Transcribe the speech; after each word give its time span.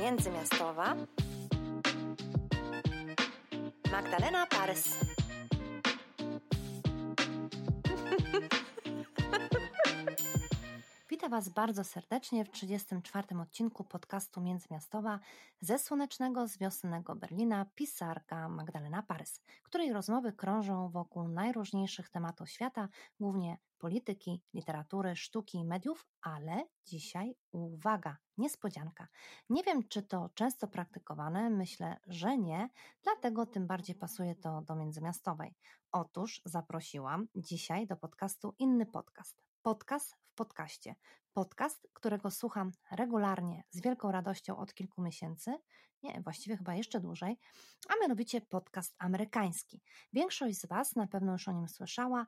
Międzymiastowa 0.00 0.94
Magdalena 3.92 4.46
Parys. 4.46 4.94
Witam 11.18 11.30
Was 11.30 11.48
bardzo 11.48 11.84
serdecznie 11.84 12.44
w 12.44 12.50
34. 12.50 13.38
odcinku 13.42 13.84
podcastu 13.84 14.40
Międzymiastowa 14.40 15.20
ze 15.60 15.78
słonecznego, 15.78 16.48
z 16.48 16.58
wiosennego 16.58 17.16
Berlina 17.16 17.66
pisarka 17.74 18.48
Magdalena 18.48 19.02
Parys, 19.02 19.40
której 19.62 19.92
rozmowy 19.92 20.32
krążą 20.32 20.88
wokół 20.88 21.28
najróżniejszych 21.28 22.08
tematów 22.08 22.50
świata, 22.50 22.88
głównie 23.20 23.58
polityki, 23.78 24.42
literatury, 24.54 25.16
sztuki 25.16 25.58
i 25.58 25.64
mediów, 25.64 26.06
ale 26.22 26.64
dzisiaj 26.86 27.34
uwaga, 27.50 28.16
niespodzianka. 28.36 29.08
Nie 29.50 29.62
wiem, 29.62 29.88
czy 29.88 30.02
to 30.02 30.30
często 30.34 30.68
praktykowane, 30.68 31.50
myślę, 31.50 31.96
że 32.06 32.38
nie, 32.38 32.68
dlatego 33.02 33.46
tym 33.46 33.66
bardziej 33.66 33.96
pasuje 33.96 34.34
to 34.34 34.62
do 34.62 34.74
międzymiastowej. 34.74 35.54
Otóż 35.92 36.42
zaprosiłam 36.44 37.28
dzisiaj 37.34 37.86
do 37.86 37.96
podcastu 37.96 38.54
inny 38.58 38.86
podcast. 38.86 39.47
Podcast 39.68 40.16
w 40.26 40.34
podcaście. 40.34 40.94
Podcast, 41.32 41.88
którego 41.92 42.30
słucham 42.30 42.72
regularnie, 42.90 43.64
z 43.70 43.80
wielką 43.80 44.12
radością 44.12 44.56
od 44.56 44.74
kilku 44.74 45.02
miesięcy, 45.02 45.54
nie, 46.02 46.20
właściwie 46.20 46.56
chyba 46.56 46.74
jeszcze 46.74 47.00
dłużej, 47.00 47.38
a 47.88 47.92
mianowicie 48.00 48.40
podcast 48.40 48.94
amerykański. 48.98 49.82
Większość 50.12 50.60
z 50.60 50.66
Was 50.66 50.96
na 50.96 51.06
pewno 51.06 51.32
już 51.32 51.48
o 51.48 51.52
nim 51.52 51.68
słyszała, 51.68 52.26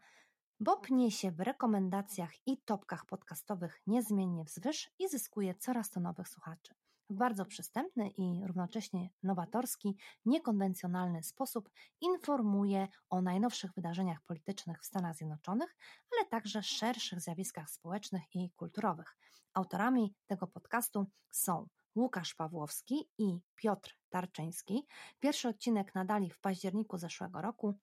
bo 0.61 0.77
pnie 0.77 1.11
się 1.11 1.31
w 1.31 1.41
rekomendacjach 1.41 2.33
i 2.47 2.63
topkach 2.63 3.07
podcastowych 3.07 3.81
niezmiennie 3.87 4.45
wzwyż 4.45 4.91
i 4.99 5.09
zyskuje 5.09 5.55
coraz 5.55 5.91
to 5.91 6.01
nowych 6.01 6.29
słuchaczy. 6.29 6.75
Bardzo 7.13 7.45
przystępny 7.45 8.11
i 8.11 8.47
równocześnie 8.47 9.11
nowatorski, 9.23 9.97
niekonwencjonalny 10.25 11.23
sposób 11.23 11.71
informuje 12.01 12.89
o 13.11 13.23
najnowszych 13.23 13.73
wydarzeniach 13.75 14.23
politycznych 14.23 14.81
w 14.81 14.87
Stanach 14.87 15.17
Zjednoczonych, 15.17 15.77
ale 16.13 16.27
także 16.27 16.63
szerszych 16.63 17.21
zjawiskach 17.21 17.71
społecznych 17.71 18.23
i 18.35 18.51
kulturowych. 18.51 19.17
Autorami 19.55 20.15
tego 20.27 20.47
podcastu 20.47 21.07
są 21.31 21.67
Łukasz 21.95 22.35
Pawłowski 22.35 23.09
i 23.19 23.39
Piotr 23.55 23.97
Tarczyński. 24.09 24.87
Pierwszy 25.21 25.49
odcinek 25.49 25.95
nadali 25.95 26.31
w 26.31 26.41
październiku 26.41 26.99
zeszłego 26.99 27.43
roku, 27.43 27.79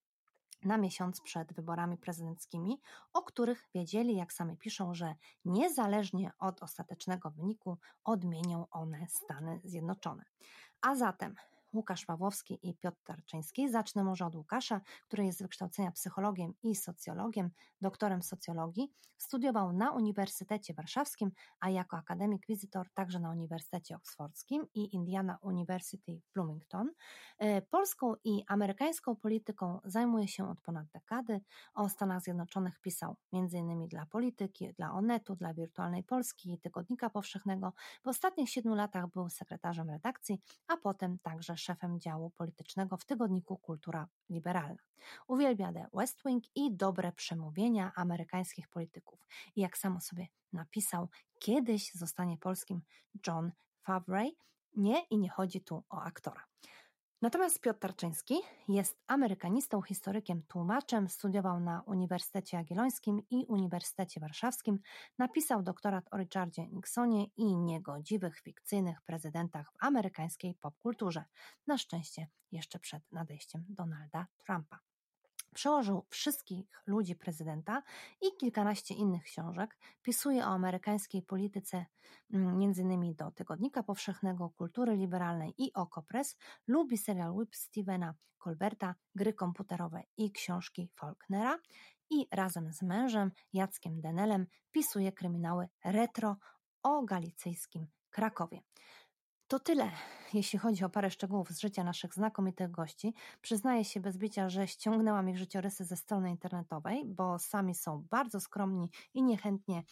na 0.64 0.78
miesiąc 0.78 1.22
przed 1.22 1.54
wyborami 1.54 1.98
prezydenckimi, 1.98 2.82
o 3.14 3.22
których 3.22 3.70
wiedzieli, 3.74 4.16
jak 4.16 4.34
sami 4.34 4.58
piszą, 4.58 4.94
że 4.94 5.16
niezależnie 5.46 6.32
od 6.40 6.64
ostatecznego 6.64 7.32
wyniku 7.32 7.78
odmienią 8.04 8.70
one 8.70 9.08
Stany 9.10 9.62
Zjednoczone. 9.64 10.24
A 10.82 10.96
zatem 10.96 11.36
Łukasz 11.74 12.06
Pawłowski 12.06 12.60
i 12.70 12.76
Piotr 12.76 12.98
Tarczyński. 13.04 13.70
Zacznę 13.70 14.04
może 14.04 14.26
od 14.26 14.36
Łukasza, 14.36 14.82
który 15.08 15.26
jest 15.26 15.40
z 15.40 15.42
wykształcenia 15.42 15.92
psychologiem 15.92 16.54
i 16.64 16.76
socjologiem, 16.76 17.50
doktorem 17.82 18.24
socjologii. 18.24 18.94
Studiował 19.18 19.74
na 19.74 19.92
Uniwersytecie 19.92 20.74
Warszawskim, 20.74 21.32
a 21.60 21.70
jako 21.70 21.98
akademik 21.98 22.48
wizytor 22.48 22.90
także 22.94 23.20
na 23.20 23.32
Uniwersytecie 23.32 23.96
Oksfordzkim 23.96 24.68
i 24.74 24.96
Indiana 24.96 25.38
University 25.42 26.22
w 26.22 26.34
Bloomington. 26.34 26.92
E, 27.38 27.62
polską 27.62 28.14
i 28.24 28.44
amerykańską 28.48 29.16
polityką 29.16 29.80
zajmuje 29.86 30.28
się 30.28 30.50
od 30.50 30.62
ponad 30.62 30.88
dekady. 30.88 31.42
O 31.74 31.90
Stanach 31.90 32.22
Zjednoczonych 32.22 32.80
pisał 32.80 33.16
m.in. 33.34 33.88
dla 33.88 34.06
Polityki, 34.06 34.74
dla 34.74 34.92
Onetu, 34.92 35.36
dla 35.36 35.54
Wirtualnej 35.54 36.04
Polski 36.04 36.54
i 36.54 36.60
Tygodnika 36.60 37.10
Powszechnego. 37.10 37.74
W 38.04 38.08
ostatnich 38.08 38.50
siedmiu 38.50 38.76
latach 38.76 39.08
był 39.08 39.30
sekretarzem 39.30 39.90
redakcji, 39.90 40.42
a 40.68 40.78
potem 40.78 41.20
także 41.20 41.57
szefem 41.58 42.00
działu 42.00 42.30
politycznego 42.30 42.98
w 42.98 43.06
tygodniku 43.06 43.58
Kultura 43.58 44.08
Liberalna. 44.30 44.82
Uwielbia 45.28 45.74
The 45.74 45.88
West 45.94 46.22
Wing 46.26 46.44
i 46.56 46.76
dobre 46.76 47.12
przemówienia 47.12 47.92
amerykańskich 47.96 48.68
polityków. 48.68 49.28
I 49.56 49.62
jak 49.62 49.78
samo 49.78 50.02
sobie 50.02 50.28
napisał, 50.54 51.10
kiedyś 51.40 51.92
zostanie 51.94 52.38
polskim 52.38 52.82
John 53.28 53.52
Favreau. 53.82 54.32
Nie 54.76 55.04
i 55.10 55.18
nie 55.18 55.30
chodzi 55.30 55.62
tu 55.62 55.84
o 55.90 56.02
aktora. 56.02 56.44
Natomiast 57.22 57.62
Piotr 57.62 57.80
Tarczyński 57.80 58.36
jest 58.68 59.02
amerykanistą, 59.08 59.82
historykiem, 59.82 60.44
tłumaczem, 60.48 61.10
studiował 61.10 61.60
na 61.60 61.82
Uniwersytecie 61.86 62.58
Jagiellońskim 62.58 63.22
i 63.30 63.46
Uniwersytecie 63.46 64.20
Warszawskim, 64.20 64.80
napisał 65.18 65.64
doktorat 65.64 66.06
o 66.12 66.18
Richardzie 66.18 66.68
Nixonie 66.68 67.26
i 67.38 67.58
niegodziwych, 67.58 68.40
fikcyjnych 68.40 69.02
prezydentach 69.02 69.72
w 69.72 69.84
amerykańskiej 69.84 70.56
popkulturze. 70.56 71.26
Na 71.68 71.78
szczęście 71.78 72.28
jeszcze 72.52 72.80
przed 72.80 73.12
nadejściem 73.12 73.66
Donalda 73.70 74.28
Trumpa. 74.38 74.87
Przełożył 75.58 76.06
wszystkich 76.10 76.66
ludzi 76.88 77.16
prezydenta 77.16 77.84
i 78.22 78.38
kilkanaście 78.40 78.96
innych 78.96 79.24
książek. 79.24 79.78
Pisuje 80.02 80.46
o 80.46 80.48
amerykańskiej 80.48 81.22
polityce, 81.22 81.86
m.in. 82.34 83.16
do 83.16 83.32
Tygodnika 83.32 83.84
Powszechnego, 83.84 84.50
Kultury 84.50 84.96
Liberalnej 84.96 85.54
i 85.58 85.74
Okopres. 85.74 86.38
Lubi 86.68 86.98
serial 86.98 87.32
Whip 87.34 87.56
Stevena 87.56 88.14
Colberta, 88.44 88.96
gry 89.16 89.34
komputerowe 89.34 90.04
i 90.18 90.32
książki 90.32 90.90
Faulknera. 90.96 91.60
I 92.10 92.28
razem 92.32 92.74
z 92.74 92.82
mężem, 92.82 93.32
Jackiem 93.54 94.02
Denelem, 94.02 94.48
pisuje 94.72 95.12
kryminały 95.12 95.68
retro 95.86 96.38
o 96.84 97.04
galicyjskim 97.04 97.88
Krakowie. 98.10 98.62
To 99.48 99.60
tyle, 99.60 99.92
jeśli 100.34 100.60
chodzi 100.60 100.84
o 100.84 100.90
parę 100.90 101.12
szczegółów 101.12 101.50
z 101.50 101.60
życia 101.60 101.84
naszych 101.84 102.14
znakomitych 102.14 102.72
gości. 102.72 103.14
Przyznaję 103.42 103.86
się 103.86 104.00
bez 104.00 104.18
bicia, 104.18 104.50
że 104.50 104.68
ściągnęłam 104.68 105.30
ich 105.30 105.38
życiorysy 105.38 105.86
ze 105.86 105.98
strony 105.98 106.30
internetowej, 106.30 107.06
bo 107.06 107.40
sami 107.40 107.76
są 107.76 108.06
bardzo 108.10 108.40
skromni 108.40 108.90
i 109.14 109.24
niechętnie 109.24 109.84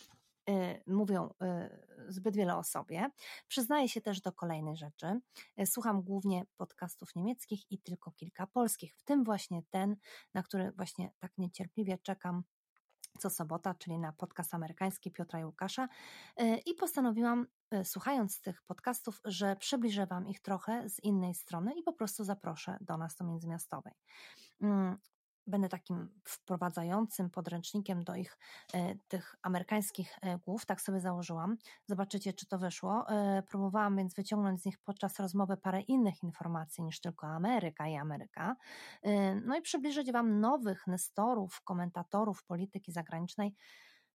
y, 0.50 0.84
mówią 0.88 1.30
y, 1.30 2.14
zbyt 2.14 2.36
wiele 2.36 2.58
o 2.58 2.64
sobie. 2.64 3.10
Przyznaję 3.48 3.90
się 3.90 4.02
też 4.02 4.22
do 4.22 4.32
kolejnej 4.32 4.78
rzeczy. 4.78 5.20
Słucham 5.66 6.02
głównie 6.02 6.46
podcastów 6.58 7.16
niemieckich 7.16 7.72
i 7.72 7.80
tylko 7.80 8.12
kilka 8.12 8.48
polskich, 8.48 8.96
w 8.98 9.04
tym 9.04 9.24
właśnie 9.24 9.62
ten, 9.70 9.96
na 10.34 10.44
który 10.44 10.72
właśnie 10.72 11.12
tak 11.20 11.32
niecierpliwie 11.38 11.98
czekam 11.98 12.44
co 13.20 13.30
sobota, 13.30 13.74
czyli 13.74 14.00
na 14.00 14.12
podcast 14.12 14.54
amerykański 14.54 15.12
Piotra 15.12 15.40
i 15.40 15.46
Łukasza 15.46 15.88
y, 16.42 16.58
i 16.66 16.74
postanowiłam 16.74 17.48
E, 17.72 17.86
słuchając 17.86 18.42
tych 18.42 18.62
podcastów, 18.62 19.22
że 19.26 19.56
przybliżę 19.56 20.06
Wam 20.06 20.28
ich 20.28 20.40
trochę 20.40 20.90
z 20.90 21.04
innej 21.04 21.34
strony 21.34 21.74
i 21.74 21.84
po 21.84 21.94
prostu 21.94 22.24
zaproszę 22.24 22.78
do 22.82 22.98
nas 22.98 23.16
do 23.16 23.26
międzymiastowej. 23.26 23.94
Będę 25.48 25.70
takim 25.70 26.10
wprowadzającym 26.24 27.30
podręcznikiem 27.30 28.04
do 28.04 28.16
ich 28.16 28.38
e, 28.74 28.96
tych 29.08 29.36
amerykańskich 29.42 30.20
e, 30.22 30.38
głów, 30.38 30.66
tak 30.66 30.82
sobie 30.82 31.00
założyłam. 31.00 31.58
Zobaczycie, 31.88 32.34
czy 32.34 32.46
to 32.46 32.58
wyszło. 32.58 33.06
Próbowałam 33.48 33.98
więc 33.98 34.14
wyciągnąć 34.14 34.62
z 34.62 34.66
nich 34.66 34.78
podczas 34.78 35.20
rozmowy 35.20 35.58
parę 35.58 35.82
innych 35.82 36.24
informacji 36.24 36.84
niż 36.84 37.02
tylko 37.02 37.28
Ameryka 37.28 37.88
i 37.88 37.96
Ameryka. 37.96 38.56
No 39.46 39.58
i 39.58 39.62
przybliżyć 39.62 40.12
Wam 40.12 40.40
nowych 40.40 40.88
nestorów, 40.88 41.62
komentatorów 41.62 42.44
polityki 42.44 42.92
zagranicznej. 42.92 43.56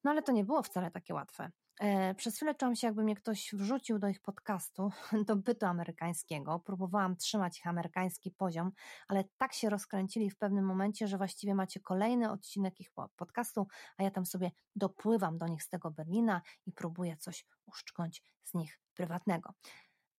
No 0.05 0.11
ale 0.11 0.23
to 0.23 0.33
nie 0.33 0.45
było 0.45 0.63
wcale 0.63 0.91
takie 0.91 1.15
łatwe. 1.15 1.51
E, 1.81 2.15
przez 2.15 2.37
chwilę 2.37 2.55
czułam 2.55 2.77
się, 2.77 2.87
jakby 2.87 3.03
mnie 3.03 3.15
ktoś 3.15 3.51
wrzucił 3.53 3.99
do 3.99 4.09
ich 4.09 4.21
podcastu, 4.21 4.91
do 5.29 5.37
bytu 5.37 5.67
amerykańskiego. 5.67 6.59
Próbowałam 6.59 7.17
trzymać 7.17 7.59
ich 7.59 7.67
amerykański 7.67 8.31
poziom, 8.31 8.73
ale 9.09 9.25
tak 9.39 9.53
się 9.53 9.71
rozkręcili 9.71 10.31
w 10.31 10.39
pewnym 10.39 10.65
momencie, 10.65 11.09
że 11.09 11.19
właściwie 11.19 11.55
macie 11.55 11.81
kolejny 11.81 12.31
odcinek 12.31 12.81
ich 12.81 12.91
podcastu, 13.17 13.67
a 13.97 14.03
ja 14.03 14.11
tam 14.11 14.27
sobie 14.27 14.51
dopływam 14.77 15.39
do 15.39 15.47
nich 15.47 15.63
z 15.63 15.69
tego 15.69 15.91
Berlina 15.91 16.43
i 16.67 16.73
próbuję 16.73 17.17
coś 17.17 17.47
uszczknąć 17.67 18.23
z 18.45 18.55
nich 18.55 18.81
prywatnego. 18.95 19.55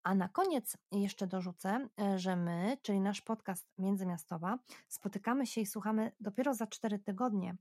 A 0.03 0.15
na 0.15 0.29
koniec 0.29 0.77
jeszcze 0.91 1.27
dorzucę, 1.27 1.87
e, 2.01 2.19
że 2.19 2.35
my, 2.35 2.77
czyli 2.81 3.01
nasz 3.01 3.21
podcast 3.21 3.67
Międzymiastowa, 3.77 4.59
spotykamy 4.87 5.47
się 5.47 5.61
i 5.61 5.65
słuchamy 5.65 6.11
dopiero 6.19 6.53
za 6.53 6.67
cztery 6.67 6.99
tygodnie 6.99 7.55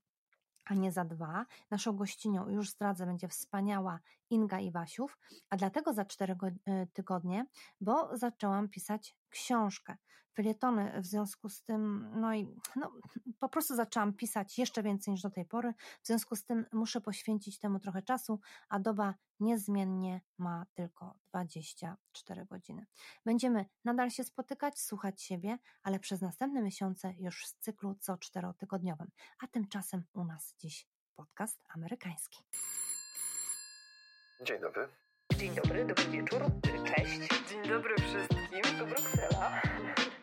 a 0.70 0.75
nie 0.75 0.93
za 0.93 1.05
dwa. 1.05 1.46
Naszą 1.70 1.96
gościnią, 1.96 2.49
już 2.49 2.70
zdradzę, 2.70 3.06
będzie 3.06 3.28
wspaniała 3.28 4.00
Inga 4.31 4.61
Iwasiów, 4.61 5.19
a 5.50 5.56
dlatego 5.56 5.93
za 5.93 6.05
cztery 6.05 6.37
e, 6.67 6.87
tygodnie, 6.87 7.46
bo 7.81 8.17
zaczęłam 8.17 8.69
pisać 8.69 9.17
książkę, 9.31 9.97
felietony 10.35 11.00
w 11.03 11.06
związku 11.06 11.49
z 11.49 11.62
tym, 11.62 12.11
no 12.15 12.35
i 12.35 12.56
no, 12.77 12.93
po 13.38 13.49
prostu 13.49 13.75
zaczęłam 13.75 14.12
pisać 14.12 14.59
jeszcze 14.59 14.82
więcej 14.82 15.12
niż 15.12 15.23
do 15.23 15.31
tej 15.31 15.44
pory, 15.44 15.75
w 16.03 16.06
związku 16.06 16.37
z 16.37 16.44
tym 16.44 16.67
muszę 16.73 17.00
poświęcić 17.00 17.59
temu 17.59 17.79
trochę 17.79 18.03
czasu, 18.03 18.41
a 18.69 18.79
doba 18.79 19.15
niezmiennie 19.41 20.21
ma 20.38 20.67
tylko 20.75 21.15
24 21.29 22.47
godziny. 22.47 22.87
Będziemy 23.25 23.65
nadal 23.85 24.11
się 24.11 24.25
spotykać, 24.25 24.81
słuchać 24.81 25.23
siebie, 25.23 25.59
ale 25.83 25.99
przez 25.99 26.21
następne 26.21 26.62
miesiące 26.62 27.15
już 27.19 27.47
z 27.47 27.55
cyklu 27.55 27.94
co 28.00 28.19
czterotygodniowym, 28.19 29.11
a 29.38 29.47
tymczasem 29.47 30.05
u 30.12 30.25
nas 30.25 30.55
dziś 30.59 30.87
podcast 31.17 31.65
amerykański. 31.69 32.44
Dzień 34.41 34.61
dobry. 34.61 34.88
Dzień 35.40 35.54
dobry, 35.54 35.84
dobry 35.84 36.04
wieczór, 36.04 36.42
cześć. 36.84 37.20
Dzień 37.50 37.69
dobry 37.69 37.94
wszystkim, 37.96 38.78
tu 38.78 38.87
Bruksela. 38.87 39.62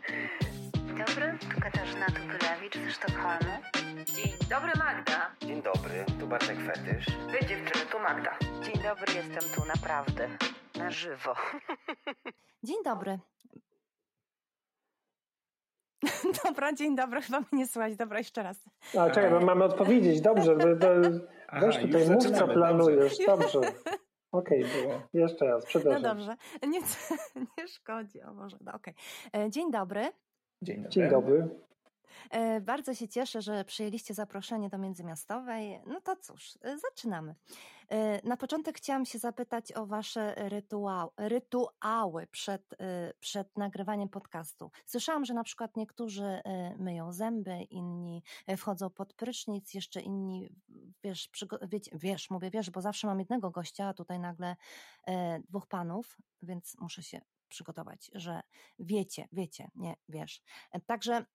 Dzień 0.07 0.97
dobry, 0.97 1.37
tu 1.39 1.61
Katarzyna 1.61 2.05
Tupylewicz 2.05 2.77
ze 2.77 2.91
Sztokholmu. 2.91 3.57
Dzień 4.15 4.33
dobry 4.49 4.71
Magda. 4.77 5.31
Dzień 5.41 5.61
dobry, 5.61 6.05
tu 6.19 6.27
Bartek 6.27 6.57
Fetysz. 6.57 7.05
Wy 7.31 7.39
dziewczyny, 7.47 7.85
tu 7.91 7.99
Magda. 7.99 8.37
Dzień 8.63 8.83
dobry, 8.83 9.13
jestem 9.13 9.49
tu 9.55 9.65
naprawdę, 9.65 10.29
na 10.75 10.91
żywo. 10.91 11.35
Dzień 12.67 12.77
dobry. 12.85 13.19
Dobra, 16.45 16.73
dzień 16.73 16.95
dobry, 16.95 17.21
chyba 17.21 17.39
mnie 17.39 17.47
nie 17.53 17.67
słychać. 17.67 17.95
Dobra, 17.95 18.17
jeszcze 18.17 18.43
raz. 18.43 18.57
A 18.99 19.09
czekaj, 19.09 19.31
bo 19.31 19.39
mamy 19.39 19.63
odpowiedzieć. 19.63 20.21
Dobrze, 20.21 20.57
to, 20.57 20.75
to 20.75 20.87
Aha, 21.47 21.65
weź 21.65 21.77
tutaj 21.77 22.09
mów, 22.09 22.31
co 22.31 22.47
planujesz. 22.47 23.17
Dobrze. 23.27 23.59
Okej, 24.31 24.65
Było. 24.81 25.01
jeszcze 25.13 25.45
raz, 25.45 25.63
No 25.63 25.67
przepraszam. 25.67 26.03
dobrze, 26.03 26.35
nie, 26.67 26.79
nie 27.57 27.67
szkodzi. 27.67 28.21
O 28.21 28.33
może, 28.33 28.57
no, 28.61 28.73
okej. 28.73 28.93
E, 29.35 29.49
Dzień 29.49 29.71
dobry. 29.71 30.11
Dzień 30.61 30.75
dobry. 30.77 30.89
Dzień 30.91 31.09
dobry. 31.09 31.49
E, 32.29 32.61
Bardzo 32.61 32.93
się 32.93 33.07
cieszę, 33.07 33.41
że 33.41 33.65
przyjęliście 33.65 34.13
zaproszenie 34.13 34.69
do 34.69 34.77
Międzymiastowej. 34.77 35.79
No 35.85 36.01
to 36.01 36.15
cóż, 36.15 36.57
e, 36.61 36.77
zaczynamy. 36.79 37.35
E, 37.89 38.27
Na 38.27 38.37
początek 38.37 38.77
chciałam 38.77 39.05
się 39.05 39.19
zapytać 39.19 39.71
o 39.73 39.85
Wasze 39.85 40.33
rytuał, 40.49 41.11
rytuały 41.17 42.27
przed, 42.27 42.75
przed 43.19 43.57
nagrywaniem 43.57 44.09
podcastu. 44.09 44.71
Słyszałam, 44.85 45.25
że 45.25 45.33
na 45.33 45.43
przykład 45.43 45.75
niektórzy 45.77 46.41
myją 46.77 47.11
zęby, 47.13 47.63
inni 47.63 48.23
wchodzą 48.57 48.89
pod 48.89 49.13
prysznic, 49.13 49.73
jeszcze 49.73 50.01
inni, 50.01 50.49
wiesz, 51.03 51.29
wiecie, 51.69 51.91
wiesz, 51.97 52.29
mówię 52.29 52.51
wiesz, 52.51 52.69
bo 52.69 52.81
zawsze 52.81 53.07
mam 53.07 53.19
jednego 53.19 53.51
gościa, 53.51 53.87
a 53.87 53.93
tutaj 53.93 54.19
nagle 54.19 54.55
dwóch 55.49 55.67
panów, 55.67 56.17
więc 56.41 56.75
muszę 56.79 57.03
się 57.03 57.21
przygotować, 57.49 58.11
że 58.13 58.41
wiecie, 58.79 59.27
wiecie, 59.31 59.71
nie 59.75 59.95
wiesz. 60.09 60.41
Także 60.85 61.25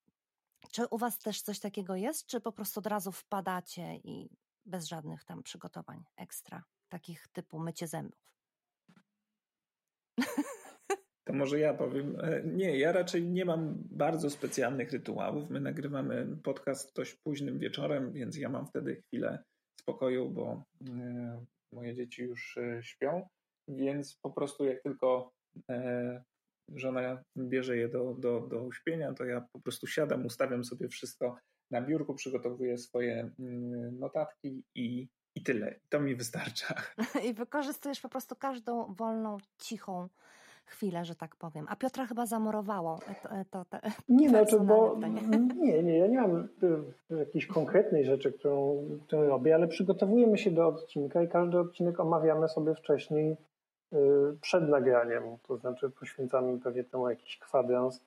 czy 0.71 0.87
u 0.87 0.99
Was 0.99 1.19
też 1.19 1.43
coś 1.43 1.61
takiego 1.61 1.97
jest, 1.97 2.27
czy 2.27 2.41
po 2.41 2.53
prostu 2.53 2.81
od 2.81 2.87
razu 2.87 3.13
wpadacie 3.13 3.97
i 3.97 4.31
bez 4.67 4.87
żadnych 4.87 5.25
tam 5.25 5.43
przygotowań 5.43 6.05
ekstra, 6.17 6.65
takich 6.89 7.29
typu 7.29 7.59
mycie 7.59 7.87
zębów? 7.87 8.23
To 11.25 11.33
może 11.33 11.59
ja 11.59 11.75
powiem. 11.75 12.17
E, 12.21 12.43
Nie, 12.45 12.79
ja 12.79 12.93
raczej 12.93 13.29
nie 13.29 13.45
mam 13.45 13.75
bardzo 13.91 14.31
specjalnych 14.31 14.93
rytuałów. 14.93 15.51
My 15.51 15.61
nagrywamy 15.61 16.37
podcast 16.45 16.97
dość 16.97 17.15
późnym 17.15 17.59
wieczorem, 17.59 18.13
więc 18.13 18.37
ja 18.37 18.49
mam 18.49 18.67
wtedy 18.67 18.97
chwilę 18.97 19.45
spokoju, 19.81 20.31
bo 20.31 20.65
e, 20.89 21.45
moje 21.73 21.95
dzieci 21.95 22.23
już 22.23 22.57
e, 22.57 22.83
śpią, 22.83 23.29
więc 23.69 24.17
po 24.17 24.31
prostu 24.31 24.65
jak 24.65 24.83
tylko 24.83 25.33
żona 26.75 27.23
bierze 27.37 27.77
je 27.77 27.89
do, 27.89 28.15
do, 28.19 28.41
do 28.41 28.63
uśpienia, 28.63 29.15
to 29.15 29.25
ja 29.25 29.41
po 29.53 29.61
prostu 29.61 29.87
siadam, 29.87 30.27
ustawiam 30.27 30.65
sobie 30.65 30.89
wszystko 30.89 31.37
na 31.71 31.83
biurku, 31.83 32.15
przygotowuję 32.15 32.79
swoje 32.79 33.31
mm, 33.39 33.99
notatki 33.99 34.65
i, 34.75 35.09
i 35.35 35.43
tyle. 35.43 35.81
To 35.89 36.01
mi 36.01 36.17
wystarcza. 36.17 36.75
I 37.29 37.35
wykorzystujesz 37.35 38.01
po 38.01 38.09
prostu 38.09 38.37
każdą 38.37 38.95
wolną, 38.95 39.39
cichą 39.59 40.09
chwilę, 40.65 41.05
że 41.05 41.15
tak 41.15 41.37
powiem. 41.37 41.67
A 41.69 41.77
Piotra 41.77 42.07
chyba 42.07 42.27
zamorowało 42.27 42.99
to, 43.23 43.29
to, 43.51 43.65
to, 43.65 43.89
Nie, 44.09 44.29
znaczy, 44.29 44.61
bo 44.61 44.99
nie, 45.57 45.83
nie, 45.83 45.99
ja 45.99 46.07
nie 46.07 46.21
mam 46.21 46.49
y, 47.11 47.17
jakiejś 47.17 47.47
konkretnej 47.47 48.05
rzeczy, 48.05 48.33
którą, 48.33 48.85
którą 49.07 49.27
robię, 49.27 49.55
ale 49.55 49.69
przygotowujemy 49.69 50.39
się 50.39 50.51
do 50.51 50.67
odcinka 50.69 51.23
i 51.23 51.29
każdy 51.29 51.59
odcinek 51.59 52.01
omawiamy 52.01 52.49
sobie 52.49 52.75
wcześniej 52.75 53.37
przed 54.41 54.69
nagraniem. 54.69 55.23
To 55.49 55.57
znaczy 55.57 55.91
poświęcamy 55.91 56.59
pewnie 56.61 56.85
temu 56.85 57.09
jakiś 57.09 57.39
kwadrans, 57.39 58.01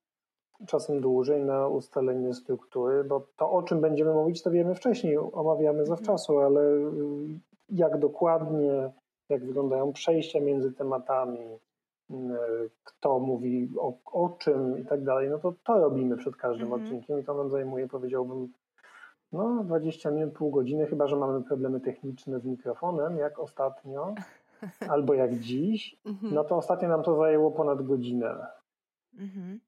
czasem 0.67 1.01
dłużej 1.01 1.43
na 1.43 1.67
ustalenie 1.67 2.33
struktury, 2.33 3.03
bo 3.03 3.27
to 3.37 3.51
o 3.51 3.63
czym 3.63 3.81
będziemy 3.81 4.13
mówić, 4.13 4.41
to 4.41 4.51
wiemy 4.51 4.75
wcześniej, 4.75 5.17
omawiamy 5.17 5.85
zawczasu, 5.85 6.39
ale 6.39 6.61
y, 6.61 6.91
jak 7.69 7.99
dokładnie, 7.99 8.91
jak 9.29 9.45
wyglądają 9.45 9.93
przejścia 9.93 10.39
między 10.39 10.71
tematami, 10.73 11.39
y, 12.11 12.13
kto 12.83 13.19
mówi 13.19 13.69
o, 13.79 13.93
o 14.05 14.29
czym 14.29 14.79
i 14.79 14.85
tak 14.85 15.03
dalej, 15.03 15.29
no 15.29 15.39
to 15.39 15.53
to 15.63 15.79
robimy 15.79 16.17
przed 16.17 16.35
każdym 16.35 16.67
Mhm. 16.67 16.81
odcinkiem 16.81 17.19
i 17.19 17.23
to 17.23 17.33
nam 17.33 17.49
zajmuje, 17.49 17.87
powiedziałbym, 17.87 18.53
no 19.31 19.63
20 19.63 20.11
minut, 20.11 20.33
pół 20.33 20.51
godziny, 20.51 20.85
chyba 20.87 21.07
że 21.07 21.15
mamy 21.15 21.43
problemy 21.43 21.79
techniczne 21.79 22.39
z 22.39 22.45
mikrofonem, 22.45 23.17
jak 23.17 23.39
ostatnio, 23.39 24.15
albo 24.93 25.13
jak 25.13 25.39
dziś, 25.39 25.95
Mhm. 26.05 26.33
no 26.33 26.43
to 26.43 26.57
ostatnio 26.57 26.87
nam 26.89 27.03
to 27.03 27.15
zajęło 27.17 27.51
ponad 27.51 27.81
godzinę. 27.81 28.47
Mhm. 29.17 29.59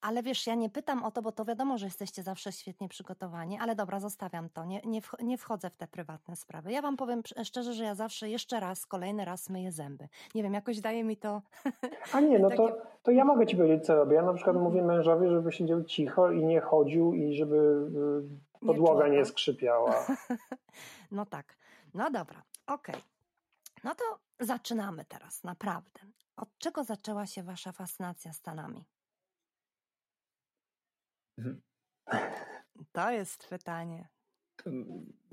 Ale 0.00 0.22
wiesz, 0.22 0.46
ja 0.46 0.54
nie 0.54 0.70
pytam 0.70 1.04
o 1.04 1.10
to, 1.10 1.22
bo 1.22 1.32
to 1.32 1.44
wiadomo, 1.44 1.78
że 1.78 1.86
jesteście 1.86 2.22
zawsze 2.22 2.52
świetnie 2.52 2.88
przygotowani, 2.88 3.58
ale 3.60 3.74
dobra, 3.76 4.00
zostawiam 4.00 4.48
to. 4.48 4.64
Nie, 4.64 4.80
nie, 4.84 5.00
nie 5.22 5.38
wchodzę 5.38 5.70
w 5.70 5.76
te 5.76 5.86
prywatne 5.86 6.36
sprawy. 6.36 6.72
Ja 6.72 6.82
wam 6.82 6.96
powiem 6.96 7.22
szczerze, 7.44 7.72
że 7.74 7.84
ja 7.84 7.94
zawsze 7.94 8.28
jeszcze 8.30 8.60
raz, 8.60 8.86
kolejny 8.86 9.24
raz 9.24 9.50
myję 9.50 9.72
zęby. 9.72 10.08
Nie 10.34 10.42
wiem, 10.42 10.54
jakoś 10.54 10.80
daje 10.80 11.04
mi 11.04 11.16
to. 11.16 11.42
A 12.12 12.20
nie, 12.20 12.38
no 12.38 12.48
Takie- 12.50 12.56
to, 12.56 12.76
to 13.02 13.10
ja 13.10 13.24
mogę 13.24 13.46
ci 13.46 13.56
powiedzieć, 13.56 13.86
co 13.86 13.94
robię. 13.94 14.14
Ja 14.16 14.22
na 14.22 14.34
przykład 14.34 14.56
Mhm. 14.56 14.72
mówię 14.72 14.82
mężowi, 14.86 15.28
żeby 15.28 15.52
siedział 15.52 15.84
cicho 15.84 16.30
i 16.30 16.44
nie 16.44 16.60
chodził 16.60 17.14
i 17.14 17.34
żeby 17.36 17.56
y, 17.56 18.28
Nie 18.62 18.66
podłoga 18.66 19.08
nie 19.08 19.18
tak? 19.18 19.26
skrzypiała. 19.28 19.94
No 21.10 21.26
tak. 21.26 21.56
No 21.94 22.10
dobra, 22.10 22.42
okej. 22.66 22.94
No 23.84 23.94
to 23.94 24.04
zaczynamy 24.44 25.04
teraz, 25.04 25.44
naprawdę. 25.44 26.00
Od 26.36 26.58
czego 26.58 26.84
zaczęła 26.84 27.26
się 27.26 27.42
wasza 27.42 27.72
fascynacja 27.72 28.32
Stanami? 28.32 28.84
Mhm. 31.38 31.62
To 32.92 33.10
jest 33.10 33.48
pytanie. 33.48 34.08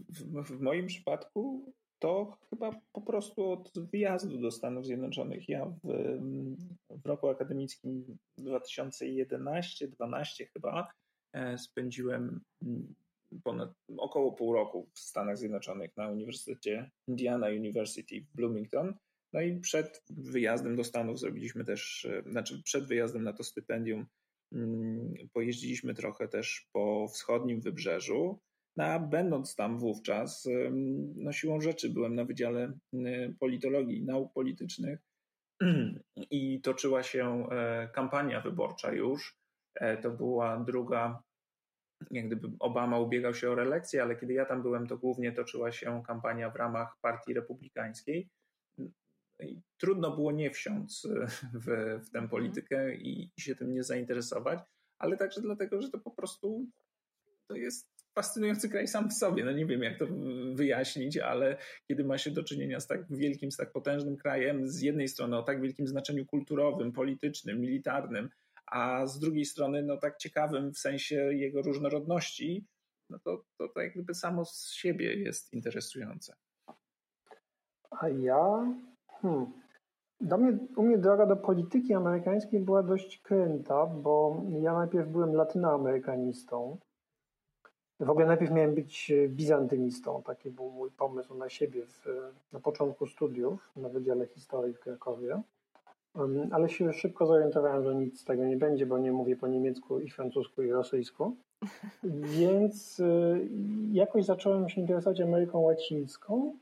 W, 0.09 0.43
w 0.43 0.61
moim 0.61 0.87
przypadku 0.87 1.73
to 1.99 2.37
chyba 2.49 2.81
po 2.91 3.01
prostu 3.01 3.51
od 3.51 3.71
wyjazdu 3.75 4.37
do 4.37 4.51
Stanów 4.51 4.85
Zjednoczonych. 4.85 5.49
Ja 5.49 5.65
w, 5.65 5.79
w 6.89 7.05
roku 7.05 7.27
akademickim 7.27 8.17
2011-12 8.39 10.45
chyba 10.53 10.91
e, 11.33 11.57
spędziłem 11.57 12.41
mm, 12.61 12.95
ponad 13.43 13.73
około 13.97 14.31
pół 14.31 14.53
roku 14.53 14.89
w 14.93 14.99
Stanach 14.99 15.37
Zjednoczonych 15.37 15.97
na 15.97 16.07
Uniwersytecie 16.07 16.91
Indiana 17.07 17.47
University 17.47 18.21
w 18.21 18.35
Bloomington. 18.35 18.93
No 19.33 19.41
i 19.41 19.59
przed 19.59 20.03
wyjazdem 20.09 20.75
do 20.75 20.83
Stanów 20.83 21.19
zrobiliśmy 21.19 21.65
też, 21.65 22.05
e, 22.05 22.31
znaczy 22.31 22.63
przed 22.63 22.85
wyjazdem 22.85 23.23
na 23.23 23.33
to 23.33 23.43
stypendium 23.43 24.05
mm, 24.53 25.13
pojeździliśmy 25.33 25.93
trochę 25.93 26.27
też 26.27 26.69
po 26.73 27.07
wschodnim 27.07 27.61
wybrzeżu. 27.61 28.39
No, 28.77 28.83
a 28.83 28.99
będąc 28.99 29.55
tam 29.55 29.77
wówczas, 29.79 30.45
ym, 30.45 31.13
no 31.15 31.31
siłą 31.31 31.61
rzeczy 31.61 31.89
byłem 31.89 32.15
na 32.15 32.25
Wydziale 32.25 32.73
y, 32.93 33.35
Politologii 33.39 33.97
i 33.97 34.05
Nauk 34.05 34.33
Politycznych 34.33 34.99
i 36.31 36.61
toczyła 36.61 37.03
się 37.03 37.49
e, 37.51 37.89
kampania 37.93 38.41
wyborcza 38.41 38.93
już. 38.93 39.37
E, 39.75 39.97
To 39.97 40.11
była 40.11 40.57
druga, 40.57 41.23
jak 42.11 42.27
gdyby 42.27 42.47
Obama 42.59 42.99
ubiegał 42.99 43.33
się 43.33 43.49
o 43.49 43.55
reelekcję, 43.55 44.03
ale 44.03 44.15
kiedy 44.15 44.33
ja 44.33 44.45
tam 44.45 44.61
byłem, 44.61 44.87
to 44.87 44.97
głównie 44.97 45.31
toczyła 45.31 45.71
się 45.71 46.03
kampania 46.07 46.49
w 46.49 46.55
ramach 46.55 46.97
Partii 47.01 47.33
Republikańskiej. 47.33 48.29
I 49.39 49.61
trudno 49.77 50.15
było 50.15 50.31
nie 50.31 50.51
wsiąc 50.51 51.05
e, 51.05 51.27
w, 51.53 51.99
w 52.05 52.09
tę 52.11 52.27
politykę 52.27 52.95
i, 52.95 53.31
i 53.37 53.41
się 53.41 53.55
tym 53.55 53.73
nie 53.73 53.83
zainteresować, 53.83 54.59
ale 54.97 55.17
także 55.17 55.41
dlatego, 55.41 55.81
że 55.81 55.89
to 55.89 55.99
po 55.99 56.11
prostu 56.11 56.67
to 57.47 57.55
jest 57.55 57.99
fascynujący 58.15 58.69
kraj 58.69 58.87
sam 58.87 59.09
w 59.09 59.13
sobie. 59.13 59.45
No 59.45 59.51
nie 59.51 59.65
wiem, 59.65 59.83
jak 59.83 59.99
to 59.99 60.05
wyjaśnić, 60.53 61.17
ale 61.17 61.57
kiedy 61.87 62.03
ma 62.03 62.17
się 62.17 62.31
do 62.31 62.43
czynienia 62.43 62.79
z 62.79 62.87
tak 62.87 63.05
wielkim, 63.09 63.51
z 63.51 63.57
tak 63.57 63.71
potężnym 63.71 64.17
krajem, 64.17 64.67
z 64.67 64.81
jednej 64.81 65.07
strony 65.07 65.37
o 65.37 65.43
tak 65.43 65.61
wielkim 65.61 65.87
znaczeniu 65.87 66.25
kulturowym, 66.25 66.91
politycznym, 66.91 67.61
militarnym, 67.61 68.29
a 68.71 69.05
z 69.07 69.19
drugiej 69.19 69.45
strony 69.45 69.83
no 69.83 69.97
tak 69.97 70.17
ciekawym 70.17 70.73
w 70.73 70.77
sensie 70.77 71.15
jego 71.15 71.61
różnorodności, 71.61 72.65
no 73.09 73.19
to, 73.19 73.43
to, 73.57 73.67
to 73.67 73.81
jak 73.81 73.93
gdyby 73.93 74.13
samo 74.13 74.45
z 74.45 74.71
siebie 74.71 75.13
jest 75.13 75.53
interesujące. 75.53 76.33
A 77.91 78.09
ja? 78.09 78.75
Hmm. 79.21 79.45
Do 80.21 80.37
mnie, 80.37 80.57
u 80.75 80.83
mnie 80.83 80.97
droga 80.97 81.25
do 81.25 81.35
polityki 81.35 81.93
amerykańskiej 81.93 82.59
była 82.59 82.83
dość 82.83 83.21
kręta, 83.21 83.85
bo 83.85 84.43
ja 84.61 84.73
najpierw 84.73 85.09
byłem 85.09 85.33
latynoamerykanistą. 85.33 86.77
W 87.99 88.09
ogóle 88.09 88.25
najpierw 88.25 88.51
miałem 88.51 88.75
być 88.75 89.11
bizantynistą. 89.27 90.23
Taki 90.23 90.51
był 90.51 90.71
mój 90.71 90.91
pomysł 90.91 91.35
na 91.35 91.49
siebie 91.49 91.85
w, 91.85 92.05
na 92.51 92.59
początku 92.59 93.07
studiów 93.07 93.71
na 93.75 93.89
Wydziale 93.89 94.27
Historii 94.27 94.73
w 94.73 94.79
Krakowie. 94.79 95.41
Ale 96.51 96.69
się 96.69 96.93
szybko 96.93 97.25
zorientowałem, 97.25 97.83
że 97.83 97.95
nic 97.95 98.21
z 98.21 98.25
tego 98.25 98.45
nie 98.45 98.57
będzie, 98.57 98.85
bo 98.85 98.97
nie 98.97 99.11
mówię 99.11 99.35
po 99.35 99.47
niemiecku 99.47 99.99
i 99.99 100.09
francusku 100.09 100.63
i 100.63 100.71
rosyjsku. 100.71 101.35
Więc 102.39 102.99
y, 102.99 103.49
jakoś 103.91 104.25
zacząłem 104.25 104.69
się 104.69 104.81
interesować 104.81 105.21
Ameryką 105.21 105.59
Łacińską. 105.59 106.57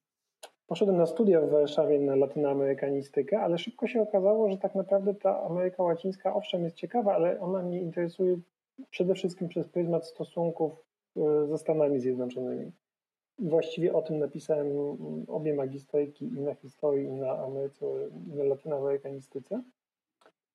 Poszedłem 0.67 0.97
na 0.97 1.05
studia 1.05 1.41
w 1.41 1.49
Warszawie 1.49 1.99
na 1.99 2.15
latynoamerykanistykę, 2.15 3.39
ale 3.39 3.57
szybko 3.57 3.87
się 3.87 4.01
okazało, 4.01 4.49
że 4.49 4.57
tak 4.57 4.75
naprawdę 4.75 5.13
ta 5.13 5.43
Ameryka 5.43 5.83
Łacińska 5.83 6.35
owszem 6.35 6.63
jest 6.63 6.75
ciekawa, 6.75 7.15
ale 7.15 7.39
ona 7.39 7.63
mnie 7.63 7.81
interesuje 7.81 8.37
przede 8.89 9.15
wszystkim 9.15 9.47
przez 9.47 9.67
pryzmat 9.67 10.07
stosunków 10.07 10.71
e, 11.17 11.47
ze 11.47 11.57
Stanami 11.57 11.99
Zjednoczonymi. 11.99 12.71
Właściwie 13.39 13.93
o 13.93 14.01
tym 14.01 14.19
napisałem 14.19 14.67
obie 15.27 15.53
magisterki 15.53 16.25
i 16.25 16.41
na 16.41 16.53
historii, 16.53 17.07
i 17.07 17.11
na, 17.11 17.31
Ameryce, 17.31 17.85
i 18.27 18.35
na 18.35 18.43
latynoamerykanistyce. 18.43 19.63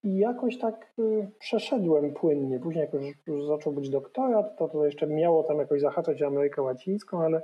I 0.04 0.18
jakoś 0.18 0.58
tak 0.58 0.92
y, 0.98 1.30
przeszedłem 1.38 2.14
płynnie. 2.14 2.60
Później, 2.60 2.82
jak 2.82 2.92
już, 2.92 3.06
już 3.26 3.46
zaczął 3.46 3.72
być 3.72 3.90
doktorat, 3.90 4.56
to 4.56 4.68
to 4.68 4.84
jeszcze 4.84 5.06
miało 5.06 5.42
tam 5.42 5.58
jakoś 5.58 5.80
zahaczać 5.80 6.22
Amerykę 6.22 6.62
Łacińską, 6.62 7.22
ale 7.22 7.42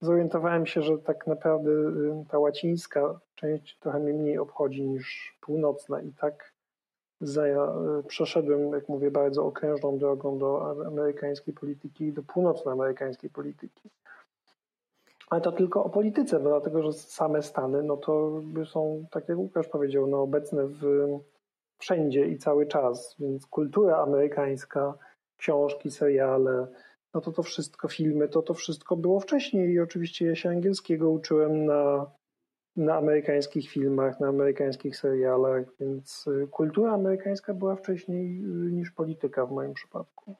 zorientowałem 0.00 0.66
się, 0.66 0.82
że 0.82 0.98
tak 0.98 1.26
naprawdę 1.26 1.70
y, 1.70 2.24
ta 2.28 2.38
łacińska 2.38 3.20
część 3.34 3.78
trochę 3.78 3.98
mnie 3.98 4.12
mniej 4.12 4.38
obchodzi 4.38 4.86
niż 4.86 5.36
północna 5.40 6.02
i 6.02 6.12
tak 6.12 6.52
y, 7.22 7.26
przeszedłem, 8.06 8.72
jak 8.72 8.88
mówię, 8.88 9.10
bardzo 9.10 9.44
okrężną 9.46 9.98
drogą 9.98 10.38
do 10.38 10.70
amerykańskiej 10.86 11.54
polityki 11.54 12.04
i 12.04 12.12
do 12.12 12.22
północnoamerykańskiej 12.22 13.30
polityki. 13.30 13.90
Ale 15.30 15.40
to 15.40 15.52
tylko 15.52 15.84
o 15.84 15.90
polityce, 15.90 16.40
bo 16.40 16.48
dlatego, 16.48 16.82
że 16.82 16.92
same 16.92 17.42
Stany, 17.42 17.82
no 17.82 17.96
to 17.96 18.42
są, 18.64 19.06
tak 19.10 19.28
jak 19.28 19.38
Łukasz 19.38 19.68
powiedział, 19.68 20.06
no 20.06 20.22
obecne 20.22 20.66
w, 20.66 21.06
wszędzie 21.78 22.26
i 22.26 22.38
cały 22.38 22.66
czas, 22.66 23.16
więc 23.18 23.46
kultura 23.46 23.96
amerykańska, 23.96 24.94
książki, 25.36 25.90
seriale, 25.90 26.66
no 27.14 27.20
to 27.20 27.32
to 27.32 27.42
wszystko, 27.42 27.88
filmy, 27.88 28.28
to 28.28 28.42
to 28.42 28.54
wszystko 28.54 28.96
było 28.96 29.20
wcześniej 29.20 29.70
i 29.70 29.80
oczywiście 29.80 30.26
ja 30.26 30.34
się 30.34 30.48
angielskiego 30.48 31.10
uczyłem 31.10 31.64
na, 31.64 32.10
na 32.76 32.94
amerykańskich 32.94 33.70
filmach, 33.70 34.20
na 34.20 34.28
amerykańskich 34.28 34.96
serialach, 34.96 35.64
więc 35.80 36.26
y, 36.26 36.48
kultura 36.50 36.92
amerykańska 36.92 37.54
była 37.54 37.76
wcześniej 37.76 38.38
y, 38.38 38.72
niż 38.72 38.90
polityka 38.90 39.46
w 39.46 39.52
moim 39.52 39.74
przypadku. 39.74 40.34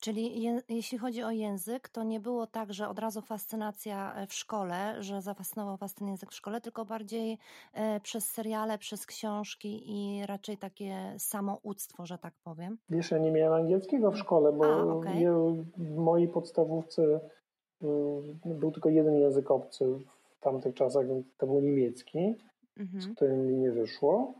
Czyli 0.00 0.42
je, 0.42 0.60
jeśli 0.68 0.98
chodzi 0.98 1.22
o 1.22 1.30
język, 1.30 1.88
to 1.88 2.04
nie 2.04 2.20
było 2.20 2.46
tak, 2.46 2.72
że 2.72 2.88
od 2.88 2.98
razu 2.98 3.20
fascynacja 3.20 4.14
e, 4.14 4.26
w 4.26 4.34
szkole, 4.34 5.02
że 5.02 5.22
zafascynował 5.22 5.76
was 5.76 5.94
ten 5.94 6.08
język 6.08 6.30
w 6.30 6.34
szkole, 6.34 6.60
tylko 6.60 6.84
bardziej 6.84 7.38
e, 7.74 8.00
przez 8.00 8.30
seriale, 8.30 8.78
przez 8.78 9.06
książki 9.06 9.82
i 9.86 10.26
raczej 10.26 10.56
takie 10.56 11.14
samouctwo, 11.18 12.06
że 12.06 12.18
tak 12.18 12.34
powiem. 12.44 12.78
Wiesz, 12.90 13.10
ja 13.10 13.18
nie 13.18 13.30
miałem 13.30 13.52
angielskiego 13.52 14.10
w 14.10 14.18
szkole, 14.18 14.52
bo 14.52 14.64
A, 14.64 14.82
okay. 14.82 15.24
w 15.76 15.96
mojej 15.96 16.28
podstawówce 16.28 17.20
y, 17.82 17.86
był 18.44 18.72
tylko 18.72 18.88
jeden 18.88 19.14
język 19.14 19.50
obcy 19.50 19.84
w 20.30 20.40
tamtych 20.40 20.74
czasach, 20.74 21.08
więc 21.08 21.26
to 21.38 21.46
był 21.46 21.60
niemiecki, 21.60 22.36
mhm. 22.76 23.02
z 23.02 23.14
którym 23.14 23.46
mi 23.46 23.54
nie 23.54 23.70
wyszło. 23.70 24.34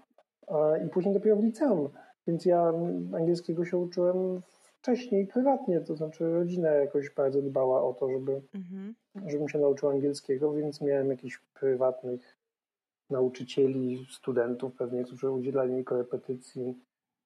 I 0.86 0.88
później 0.88 1.14
dopiero 1.14 1.36
w 1.36 1.44
liceum. 1.44 1.88
Więc 2.26 2.44
ja 2.44 2.72
angielskiego 3.12 3.64
się 3.64 3.76
uczyłem 3.76 4.42
wcześniej 4.82 5.26
prywatnie, 5.26 5.80
to 5.80 5.96
znaczy 5.96 6.32
rodzina 6.32 6.68
jakoś 6.70 7.10
bardzo 7.10 7.42
dbała 7.42 7.82
o 7.82 7.94
to, 7.94 8.10
żeby, 8.10 8.42
mhm. 8.54 8.94
żebym 9.26 9.48
się 9.48 9.58
nauczył 9.58 9.88
angielskiego, 9.88 10.52
więc 10.52 10.80
miałem 10.80 11.10
jakichś 11.10 11.38
prywatnych 11.54 12.38
nauczycieli, 13.10 14.06
studentów 14.10 14.74
pewnie, 14.74 15.04
którzy 15.04 15.30
udzielali 15.30 15.72
mi 15.72 15.84
korepetycji. 15.84 16.78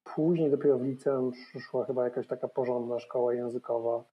Później 0.05 0.51
dopiero 0.51 0.79
w 0.79 0.83
liceum 0.83 1.33
przyszła 1.33 1.85
chyba 1.85 2.05
jakaś 2.05 2.27
taka 2.27 2.49
porządna 2.49 2.99
szkoła 2.99 3.35
językowa, 3.35 4.05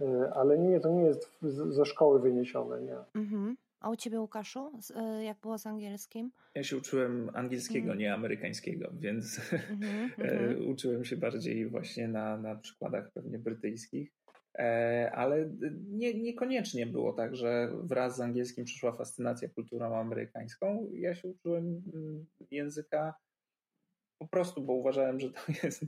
y, 0.00 0.32
ale 0.32 0.58
nie, 0.58 0.80
to 0.80 0.90
nie 0.90 1.02
jest 1.02 1.38
ze 1.68 1.84
szkoły 1.84 2.20
wyniesione, 2.20 2.82
nie. 2.82 2.96
Mhm. 3.14 3.56
A 3.84 3.90
u 3.90 3.96
ciebie, 3.96 4.20
Łukaszu, 4.20 4.72
y, 5.20 5.24
jak 5.24 5.40
było 5.40 5.58
z 5.58 5.66
angielskim? 5.66 6.32
Ja 6.54 6.62
się 6.64 6.76
uczyłem 6.76 7.30
angielskiego, 7.34 7.86
mm. 7.86 7.98
nie 7.98 8.14
amerykańskiego, 8.14 8.92
więc 8.94 9.40
mm 9.52 10.10
-hmm. 10.18 10.66
uczyłem 10.70 11.04
się 11.04 11.16
bardziej 11.16 11.66
właśnie 11.66 12.08
na, 12.08 12.36
na 12.36 12.56
przykładach 12.56 13.12
pewnie 13.12 13.38
brytyjskich. 13.38 14.12
E, 14.58 15.10
ale 15.14 15.50
nie, 15.88 16.14
niekoniecznie 16.14 16.86
było 16.86 17.12
tak, 17.12 17.36
że 17.36 17.72
wraz 17.82 18.16
z 18.16 18.20
angielskim 18.20 18.64
przyszła 18.64 18.92
fascynacja 18.92 19.48
kulturą 19.48 19.96
amerykańską. 19.96 20.90
Ja 20.92 21.14
się 21.14 21.28
uczyłem 21.28 21.82
mm, 21.94 22.26
języka 22.50 23.14
po 24.18 24.28
prostu, 24.28 24.62
bo 24.62 24.72
uważałem, 24.72 25.20
że 25.20 25.30
to 25.30 25.40
jest 25.62 25.82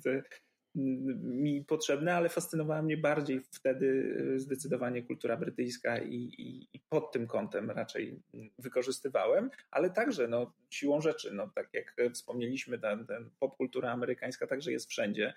mi 0.76 1.64
potrzebne, 1.64 2.14
ale 2.14 2.28
fascynowała 2.28 2.83
mnie 2.83 2.97
bardziej 2.97 3.40
wtedy 3.50 4.16
e, 4.35 4.38
zdecydowanie 4.38 5.02
kultura 5.02 5.37
brytyjska 5.37 5.99
i, 5.99 6.14
i, 6.14 6.68
i, 6.73 6.80
pod 6.88 7.12
tym 7.12 7.26
kątem 7.26 7.71
raczej 7.71 8.23
wykorzystywałem, 8.59 9.50
ale 9.71 9.90
także 9.90 10.28
no, 10.28 10.52
siłą 10.71 11.00
rzeczy, 11.00 11.33
no, 11.33 11.50
tak 11.54 11.68
jak 11.73 11.97
wspomnieliśmy, 12.12 12.78
ten, 12.78 13.06
ten 13.06 13.30
popkultura 13.38 13.92
amerykańska 13.92 14.47
także 14.47 14.73
jest 14.73 14.90
wszędzie, 14.90 15.35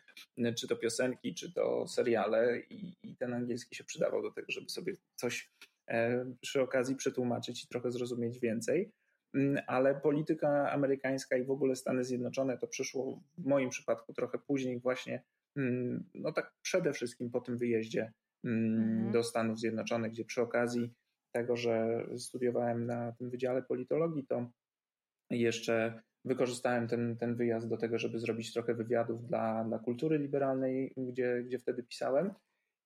czy 0.58 0.68
to 0.68 0.76
piosenki, 0.76 1.34
czy 1.34 1.54
to 1.54 1.88
seriale 1.88 2.60
i, 2.60 2.94
i 3.04 3.16
ten 3.16 3.34
angielski 3.34 3.76
się 3.76 3.84
przydawał 3.84 4.22
do 4.22 4.32
tego, 4.32 4.52
żeby 4.52 4.70
sobie 4.70 4.94
coś 5.16 5.50
e, 5.88 6.26
przy 6.42 6.62
okazji 6.62 6.96
przetłumaczyć 6.96 7.64
i 7.64 7.68
trochę 7.68 7.92
zrozumieć 7.92 8.40
więcej. 8.40 8.92
Mm, 9.34 9.64
ale 9.68 9.96
polityka 9.96 10.72
amerykańska 10.72 11.38
i 11.38 11.44
w 11.44 11.52
ogóle 11.52 11.76
Stany 11.76 12.04
Zjednoczone 12.04 12.58
to 12.58 12.68
przyszło 12.68 13.24
w 13.38 13.46
moim 13.46 13.70
przypadku 13.70 14.14
trochę 14.14 14.40
później 14.40 14.80
właśnie, 14.80 15.24
mm, 15.56 16.10
no 16.16 16.32
tak 16.32 16.54
przede 16.62 16.94
wszystkim 16.94 17.32
po 17.32 17.42
tym 17.42 17.58
wyjeździe 17.58 18.14
mm, 18.44 18.94
mhm. 18.94 19.12
do 19.12 19.24
Stanów 19.24 19.60
Zjednoczonych, 19.60 20.12
gdzie 20.12 20.26
przy 20.26 20.42
okazji 20.42 20.94
tego, 21.32 21.56
że 21.56 22.06
studiowałem 22.18 22.86
na 22.86 23.12
tym 23.12 23.30
Wydziale 23.30 23.62
Politologii, 23.62 24.28
to 24.28 24.52
jeszcze 25.30 26.02
wykorzystałem 26.26 26.88
ten, 26.88 27.18
ten 27.18 27.36
wyjazd 27.36 27.70
do 27.70 27.78
tego, 27.78 28.00
żeby 28.00 28.20
zrobić 28.20 28.54
trochę 28.54 28.74
wywiadów 28.74 29.28
dla, 29.28 29.64
dla 29.64 29.80
kultury 29.80 30.18
liberalnej, 30.18 30.94
gdzie, 30.98 31.44
gdzie 31.44 31.60
wtedy 31.60 31.84
pisałem. 31.84 32.34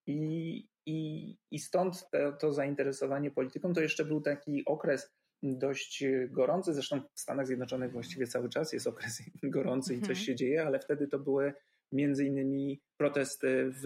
I, 0.07 0.67
i, 0.85 1.37
i 1.51 1.59
stąd 1.59 2.09
to, 2.09 2.31
to 2.31 2.53
zainteresowanie 2.53 3.31
polityką 3.31 3.73
to 3.73 3.81
jeszcze 3.81 4.05
był 4.05 4.21
taki 4.21 4.65
okres 4.65 5.13
dość 5.43 6.03
gorący. 6.29 6.73
Zresztą 6.73 7.01
w 7.13 7.19
Stanach 7.19 7.47
Zjednoczonych 7.47 7.91
właściwie 7.91 8.27
cały 8.27 8.49
czas 8.49 8.73
jest 8.73 8.87
okres 8.87 9.21
gorący 9.43 9.93
i 9.93 9.99
coś 9.99 10.09
mhm. 10.09 10.25
się 10.25 10.35
dzieje, 10.35 10.65
ale 10.65 10.79
wtedy 10.79 11.07
to 11.07 11.19
były 11.19 11.53
między 11.91 12.25
innymi 12.25 12.81
protesty 12.97 13.71
w 13.83 13.85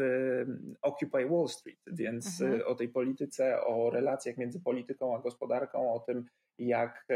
Occupy 0.82 1.26
Wall 1.30 1.48
Street, 1.48 1.80
więc 1.88 2.42
mhm. 2.42 2.62
o 2.66 2.76
tej 2.76 2.90
polityce, 2.90 3.62
o 3.62 3.90
relacjach 3.90 4.38
między 4.38 4.60
polityką 4.60 5.16
a 5.16 5.22
gospodarką, 5.22 5.94
o 5.94 6.00
tym, 6.00 6.26
jak, 6.58 7.08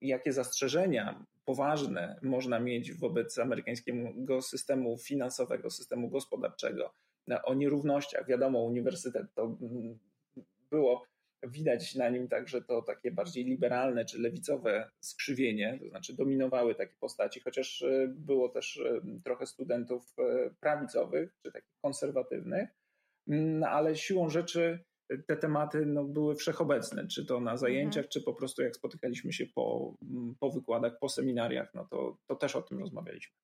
jakie 0.00 0.32
zastrzeżenia 0.32 1.24
poważne 1.44 2.18
można 2.22 2.60
mieć 2.60 2.92
wobec 2.92 3.38
amerykańskiego 3.38 4.42
systemu 4.42 4.98
finansowego, 4.98 5.70
systemu 5.70 6.08
gospodarczego, 6.08 6.94
o 7.44 7.54
nierównościach. 7.54 8.26
Wiadomo, 8.26 8.62
uniwersytet 8.62 9.34
to 9.34 9.56
było 10.70 11.04
widać 11.42 11.94
na 11.94 12.08
nim 12.08 12.28
także 12.28 12.62
to 12.62 12.82
takie 12.82 13.10
bardziej 13.10 13.44
liberalne 13.44 14.04
czy 14.04 14.20
lewicowe 14.20 14.90
skrzywienie, 15.00 15.78
to 15.82 15.88
znaczy 15.88 16.16
dominowały 16.16 16.74
takie 16.74 16.94
postaci, 17.00 17.40
chociaż 17.40 17.82
e, 17.82 18.08
było 18.08 18.48
też 18.48 18.76
e, 18.76 19.00
trochę 19.24 19.46
studentów 19.46 20.14
e, 20.18 20.50
prawicowych 20.60 21.36
czy 21.42 21.52
takich 21.52 21.74
konserwatywnych, 21.82 22.68
no, 23.26 23.68
ale 23.68 23.96
siłą 23.96 24.28
rzeczy 24.28 24.84
te 25.26 25.36
tematy 25.36 25.86
no, 25.86 26.04
były 26.04 26.36
wszechobecne, 26.36 27.06
czy 27.06 27.26
to 27.26 27.40
na 27.40 27.56
zajęciach, 27.56 28.04
mhm. 28.04 28.10
czy 28.10 28.22
po 28.22 28.34
prostu 28.34 28.62
jak 28.62 28.76
spotykaliśmy 28.76 29.32
się 29.32 29.46
po, 29.46 29.94
po 30.40 30.50
wykładach, 30.50 30.98
po 30.98 31.08
seminariach, 31.08 31.74
no 31.74 31.84
to, 31.90 32.18
to 32.26 32.36
też 32.36 32.56
o 32.56 32.62
tym 32.62 32.78
rozmawialiśmy. 32.78 33.36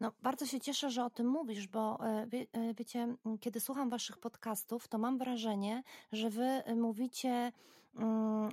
No, 0.00 0.12
bardzo 0.22 0.46
się 0.46 0.60
cieszę, 0.60 0.90
że 0.90 1.04
o 1.04 1.10
tym 1.10 1.26
mówisz, 1.28 1.66
bo 1.66 2.06
e, 2.06 2.26
wie, 2.26 2.46
e, 2.52 2.74
wiecie, 2.74 3.16
kiedy 3.40 3.60
słucham 3.60 3.90
waszych 3.90 4.18
podcastów, 4.18 4.88
to 4.88 4.98
mam 4.98 5.18
wrażenie, 5.18 5.82
że 6.12 6.30
wy 6.30 6.44
e, 6.44 6.74
mówicie 6.74 7.52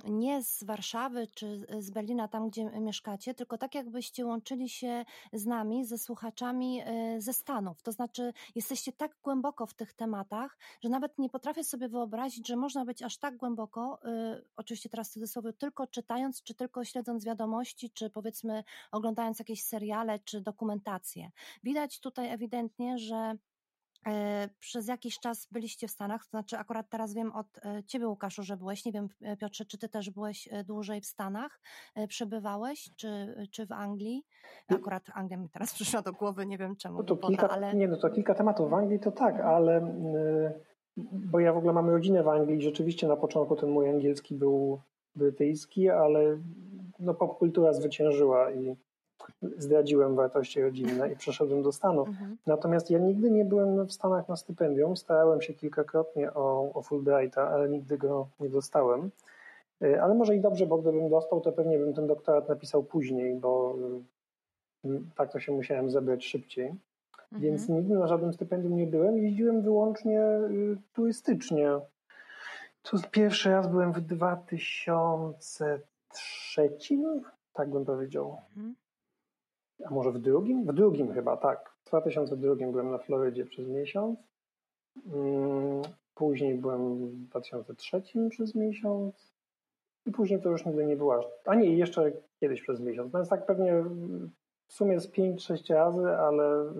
nie 0.08 0.42
z 0.42 0.64
Warszawy 0.64 1.26
czy 1.26 1.66
z 1.78 1.90
Berlina, 1.90 2.28
tam 2.28 2.50
gdzie 2.50 2.64
mieszkacie, 2.64 3.34
tylko 3.34 3.58
tak 3.58 3.74
jakbyście 3.74 4.26
łączyli 4.26 4.68
się 4.68 5.04
z 5.32 5.46
nami, 5.46 5.84
ze 5.84 5.98
słuchaczami 5.98 6.80
e, 6.84 7.20
ze 7.20 7.32
Stanów. 7.32 7.82
To 7.82 7.92
znaczy, 7.92 8.32
jesteście 8.54 8.92
tak 8.92 9.16
głęboko 9.22 9.66
w 9.66 9.74
tych 9.74 9.92
tematach, 9.92 10.58
że 10.82 10.88
nawet 10.88 11.18
nie 11.18 11.28
potrafię 11.30 11.64
sobie 11.64 11.88
wyobrazić, 11.88 12.48
że 12.48 12.56
można 12.56 12.84
być 12.84 13.02
aż 13.02 13.18
tak 13.18 13.36
głęboko, 13.36 13.98
e, 14.04 14.42
oczywiście 14.56 14.88
teraz 14.88 15.10
w 15.10 15.12
cudzysłowie, 15.12 15.52
tylko 15.52 15.86
czytając, 15.86 16.42
czy 16.42 16.54
tylko 16.54 16.84
śledząc 16.84 17.24
wiadomości, 17.24 17.90
czy 17.90 18.10
powiedzmy 18.10 18.64
oglądając 18.92 19.38
jakieś 19.38 19.62
seriale, 19.62 20.18
czy 20.18 20.40
dokumentacje. 20.40 21.30
Widać 21.62 22.00
tutaj 22.00 22.30
ewidentnie, 22.30 22.98
że 22.98 23.36
przez 24.60 24.88
jakiś 24.88 25.18
czas 25.18 25.48
byliście 25.52 25.88
w 25.88 25.90
Stanach, 25.90 26.24
to 26.24 26.30
znaczy 26.30 26.58
akurat 26.58 26.90
teraz 26.90 27.14
wiem 27.14 27.32
od 27.32 27.46
e, 27.64 27.84
ciebie 27.84 28.08
Łukaszu, 28.08 28.42
że 28.42 28.56
byłeś, 28.56 28.84
nie 28.84 28.92
wiem 28.92 29.08
e, 29.22 29.36
Piotrze, 29.36 29.64
czy 29.64 29.78
ty 29.78 29.88
też 29.88 30.10
byłeś 30.10 30.48
dłużej 30.66 31.00
w 31.00 31.06
Stanach, 31.06 31.60
przebywałeś, 32.08 32.90
czy, 32.96 33.34
czy 33.50 33.66
w 33.66 33.72
Anglii? 33.72 34.24
Akurat 34.68 35.02
Anglia 35.14 35.36
mi 35.36 35.48
teraz 35.48 35.74
przyszła 35.74 36.02
do 36.02 36.12
głowy, 36.12 36.46
nie 36.46 36.58
wiem 36.58 36.76
czemu. 36.76 36.98
No 36.98 37.04
to 37.04 37.16
kilka, 37.16 37.48
ale... 37.48 37.74
Nie, 37.74 37.88
no 37.88 37.96
to 37.96 38.10
kilka 38.10 38.34
tematów. 38.34 38.70
W 38.70 38.74
Anglii 38.74 39.00
to 39.00 39.12
tak, 39.12 39.40
ale 39.40 39.80
bo 41.12 41.40
ja 41.40 41.52
w 41.52 41.56
ogóle 41.56 41.72
mam 41.72 41.90
rodzinę 41.90 42.22
w 42.22 42.28
Anglii 42.28 42.62
rzeczywiście 42.62 43.08
na 43.08 43.16
początku 43.16 43.56
ten 43.56 43.70
mój 43.70 43.90
angielski 43.90 44.34
był 44.34 44.80
brytyjski, 45.16 45.90
ale 45.90 46.38
no, 46.98 47.14
popkultura 47.14 47.72
zwyciężyła 47.72 48.52
i 48.52 48.76
zdradziłem 49.58 50.14
wartości 50.14 50.62
rodzinne 50.62 51.12
i 51.12 51.16
przeszedłem 51.16 51.62
do 51.62 51.72
Stanów. 51.72 52.08
Mhm. 52.08 52.36
Natomiast 52.46 52.90
ja 52.90 52.98
nigdy 52.98 53.30
nie 53.30 53.44
byłem 53.44 53.86
w 53.86 53.92
Stanach 53.92 54.28
na 54.28 54.36
stypendium. 54.36 54.96
Starałem 54.96 55.42
się 55.42 55.54
kilkakrotnie 55.54 56.34
o, 56.34 56.72
o 56.74 56.82
Fulbrighta, 56.82 57.48
ale 57.48 57.68
nigdy 57.68 57.98
go 57.98 58.28
nie 58.40 58.48
dostałem. 58.48 59.10
Y, 59.82 60.02
ale 60.02 60.14
może 60.14 60.36
i 60.36 60.40
dobrze, 60.40 60.66
bo 60.66 60.78
gdybym 60.78 61.08
dostał, 61.08 61.40
to 61.40 61.52
pewnie 61.52 61.78
bym 61.78 61.94
ten 61.94 62.06
doktorat 62.06 62.48
napisał 62.48 62.84
później, 62.84 63.34
bo 63.34 63.76
y, 64.84 64.88
tak 65.16 65.32
to 65.32 65.40
się 65.40 65.52
musiałem 65.52 65.90
zebrać 65.90 66.24
szybciej. 66.24 66.66
Mhm. 66.66 67.42
Więc 67.42 67.68
nigdy 67.68 67.94
na 67.94 68.06
żadnym 68.06 68.32
stypendium 68.32 68.76
nie 68.76 68.86
byłem. 68.86 69.18
Jeździłem 69.18 69.62
wyłącznie 69.62 70.20
y, 70.20 70.76
turystycznie. 70.92 71.70
To 72.82 72.96
pierwszy 73.10 73.50
raz 73.50 73.68
byłem 73.68 73.92
w 73.92 74.00
2003, 74.00 76.70
tak 77.52 77.70
bym 77.70 77.84
powiedział. 77.84 78.36
Mhm. 78.56 78.74
A 79.84 79.90
może 79.90 80.12
w 80.12 80.18
drugim? 80.18 80.64
W 80.64 80.72
drugim 80.72 81.12
chyba, 81.12 81.36
tak. 81.36 81.74
W 81.84 81.88
2002 81.88 82.54
byłem 82.54 82.90
na 82.90 82.98
Florydzie 82.98 83.44
przez 83.44 83.68
miesiąc. 83.68 84.18
Mm, 85.06 85.82
później 86.14 86.54
byłem 86.54 86.96
w 86.96 87.16
2003 87.28 88.02
przez 88.30 88.54
miesiąc. 88.54 89.34
I 90.06 90.12
później 90.12 90.42
to 90.42 90.50
już 90.50 90.66
nigdy 90.66 90.86
nie 90.86 90.96
była. 90.96 91.20
A 91.44 91.54
nie, 91.54 91.76
jeszcze 91.76 92.12
kiedyś 92.40 92.62
przez 92.62 92.80
miesiąc. 92.80 93.12
No 93.12 93.18
więc 93.18 93.28
tak 93.28 93.46
pewnie 93.46 93.84
w 94.66 94.72
sumie 94.72 95.00
z 95.00 95.10
5-6 95.12 95.74
razy, 95.74 96.08
ale, 96.08 96.72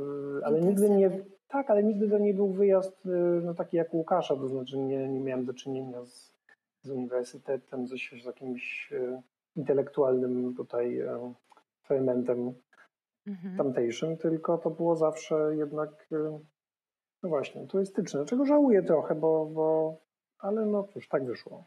ale 0.44 0.60
nigdy 0.60 0.90
nie. 0.90 1.10
Tak, 1.48 1.70
ale 1.70 1.82
nigdy 1.84 2.08
to 2.08 2.18
nie 2.18 2.34
był 2.34 2.48
wyjazd 2.48 3.08
no, 3.42 3.54
taki 3.54 3.76
jak 3.76 3.94
Łukasza, 3.94 4.36
to 4.36 4.48
znaczy 4.48 4.78
nie, 4.78 5.08
nie 5.08 5.20
miałem 5.20 5.44
do 5.44 5.54
czynienia 5.54 6.04
z, 6.04 6.32
z 6.82 6.90
uniwersytetem, 6.90 7.86
z, 7.86 7.90
z 8.22 8.24
jakimś 8.24 8.92
e, 8.92 9.22
intelektualnym 9.56 10.54
tutaj 10.54 11.02
fermentem 11.86 12.54
mhm. 13.26 13.56
tamtejszym, 13.56 14.16
tylko 14.16 14.58
to 14.58 14.70
było 14.70 14.96
zawsze 14.96 15.56
jednak, 15.56 15.90
e, 16.12 16.38
no 17.22 17.28
właśnie, 17.28 17.66
turystyczne. 17.66 18.24
Czego 18.24 18.46
żałuję 18.46 18.82
trochę, 18.82 19.14
bo, 19.14 19.46
bo 19.46 19.96
ale 20.38 20.66
no 20.66 20.82
cóż, 20.82 21.08
tak 21.08 21.24
wyszło. 21.24 21.64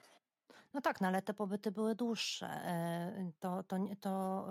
No 0.74 0.82
tak, 0.82 1.02
no 1.02 1.08
ale 1.08 1.22
te 1.22 1.34
pobyty 1.34 1.72
były 1.72 1.96
dłuższe. 1.96 2.46
E, 2.46 3.32
to, 3.40 3.64
to, 3.64 3.78
to 4.02 4.46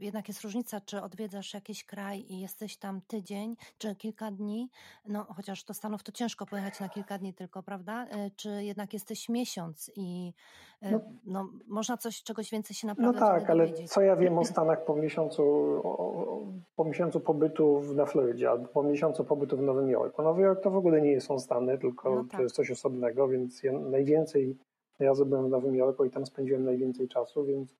jednak 0.00 0.28
jest 0.28 0.42
różnica, 0.42 0.80
czy 0.80 1.02
odwiedzasz 1.02 1.54
jakiś 1.54 1.84
kraj 1.84 2.24
i 2.28 2.40
jesteś 2.40 2.76
tam 2.76 3.00
tydzień, 3.00 3.56
czy 3.78 3.94
kilka 3.94 4.30
dni, 4.30 4.70
no 5.06 5.26
chociaż 5.36 5.64
do 5.64 5.74
Stanów 5.74 6.02
to 6.02 6.12
ciężko 6.12 6.46
pojechać 6.46 6.80
na 6.80 6.88
kilka 6.88 7.18
dni 7.18 7.34
tylko, 7.34 7.62
prawda? 7.62 8.06
E, 8.06 8.30
czy 8.30 8.64
jednak 8.64 8.92
jesteś 8.92 9.28
miesiąc 9.28 9.90
i 9.96 10.32
no, 10.82 11.00
no 11.26 11.48
można 11.66 11.96
coś, 11.96 12.22
czegoś 12.22 12.50
więcej 12.50 12.76
się 12.76 12.86
no 12.86 12.90
naprawdę 12.90 13.20
No 13.20 13.26
tak, 13.26 13.50
ale 13.50 13.72
co 13.72 14.00
ja 14.00 14.16
wiem 14.16 14.38
o 14.38 14.44
Stanach 14.44 14.84
po 14.84 14.96
miesiącu, 14.96 15.42
po 16.76 16.84
miesiącu 16.84 17.20
pobytu 17.20 17.82
na 17.94 18.06
Florydzie 18.06 18.50
albo 18.50 18.68
po 18.68 18.82
miesiącu 18.82 19.24
pobytu 19.24 19.56
w 19.56 19.62
Nowym 19.62 19.90
Jorku. 19.90 20.22
Nowy 20.22 20.42
Jork 20.42 20.62
to 20.62 20.70
w 20.70 20.76
ogóle 20.76 21.00
nie 21.00 21.20
są 21.20 21.38
Stany, 21.38 21.78
tylko 21.78 22.14
no 22.14 22.24
tak. 22.24 22.30
to 22.30 22.42
jest 22.42 22.54
coś 22.54 22.70
osobnego, 22.70 23.28
więc 23.28 23.62
ja 23.62 23.72
najwięcej 23.72 24.56
ja 25.00 25.12
byłem 25.26 25.46
w 25.46 25.50
Nowym 25.50 25.74
Jorku 25.74 26.04
i 26.04 26.10
tam 26.10 26.26
spędziłem 26.26 26.64
najwięcej 26.64 27.08
czasu, 27.08 27.44
więc 27.44 27.74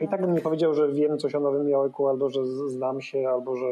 i 0.00 0.08
tak 0.08 0.20
bym 0.20 0.34
nie 0.34 0.40
powiedział, 0.40 0.74
że 0.74 0.92
wiem 0.92 1.18
coś 1.18 1.34
o 1.34 1.40
Nowym 1.40 1.68
Jorku, 1.68 2.08
albo 2.08 2.30
że 2.30 2.46
znam 2.46 3.00
się, 3.00 3.28
albo 3.28 3.56
że, 3.56 3.66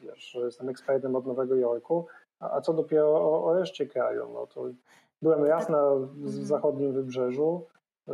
wiesz, 0.00 0.30
że 0.30 0.40
jestem 0.40 0.68
ekspertem 0.68 1.16
od 1.16 1.26
Nowego 1.26 1.54
Jorku. 1.54 2.06
A, 2.40 2.60
co 2.60 2.72
dopiero 2.72 3.08
o, 3.08 3.44
o 3.44 3.54
reszcie 3.54 3.86
kraju? 3.86 4.28
No 4.34 4.46
to 4.46 4.64
byłem 5.22 5.44
raz 5.44 5.68
na 5.68 5.82
mhm. 5.82 6.44
zachodnim 6.44 6.92
wybrzeżu, 6.92 7.66
y, 8.08 8.12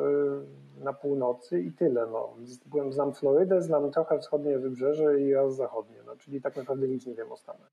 na 0.84 0.92
północy 0.92 1.60
i 1.60 1.72
tyle. 1.72 2.06
No. 2.06 2.34
Byłem, 2.66 2.92
znam 2.92 3.12
Florydę, 3.12 3.62
znam 3.62 3.90
trochę 3.90 4.18
wschodnie 4.18 4.58
wybrzeże 4.58 5.20
i 5.20 5.34
raz 5.34 5.56
zachodnie, 5.56 5.96
no, 6.06 6.16
czyli 6.16 6.40
tak 6.40 6.56
naprawdę 6.56 6.88
nic 6.88 7.06
nie 7.06 7.14
wiem 7.14 7.32
o 7.32 7.36
Stanach. 7.36 7.70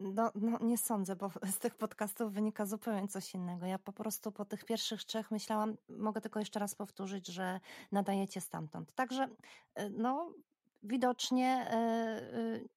No, 0.00 0.30
no, 0.34 0.58
nie 0.60 0.78
sądzę, 0.78 1.16
bo 1.16 1.30
z 1.56 1.58
tych 1.58 1.74
podcastów 1.74 2.32
wynika 2.32 2.66
zupełnie 2.66 3.08
coś 3.08 3.34
innego. 3.34 3.66
Ja 3.66 3.78
po 3.78 3.92
prostu 3.92 4.32
po 4.32 4.44
tych 4.44 4.64
pierwszych 4.64 5.04
trzech 5.04 5.30
myślałam, 5.30 5.76
mogę 5.88 6.20
tylko 6.20 6.38
jeszcze 6.38 6.60
raz 6.60 6.74
powtórzyć, 6.74 7.26
że 7.26 7.60
nadajecie 7.92 8.40
stamtąd. 8.40 8.94
Także, 8.94 9.24
y, 9.24 9.90
no, 9.90 10.32
widocznie 10.82 11.66
yy, 12.42 12.68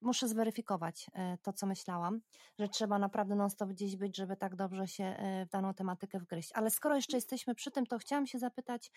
muszę 0.00 0.28
zweryfikować 0.28 1.06
e, 1.14 1.38
to, 1.42 1.52
co 1.52 1.66
myślałam, 1.66 2.20
że 2.58 2.68
trzeba 2.68 2.98
naprawdę 2.98 3.34
non-stop 3.34 3.68
gdzieś 3.68 3.96
być, 3.96 4.16
żeby 4.16 4.36
tak 4.36 4.56
dobrze 4.56 4.88
się 4.88 5.04
e, 5.04 5.46
w 5.46 5.48
daną 5.48 5.74
tematykę 5.74 6.18
wgryźć. 6.18 6.50
Ale 6.54 6.70
skoro 6.70 6.96
jeszcze 6.96 7.16
jesteśmy 7.16 7.54
przy 7.54 7.70
tym, 7.70 7.86
to 7.86 7.98
chciałam 7.98 8.26
się 8.26 8.38
zapytać, 8.38 8.90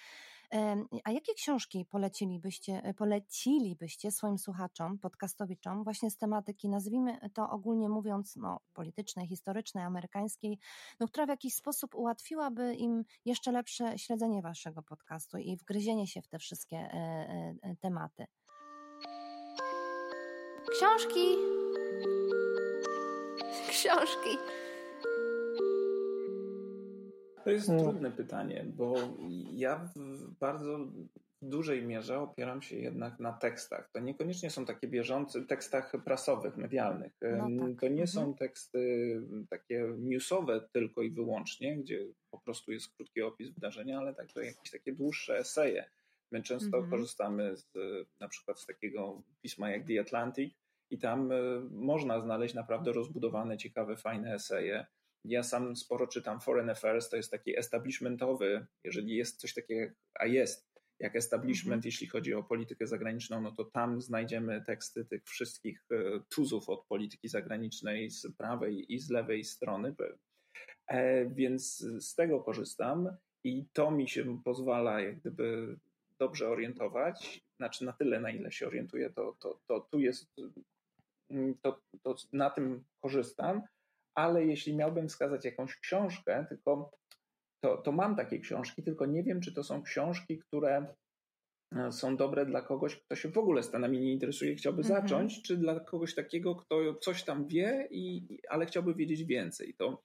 a 1.03 1.11
jakie 1.11 1.33
książki 1.33 1.85
polecilibyście, 1.85 2.81
e, 2.83 2.93
polecilibyście 2.93 4.11
swoim 4.11 4.37
słuchaczom, 4.37 4.99
podcastowiczom, 4.99 5.83
właśnie 5.83 6.11
z 6.11 6.17
tematyki, 6.17 6.69
nazwijmy 6.69 7.29
to 7.33 7.49
ogólnie 7.49 7.89
mówiąc, 7.89 8.35
no, 8.35 8.59
politycznej, 8.73 9.27
historycznej, 9.27 9.83
amerykańskiej, 9.83 10.59
no, 10.99 11.07
która 11.07 11.25
w 11.25 11.29
jakiś 11.29 11.53
sposób 11.53 11.95
ułatwiłaby 11.95 12.75
im 12.75 13.03
jeszcze 13.25 13.51
lepsze 13.51 13.97
śledzenie 13.97 14.41
waszego 14.41 14.83
podcastu 14.83 15.37
i 15.37 15.57
wgryzienie 15.57 16.07
się 16.07 16.21
w 16.21 16.27
te 16.27 16.39
wszystkie 16.39 16.89
tematy? 17.79 18.25
Książki. 20.69 21.37
Książki. 23.69 24.37
To 27.43 27.49
jest 27.51 27.67
hmm. 27.67 27.85
trudne 27.85 28.11
pytanie, 28.11 28.65
bo 28.67 28.95
ja 29.51 29.89
w 29.95 29.99
bardzo 30.39 30.79
dużej 31.41 31.83
mierze 31.83 32.19
opieram 32.19 32.61
się 32.61 32.77
jednak 32.77 33.19
na 33.19 33.33
tekstach. 33.33 33.89
To 33.93 33.99
niekoniecznie 33.99 34.49
są 34.49 34.65
takie 34.65 34.87
bieżące, 34.87 35.45
tekstach 35.45 35.91
prasowych, 36.05 36.57
medialnych. 36.57 37.13
No 37.21 37.67
tak. 37.67 37.79
To 37.79 37.87
nie 37.87 38.01
mhm. 38.01 38.07
są 38.07 38.35
teksty 38.35 39.21
takie 39.49 39.93
newsowe 39.97 40.67
tylko 40.73 41.01
i 41.01 41.11
wyłącznie, 41.11 41.77
gdzie 41.77 42.05
po 42.31 42.39
prostu 42.39 42.71
jest 42.71 42.95
krótki 42.95 43.21
opis 43.21 43.49
wydarzenia, 43.49 43.99
ale 43.99 44.15
tak 44.15 44.33
to 44.33 44.41
jakieś 44.41 44.71
takie 44.71 44.93
dłuższe 44.93 45.37
eseje. 45.37 45.89
My 46.31 46.43
często 46.43 46.77
-hmm. 46.77 46.89
korzystamy 46.89 47.57
z, 47.57 47.71
na 48.19 48.27
przykład 48.27 48.59
z 48.59 48.65
takiego 48.65 49.23
pisma 49.41 49.69
jak 49.69 49.87
The 49.87 49.99
Atlantic 49.99 50.53
i 50.89 50.99
tam 50.99 51.31
e, 51.31 51.35
można 51.71 52.21
znaleźć 52.21 52.55
naprawdę 52.55 52.91
rozbudowane, 52.91 53.57
ciekawe, 53.57 53.97
fajne 53.97 54.33
eseje. 54.33 54.85
Ja 55.25 55.43
sam 55.43 55.75
sporo 55.75 56.07
czytam 56.07 56.41
Foreign 56.41 56.69
Affairs, 56.69 57.09
to 57.09 57.17
jest 57.17 57.31
taki 57.31 57.57
establishmentowy, 57.57 58.65
jeżeli 58.83 59.15
jest 59.15 59.39
coś 59.39 59.53
takiego, 59.53 59.93
a 60.19 60.25
jest, 60.25 60.71
jak 60.99 61.15
establishment, 61.15 61.83
-hmm. 61.83 61.85
jeśli 61.85 62.07
chodzi 62.07 62.33
o 62.33 62.43
politykę 62.43 62.87
zagraniczną, 62.87 63.41
no 63.41 63.51
to 63.51 63.65
tam 63.65 64.01
znajdziemy 64.01 64.63
teksty 64.65 65.05
tych 65.05 65.23
wszystkich 65.23 65.85
e, 65.91 66.19
tuzów 66.29 66.69
od 66.69 66.85
polityki 66.85 67.27
zagranicznej 67.27 68.09
z 68.09 68.27
prawej 68.37 68.93
i 68.93 68.99
z 68.99 69.09
lewej 69.09 69.43
strony. 69.43 69.95
E, 70.87 71.25
więc 71.25 71.77
z 71.99 72.15
tego 72.15 72.43
korzystam 72.43 73.17
i 73.43 73.65
to 73.73 73.91
mi 73.91 74.09
się 74.09 74.41
pozwala 74.43 75.01
jak 75.01 75.19
gdyby 75.19 75.77
dobrze 76.21 76.49
orientować, 76.49 77.41
znaczy 77.59 77.85
na 77.85 77.93
tyle, 77.93 78.19
na 78.19 78.31
ile 78.31 78.51
się 78.51 78.67
orientuję, 78.67 79.09
to, 79.09 79.35
to, 79.39 79.59
to 79.67 79.87
tu 79.91 79.99
jest, 79.99 80.25
mm, 81.29 81.55
to, 81.61 81.81
to 82.03 82.15
na 82.33 82.49
tym 82.49 82.83
korzystam, 83.03 83.61
ale 84.15 84.45
jeśli 84.45 84.75
miałbym 84.75 85.07
wskazać 85.07 85.45
jakąś 85.45 85.75
książkę, 85.75 86.45
tylko 86.49 86.91
to, 87.63 87.77
to 87.77 87.91
mam 87.91 88.15
takie 88.15 88.39
książki, 88.39 88.83
tylko 88.83 89.05
nie 89.05 89.23
wiem, 89.23 89.41
czy 89.41 89.53
to 89.53 89.63
są 89.63 89.83
książki, 89.83 90.39
które 90.39 90.95
e, 91.75 91.91
są 91.91 92.17
dobre 92.17 92.45
dla 92.45 92.61
kogoś, 92.61 92.95
kto 92.95 93.15
się 93.15 93.29
w 93.29 93.37
ogóle 93.37 93.63
Stanami 93.63 93.99
nie 93.99 94.11
interesuje 94.11 94.51
i 94.51 94.55
chciałby 94.55 94.81
mhm. 94.81 95.01
zacząć, 95.01 95.41
czy 95.41 95.57
dla 95.57 95.79
kogoś 95.79 96.15
takiego, 96.15 96.55
kto 96.55 96.95
coś 96.95 97.23
tam 97.23 97.47
wie, 97.47 97.87
i, 97.91 98.37
ale 98.49 98.65
chciałby 98.65 98.95
wiedzieć 98.95 99.23
więcej. 99.23 99.73
To 99.73 100.01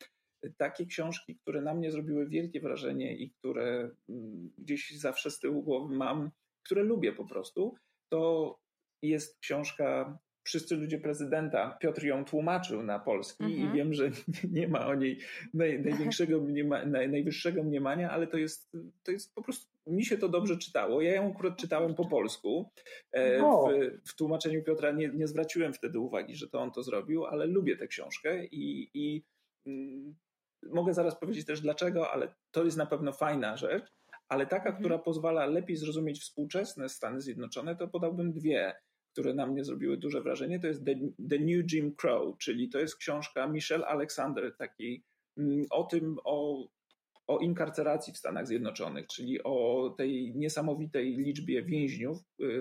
takie 0.57 0.87
książki, 0.87 1.37
które 1.37 1.63
na 1.63 1.75
mnie 1.75 1.91
zrobiły 1.91 2.29
wielkie 2.29 2.61
wrażenie 2.61 3.17
i 3.17 3.31
które 3.31 3.91
mm, 4.09 4.51
gdzieś 4.59 4.91
zawsze 4.91 5.31
z 5.31 5.41
tyłu 5.41 5.63
głowy 5.63 5.95
mam, 5.95 6.31
które 6.65 6.83
lubię 6.83 7.13
po 7.13 7.25
prostu, 7.25 7.75
to 8.09 8.59
jest 9.03 9.39
książka 9.41 10.19
Wszyscy 10.47 10.77
ludzie 10.77 10.99
prezydenta. 10.99 11.79
Piotr 11.81 12.05
ją 12.05 12.25
tłumaczył 12.25 12.83
na 12.83 12.99
polski 12.99 13.45
i 13.45 13.55
mhm. 13.55 13.73
wiem, 13.73 13.95
że 13.95 14.11
nie 14.59 14.69
ma 14.69 14.87
o 14.87 14.95
niej 14.95 15.19
naj, 15.55 15.83
największego 15.83 16.41
mniema, 16.49 16.85
naj, 16.85 17.09
najwyższego 17.09 17.63
mniemania, 17.63 18.11
ale 18.11 18.27
to 18.27 18.39
jest, 18.39 18.73
to 19.03 19.13
jest 19.13 19.35
po 19.35 19.43
prostu, 19.43 19.67
mi 19.87 20.05
się 20.05 20.19
to 20.19 20.29
dobrze 20.29 20.57
czytało. 20.57 21.03
Ja 21.03 21.15
ją 21.15 21.33
akurat 21.33 21.57
czytałem 21.57 21.95
po 21.95 22.05
polsku. 22.05 22.71
E, 23.13 23.39
w, 23.39 24.11
w 24.11 24.17
tłumaczeniu 24.17 24.63
Piotra 24.63 24.91
nie, 24.91 25.09
nie 25.09 25.27
zwróciłem 25.27 25.73
wtedy 25.73 25.99
uwagi, 25.99 26.37
że 26.37 26.49
to 26.49 26.61
on 26.61 26.73
to 26.73 26.83
zrobił, 26.83 27.25
ale 27.25 27.47
lubię 27.47 27.77
tę 27.77 27.87
książkę 27.87 28.45
i, 28.45 28.91
i 28.95 29.23
mm, 29.67 30.15
Mogę 30.63 30.95
zaraz 30.95 31.19
powiedzieć 31.21 31.47
też 31.47 31.61
dlaczego, 31.61 32.11
ale 32.11 32.35
to 32.51 32.65
jest 32.65 32.77
na 32.77 32.87
pewno 32.87 33.13
fajna 33.13 33.57
rzecz, 33.57 33.93
ale 34.29 34.47
taka, 34.47 34.69
mhm. 34.69 34.77
która 34.77 34.99
pozwala 34.99 35.47
lepiej 35.47 35.77
zrozumieć 35.77 36.21
współczesne 36.21 36.89
Stany 36.89 37.21
Zjednoczone, 37.21 37.77
to 37.77 37.89
podałbym 37.89 38.33
dwie, 38.33 38.75
które 39.13 39.35
na 39.35 39.47
mnie 39.47 39.65
zrobiły 39.65 39.97
duże 39.97 40.23
wrażenie. 40.23 40.61
To 40.61 40.67
jest 40.67 40.85
The, 40.85 40.95
The 41.31 41.39
New 41.39 41.73
Jim 41.73 41.95
Crow, 41.97 42.39
czyli 42.39 42.69
to 42.69 42.79
jest 42.79 42.97
książka 42.97 43.47
Michelle 43.47 43.87
Alexander, 43.87 44.57
taki 44.57 45.05
mm, 45.39 45.65
o 45.71 45.85
tym, 45.85 46.17
o 46.25 46.67
o 47.27 47.39
inkarceracji 47.39 48.13
w 48.13 48.19
Stanach 48.19 48.47
Zjednoczonych, 48.47 49.07
czyli 49.07 49.43
o 49.43 49.91
tej 49.99 50.33
niesamowitej 50.37 51.17
liczbie 51.17 51.63
więźniów 51.63 52.19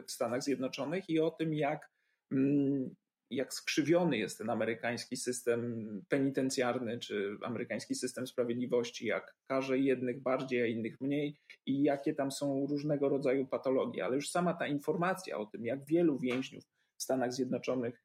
w 0.08 0.12
Stanach 0.12 0.44
Zjednoczonych 0.44 1.10
i 1.10 1.20
o 1.20 1.32
tym, 1.32 1.54
jak, 1.54 1.92
mm, 2.32 2.96
jak 3.30 3.54
skrzywiony 3.54 4.18
jest 4.18 4.38
ten 4.38 4.50
amerykański 4.50 5.18
system 5.18 5.86
penitencjarny 6.10 7.00
czy 7.00 7.38
amerykański 7.44 7.96
system 7.96 8.28
sprawiedliwości, 8.28 9.06
jak 9.06 9.36
karze 9.48 9.80
jednych 9.80 10.22
bardziej, 10.22 10.62
a 10.62 10.66
innych 10.66 11.02
mniej 11.02 11.38
i 11.66 11.84
jakie 11.84 12.14
tam 12.14 12.32
są 12.32 12.68
różnego 12.70 13.10
rodzaju 13.10 13.48
patologie. 13.48 14.06
Ale 14.06 14.16
już 14.16 14.30
sama 14.30 14.54
ta 14.54 14.68
informacja 14.68 15.38
o 15.38 15.46
tym, 15.46 15.66
jak 15.66 15.86
wielu 15.86 16.20
więźniów 16.20 16.64
w 16.98 17.04
Stanach 17.04 17.34
Zjednoczonych 17.34 18.04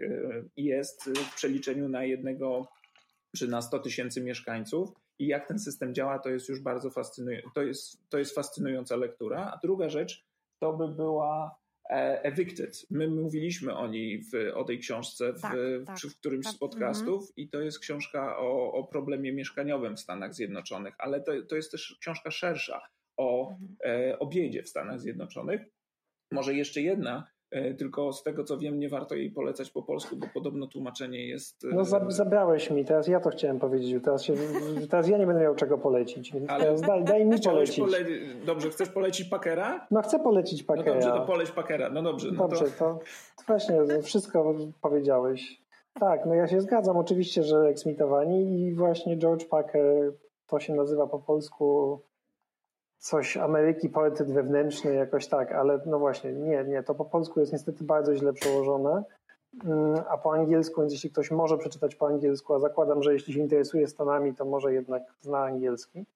jest 0.56 1.04
w 1.04 1.35
przeliczeniu 1.35 1.88
na 1.88 2.04
jednego 2.04 2.68
czy 3.37 3.48
na 3.48 3.62
100 3.62 3.78
tysięcy 3.78 4.20
mieszkańców 4.20 4.90
i 5.18 5.26
jak 5.26 5.48
ten 5.48 5.59
system 5.59 5.94
działa, 5.94 6.18
to 6.18 6.28
jest 6.28 6.48
już 6.48 6.61
bardzo 6.61 6.90
fascynujące. 6.90 7.48
To 7.54 7.62
jest, 7.62 8.09
to 8.09 8.18
jest 8.18 8.35
fascynująca 8.35 8.96
lektura. 8.96 9.50
A 9.54 9.59
druga 9.62 9.88
rzecz 9.88 10.24
to 10.59 10.72
by 10.72 10.88
była 10.88 11.46
e, 11.46 11.69
Evicted. 12.22 12.87
My 12.90 13.09
mówiliśmy 13.09 13.76
o 13.76 13.88
niej 13.88 14.22
w, 14.22 14.31
o 14.55 14.64
tej 14.64 14.79
książce 14.79 15.33
w, 15.33 15.40
Tak, 15.40 15.57
tak, 15.87 15.98
w 15.98 16.18
którymś 16.18 16.44
tak, 16.44 16.55
z 16.55 16.59
podcastów 16.59 17.33
i 17.37 17.48
to 17.48 17.61
jest 17.61 17.79
książka 17.79 18.38
o, 18.38 18.72
o 18.72 18.85
problemie 18.85 19.33
mieszkaniowym 19.33 19.96
w 19.96 20.00
Stanach 20.00 20.35
Zjednoczonych, 20.35 20.94
ale 20.98 21.20
to, 21.20 21.33
to 21.48 21.57
jest 21.57 21.70
też 21.70 21.96
książka 22.00 22.31
szersza 22.31 22.81
o, 23.16 23.50
Mhm. 23.50 23.76
e, 23.85 24.18
o 24.18 24.26
biedzie 24.26 24.62
w 24.62 24.68
Stanach 24.68 25.00
Zjednoczonych. 25.00 25.61
Może 26.33 26.55
jeszcze 26.55 26.81
jedna, 26.81 27.16
e, 27.18 27.39
tylko 27.78 28.12
z 28.12 28.22
tego 28.22 28.44
co 28.44 28.58
wiem, 28.58 28.78
nie 28.78 28.88
warto 28.88 29.14
jej 29.14 29.30
polecać 29.30 29.70
po 29.70 29.82
polsku, 29.82 30.16
bo 30.16 30.26
podobno 30.34 30.66
tłumaczenie 30.66 31.28
jest. 31.28 31.64
e, 31.64 31.68
No 31.74 31.84
za, 31.84 32.04
zabrałeś 32.10 32.70
mi, 32.70 32.84
teraz 32.84 33.08
ja 33.08 33.20
to 33.20 33.30
chciałem 33.30 33.58
powiedzieć, 33.58 34.04
teraz, 34.04 34.22
się, 34.24 34.34
teraz 34.90 35.08
ja 35.08 35.18
nie 35.18 35.26
będę 35.26 35.42
miał 35.42 35.54
czego 35.54 35.78
polecić, 35.78 36.32
więc 36.32 36.50
Ale- 36.50 36.64
teraz 36.64 36.80
daj, 36.80 37.04
daj 37.04 37.26
mi 37.26 37.40
polecić. 37.44 37.78
pole... 37.80 37.98
Dobrze, 38.46 38.70
chcesz 38.70 38.88
polecić 38.88 39.28
Pakera? 39.28 39.86
No 39.90 40.02
chcę 40.02 40.18
polecić 40.18 40.60
No 40.68 40.74
Pakera. 40.74 40.92
dobrze, 40.94 41.10
to 41.10 41.26
poleć 41.26 41.50
Pakera. 41.50 41.90
No 41.90 42.02
dobrze, 42.02 42.28
no 42.32 42.48
Dobrze, 42.48 42.64
to... 42.64 42.70
to, 42.78 42.98
to 43.36 43.44
właśnie 43.46 43.76
wszystko 44.02 44.54
powiedziałeś. 44.80 45.60
Tak, 46.00 46.26
no 46.26 46.34
ja 46.34 46.48
się 46.48 46.60
zgadzam 46.60 46.96
oczywiście, 46.96 47.42
że 47.42 47.58
eksmitowani 47.60 48.60
i 48.62 48.74
właśnie 48.74 49.18
George 49.18 49.44
Packer, 49.48 50.12
to 50.46 50.60
się 50.60 50.74
nazywa 50.74 51.06
po 51.06 51.18
polsku 51.18 51.98
coś 53.00 53.36
Ameryki 53.36 53.88
Portret 53.88 54.32
Wewnętrzny, 54.32 54.94
jakoś 54.94 55.26
tak, 55.26 55.52
ale 55.52 55.80
no 55.86 55.98
właśnie, 55.98 56.32
nie, 56.32 56.64
nie, 56.64 56.82
to 56.82 56.94
po 56.94 57.04
polsku 57.04 57.40
jest 57.40 57.52
niestety 57.52 57.84
bardzo 57.84 58.16
źle 58.16 58.32
przełożone, 58.32 59.04
Mm, 59.64 60.02
a 60.08 60.18
po 60.18 60.32
angielsku, 60.32 60.80
więc 60.80 60.92
jeśli 60.92 61.10
ktoś 61.10 61.30
może 61.30 61.58
przeczytać 61.58 61.94
po 61.94 62.06
angielsku, 62.06 62.54
a 62.54 62.60
zakładam, 62.60 63.02
że 63.02 63.12
jeśli 63.12 63.34
się 63.34 63.40
interesuje 63.40 63.88
Stanami, 63.88 64.34
to 64.34 64.44
może 64.44 64.72
jednak 64.72 65.02
zna 65.20 65.38
angielski, 65.38 66.06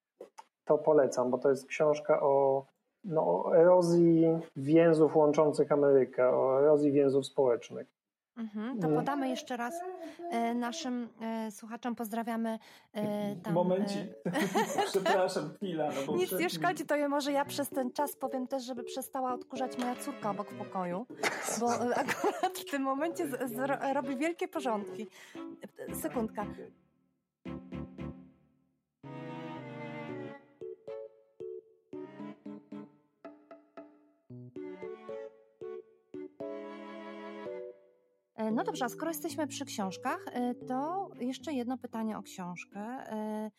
to 0.64 0.78
polecam, 0.78 1.30
bo 1.30 1.38
to 1.38 1.50
jest 1.50 1.66
książka 1.66 2.20
o, 2.22 2.66
no, 3.04 3.22
o 3.26 3.56
erozji 3.56 4.38
więzów 4.56 5.16
łączących 5.16 5.72
Amerykę, 5.72 6.28
o 6.28 6.60
erozji 6.62 6.92
więzów 6.92 7.26
społecznych. 7.26 7.86
Mhm, 8.36 8.78
to 8.80 8.88
podamy 8.88 9.28
jeszcze 9.28 9.56
raz 9.56 9.74
e, 10.30 10.54
naszym 10.54 11.08
e, 11.20 11.50
słuchaczom, 11.50 11.94
pozdrawiamy 11.94 12.58
e, 12.92 13.36
tam. 13.36 13.52
Momencik. 13.54 13.98
e, 14.26 14.32
Przepraszam, 14.90 15.54
chwila. 15.56 15.88
No 15.88 16.06
bo 16.06 16.16
Nic 16.16 16.26
przed- 16.26 16.40
nie 16.40 16.50
szkodzi, 16.50 16.86
to 16.86 17.08
może 17.08 17.32
ja 17.32 17.44
przez 17.44 17.68
ten 17.68 17.92
czas 17.92 18.16
powiem 18.16 18.46
też, 18.46 18.64
żeby 18.64 18.84
przestała 18.84 19.34
odkurzać 19.34 19.78
moja 19.78 19.96
córka 19.96 20.30
obok 20.30 20.50
w 20.50 20.58
pokoju, 20.58 21.06
bo 21.60 21.74
e, 21.74 21.94
akurat 22.04 22.58
w 22.58 22.70
tym 22.70 22.82
momencie 22.82 23.26
z, 23.28 23.52
z, 23.52 23.58
ro- 23.58 23.92
robi 23.94 24.16
wielkie 24.16 24.48
porządki. 24.48 25.06
E, 25.88 25.94
Sekundka. 25.94 26.46
No 38.54 38.64
dobrze, 38.64 38.84
a 38.84 38.88
skoro 38.88 39.10
jesteśmy 39.10 39.46
przy 39.46 39.64
książkach, 39.64 40.24
e, 40.26 40.54
to 40.54 41.10
jeszcze 41.20 41.52
jedno 41.52 41.78
pytanie 41.78 42.18
o 42.18 42.22
książkę. 42.22 42.80
E, 42.80 43.50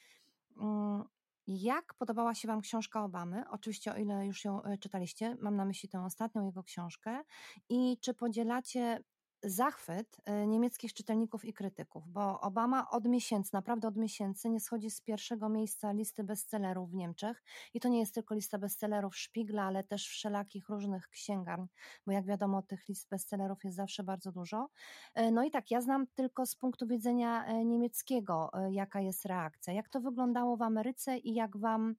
mm, 0.57 1.03
Jak 1.47 1.93
podobała 1.93 2.33
się 2.33 2.47
Wam 2.47 2.61
książka 2.61 3.03
Obamy? 3.03 3.43
Oczywiście, 3.49 3.93
o 3.93 3.97
ile 3.97 4.25
już 4.25 4.45
ją 4.45 4.63
e, 4.63 4.77
czytaliście, 4.77 5.37
mam 5.41 5.55
na 5.55 5.65
myśli 5.65 5.89
tę 5.89 6.03
ostatnią 6.05 6.45
jego 6.45 6.63
książkę. 6.63 7.21
I 7.69 7.97
czy 8.01 8.13
podzielacie 8.13 8.99
zachwyt 9.43 10.17
e, 10.25 10.47
niemieckich 10.47 10.93
czytelników 10.93 11.45
i 11.45 11.53
krytyków? 11.53 12.07
Bo 12.07 12.41
Obama 12.41 12.89
od 12.89 13.05
miesięcy, 13.05 13.49
naprawdę 13.53 13.87
od 13.87 13.97
miesięcy, 13.97 14.49
nie 14.49 14.59
schodzi 14.59 14.89
z 14.89 15.01
pierwszego 15.01 15.49
miejsca 15.49 15.91
listy 15.91 16.23
bestsellerów 16.23 16.91
w 16.91 16.93
Niemczech. 16.93 17.43
I 17.73 17.79
to 17.79 17.89
nie 17.89 17.99
jest 17.99 18.13
tylko 18.13 18.35
lista 18.35 18.57
bestsellerów 18.57 19.17
Szpigla, 19.17 19.63
ale 19.63 19.83
też 19.83 20.07
wszelakich 20.07 20.69
różnych 20.69 21.09
księgarni, 21.09 21.67
bo 22.05 22.11
jak 22.11 22.25
wiadomo, 22.25 22.61
tych 22.61 22.87
list 22.89 23.09
bestsellerów 23.09 23.63
jest 23.63 23.77
zawsze 23.77 24.03
bardzo 24.03 24.31
dużo. 24.31 24.69
E, 25.15 25.31
No 25.31 25.43
i 25.43 25.51
tak, 25.51 25.71
ja 25.71 25.81
znam 25.81 26.07
tylko 26.07 26.45
z 26.45 26.55
punktu 26.55 26.87
widzenia 26.87 27.45
e, 27.45 27.65
niemieckiego, 27.65 28.51
jaka 28.71 29.01
jest 29.01 29.25
reakcja. 29.25 29.73
Jak 29.73 29.89
to 29.89 29.99
wyglądało 29.99 30.57
w 30.57 30.61
Ameryce 30.61 31.17
i 31.17 31.33
jak 31.33 31.57
Wam 31.57 31.95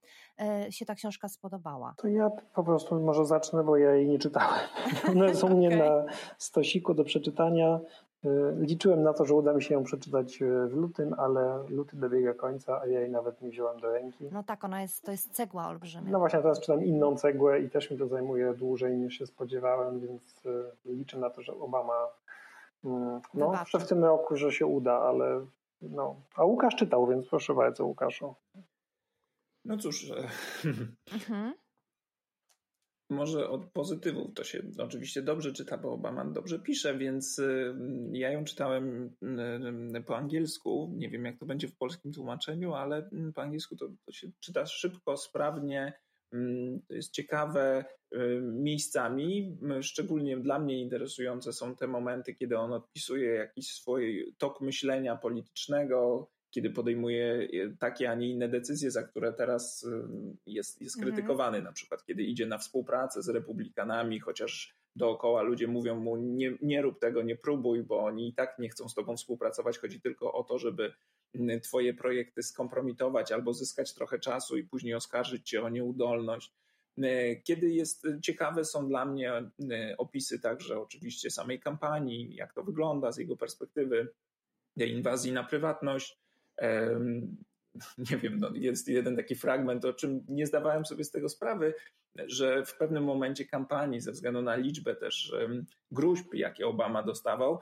się 0.71 0.85
ta 0.85 0.95
książka 0.95 1.29
spodobała? 1.29 1.95
To 1.97 2.09
ja 2.09 2.31
po 2.31 2.65
prostu 2.65 3.01
może 3.01 3.27
zacznę, 3.27 3.65
bo 3.65 3.77
ja 3.77 3.95
jej 3.95 4.09
nie 4.09 4.19
czytałem. 4.19 4.61
One 5.11 5.35
są 5.35 5.47
u 5.53 5.57
mnie 5.57 5.77
na 5.77 6.05
stosiku 6.39 6.95
do 6.95 7.05
przeczytania. 7.05 7.26
Y, 8.27 8.57
Liczyłem 8.61 9.03
na 9.03 9.13
to, 9.13 9.25
że 9.25 9.35
uda 9.35 9.53
mi 9.53 9.63
się 9.63 9.75
ją 9.75 9.85
przeczytać 9.85 10.43
y, 10.43 10.69
w 10.69 10.75
lutym, 10.75 11.15
ale 11.19 11.65
luty 11.69 11.97
dobiega 11.97 12.35
końca, 12.35 12.81
a 12.81 12.87
ja 12.87 13.01
jej 13.01 13.11
nawet 13.11 13.43
nie 13.43 13.51
wziąłem 13.51 13.81
do 13.81 13.93
ręki. 13.93 14.29
No 14.33 14.43
tak, 14.43 14.65
ona 14.65 14.83
jest, 14.83 15.05
to 15.05 15.11
jest 15.11 15.33
cegła 15.33 15.69
olbrzymia. 15.69 16.11
No 16.11 16.19
właśnie, 16.19 16.39
teraz 16.39 16.61
czytam 16.61 16.85
inną 16.85 17.17
cegłę 17.17 17.61
i 17.61 17.71
też 17.71 17.91
mi 17.91 17.99
to 17.99 18.07
zajmuje 18.09 18.55
dłużej 18.55 18.97
niż 18.99 19.19
się 19.19 19.27
spodziewałem, 19.27 20.01
więc 20.01 20.47
y, 20.47 20.71
liczę 20.85 21.19
na 21.19 21.31
to, 21.31 21.43
że 21.43 21.53
Obama 21.53 22.09
mm, 22.85 23.21
no, 23.35 23.51
Wybaczy. 23.51 23.79
w 23.79 23.89
tym 23.89 24.05
roku, 24.05 24.37
że 24.37 24.53
się 24.53 24.67
uda, 24.67 24.93
ale 24.93 25.47
no. 25.83 26.17
A 26.37 26.45
Łukasz 26.45 26.77
czytał, 26.77 27.07
więc 27.07 27.29
proszę 27.29 27.55
bardzo 27.55 27.87
Łukaszu. 27.87 28.35
No 29.65 29.77
cóż, 29.77 30.11
e, 30.11 30.15
Mhm. 31.15 31.55
Może 33.11 33.49
od 33.49 33.67
pozytywów 33.73 34.35
to 34.35 34.45
się 34.45 34.63
oczywiście 34.79 35.23
dobrze 35.23 35.53
czyta, 35.53 35.79
bo 35.79 35.93
Obama 35.93 36.25
dobrze 36.25 36.59
pisze, 36.59 36.99
więc 36.99 37.39
y, 37.39 37.75
ja 38.13 38.31
ją 38.31 38.45
czytałem 38.45 39.15
y, 39.97 40.03
po 40.03 40.17
angielsku. 40.17 40.93
Nie 40.97 41.11
wiem, 41.11 41.25
jak 41.25 41.39
to 41.39 41.47
będzie 41.47 41.69
w 41.69 41.77
polskim 41.77 42.13
tłumaczeniu, 42.13 42.75
ale 42.75 43.11
po 43.35 43.43
angielsku 43.43 43.77
to, 43.77 43.89
to 44.07 44.13
się 44.13 44.29
czyta 44.41 44.67
szybko, 44.67 45.17
sprawnie. 45.17 45.93
To 46.89 46.95
jest 46.95 47.13
ciekawe 47.13 47.85
y, 48.15 48.41
miejscami. 48.43 49.59
Szczególnie 49.81 50.37
dla 50.37 50.59
mnie 50.59 50.81
interesujące 50.81 51.53
są 51.53 51.77
te 51.77 51.87
momenty, 51.87 52.35
kiedy 52.35 52.59
on 52.59 52.73
odpisuje 52.73 53.35
jakiś 53.35 53.67
swój 53.67 54.35
tok 54.39 54.61
myślenia 54.61 55.17
politycznego, 55.17 56.31
kiedy 56.51 56.71
podejmuje 56.71 57.49
y, 57.55 57.77
takie, 57.79 58.11
a 58.11 58.15
nie 58.15 58.29
inne 58.29 58.49
decyzje, 58.49 58.91
za 58.91 59.03
które 59.03 59.33
teraz 59.33 59.83
y, 59.83 59.89
jest, 60.47 60.83
jest 60.83 60.97
Mhm. 60.97 61.15
krytykowany. 61.15 61.63
Na 61.63 61.73
przykład, 61.73 62.05
kiedy 62.05 62.23
idzie 62.23 62.47
na 62.47 62.59
współpracę 62.59 63.23
z 63.23 63.29
republikanami, 63.29 64.21
chociaż 64.21 64.75
dookoła 64.97 65.43
ludzie 65.43 65.67
mówią 65.67 66.01
mu 66.01 66.17
nie, 66.17 66.59
nie 66.63 66.83
rób 66.83 67.01
tego, 67.01 67.23
nie 67.23 67.37
próbuj, 67.37 67.83
bo 67.83 67.99
oni 68.05 68.29
i 68.29 68.35
tak 68.35 68.59
nie 68.59 68.69
chcą 68.69 68.89
z 68.89 68.95
tobą 68.95 69.17
współpracować. 69.17 69.79
Chodzi 69.79 70.01
tylko 70.01 70.33
o 70.33 70.45
to, 70.45 70.59
żeby 70.59 70.93
mm, 71.35 71.61
twoje 71.61 71.95
projekty 71.95 72.43
skompromitować 72.43 73.33
albo 73.33 73.53
zyskać 73.55 73.95
trochę 73.95 74.19
czasu 74.19 74.57
i 74.57 74.65
później 74.65 74.95
oskarżyć 74.95 75.49
cię 75.49 75.63
o 75.63 75.69
nieudolność. 75.69 76.53
E, 77.03 77.37
Kiedy 77.37 77.71
jest 77.71 78.07
ciekawe 78.23 78.65
są 78.65 78.89
dla 78.89 79.05
mnie 79.05 79.33
e, 79.33 79.51
opisy 79.99 80.41
także 80.41 80.81
oczywiście 80.81 81.31
samej 81.31 81.61
kampanii, 81.61 82.35
jak 82.35 82.55
to 82.55 82.63
wygląda 82.63 83.13
z 83.13 83.19
jego 83.19 83.37
perspektywy, 83.37 84.09
tej 84.79 84.91
inwazji 84.93 85.33
na 85.33 85.45
prywatność. 85.45 86.19
Nie 88.11 88.17
wiem, 88.17 88.39
no 88.39 88.51
jest 88.55 88.89
jeden 88.89 89.17
taki 89.17 89.35
fragment, 89.35 89.85
o 89.85 89.93
czym 89.93 90.25
nie 90.29 90.47
zdawałem 90.47 90.87
sobie 90.87 91.05
z 91.05 91.11
tego 91.11 91.29
sprawy, 91.29 91.75
że 92.27 92.65
w 92.65 92.77
pewnym 92.77 93.05
momencie 93.05 93.45
kampanii, 93.45 94.01
ze 94.01 94.13
względu 94.13 94.43
na 94.43 94.57
liczbę 94.57 94.97
też 94.97 95.35
gruźb, 95.91 96.35
jakie 96.35 96.67
Obama 96.67 97.03
dostawał, 97.03 97.61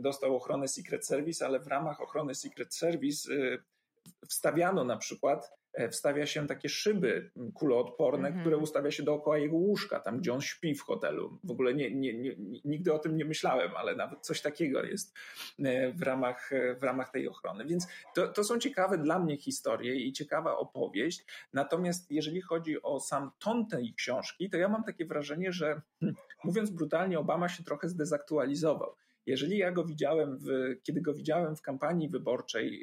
dostał 0.00 0.36
ochronę 0.36 0.68
Secret 0.68 1.06
Service, 1.06 1.46
ale 1.46 1.60
w 1.60 1.66
ramach 1.66 2.00
ochrony 2.00 2.34
Secret 2.34 2.74
Service 2.74 3.32
y, 3.32 3.58
wstawiano 4.28 4.84
na 4.84 4.96
przykład, 4.96 5.50
wstawia 5.90 6.26
się 6.26 6.46
takie 6.46 6.68
szyby 6.68 7.30
kuloodporne, 7.54 8.28
Mhm. 8.28 8.40
które 8.40 8.56
ustawia 8.56 8.90
się 8.90 9.02
dookoła 9.02 9.38
jego 9.38 9.56
łóżka, 9.56 10.00
tam 10.00 10.18
gdzie 10.18 10.32
on 10.32 10.40
śpi 10.40 10.74
w 10.74 10.82
hotelu. 10.82 11.38
W 11.44 11.50
ogóle 11.50 11.74
nie, 11.74 11.94
nie, 11.94 12.14
nie, 12.14 12.36
nigdy 12.64 12.92
o 12.92 12.98
tym 12.98 13.16
nie 13.16 13.24
myślałem, 13.24 13.70
ale 13.76 13.96
nawet 13.96 14.20
coś 14.20 14.40
takiego 14.42 14.84
jest 14.84 15.14
e, 15.64 15.92
w 15.92 16.02
ramach, 16.02 16.52
e, 16.52 16.74
w 16.74 16.82
ramach 16.82 17.10
tej 17.10 17.28
ochrony. 17.28 17.64
Więc 17.64 17.86
to, 18.14 18.28
to 18.28 18.44
są 18.44 18.58
ciekawe 18.58 18.98
dla 18.98 19.18
mnie 19.18 19.36
historie 19.36 19.94
i 19.94 20.12
ciekawa 20.12 20.56
opowieść. 20.56 21.24
Natomiast 21.52 22.10
jeżeli 22.10 22.40
chodzi 22.40 22.82
o 22.82 23.00
sam 23.00 23.30
ton 23.38 23.66
tej 23.66 23.94
książki, 23.94 24.50
to 24.50 24.56
ja 24.56 24.68
mam 24.68 24.84
takie 24.84 25.06
wrażenie, 25.06 25.52
że 25.52 25.80
hm, 26.00 26.14
mówiąc 26.44 26.70
brutalnie, 26.70 27.18
Obama 27.18 27.48
się 27.48 27.64
trochę 27.64 27.88
zdezaktualizował. 27.88 28.94
Jeżeli 29.26 29.58
ja 29.58 29.72
go 29.72 29.84
widziałem, 29.84 30.38
w, 30.38 30.48
kiedy 30.82 31.00
go 31.00 31.14
widziałem 31.14 31.56
w 31.56 31.62
kampanii 31.62 32.08
wyborczej 32.08 32.82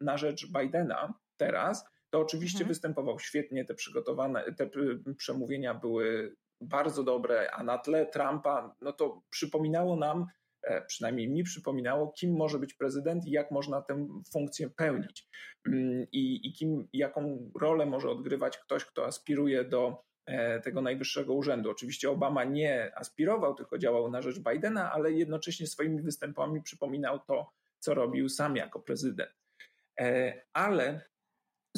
na 0.00 0.18
rzecz 0.18 0.46
Bidena 0.52 1.14
teraz, 1.36 1.84
to 2.10 2.20
oczywiście 2.20 2.58
Mhm. 2.58 2.68
występował 2.68 3.18
świetnie, 3.18 3.64
te 3.64 3.74
przygotowane, 3.74 4.54
te 4.54 4.64
y, 4.64 5.14
przemówienia 5.16 5.74
były 5.74 6.36
bardzo 6.60 7.02
dobre, 7.02 7.50
a 7.50 7.62
na 7.62 7.78
tle 7.78 8.06
Trumpa, 8.06 8.74
no 8.80 8.92
to 8.92 9.22
przypominało 9.30 9.96
nam, 9.96 10.26
e, 10.62 10.82
przynajmniej 10.82 11.28
mi 11.28 11.42
przypominało, 11.44 12.12
kim 12.12 12.36
może 12.36 12.58
być 12.58 12.74
prezydent 12.74 13.26
i 13.26 13.30
jak 13.30 13.50
można 13.50 13.82
tę 13.82 14.08
funkcję 14.32 14.70
pełnić. 14.70 15.28
Mm, 15.66 16.06
I, 16.12 16.48
i 16.48 16.52
kim, 16.52 16.88
jaką 16.92 17.50
rolę 17.60 17.86
może 17.86 18.10
odgrywać 18.10 18.58
ktoś, 18.58 18.84
kto 18.84 19.06
aspiruje 19.06 19.64
do 19.64 20.04
e, 20.26 20.60
tego 20.60 20.82
najwyższego 20.82 21.34
urzędu. 21.34 21.70
Oczywiście 21.70 22.10
Obama 22.10 22.44
nie 22.44 22.92
aspirował, 22.98 23.54
tylko 23.54 23.78
działał 23.78 24.10
na 24.10 24.22
rzecz 24.22 24.38
Bidena, 24.38 24.92
ale 24.92 25.12
jednocześnie 25.12 25.66
swoimi 25.66 26.02
występami 26.02 26.62
przypominał 26.62 27.18
to, 27.18 27.52
co 27.78 27.94
robił 27.94 28.28
sam 28.28 28.56
jako 28.56 28.80
prezydent. 28.80 29.30
E, 30.00 30.34
Ale 30.52 31.08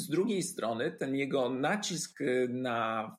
z 0.01 0.09
drugiej 0.09 0.43
strony 0.43 0.91
ten 0.91 1.15
jego 1.15 1.49
nacisk 1.49 2.19
na, 2.49 3.17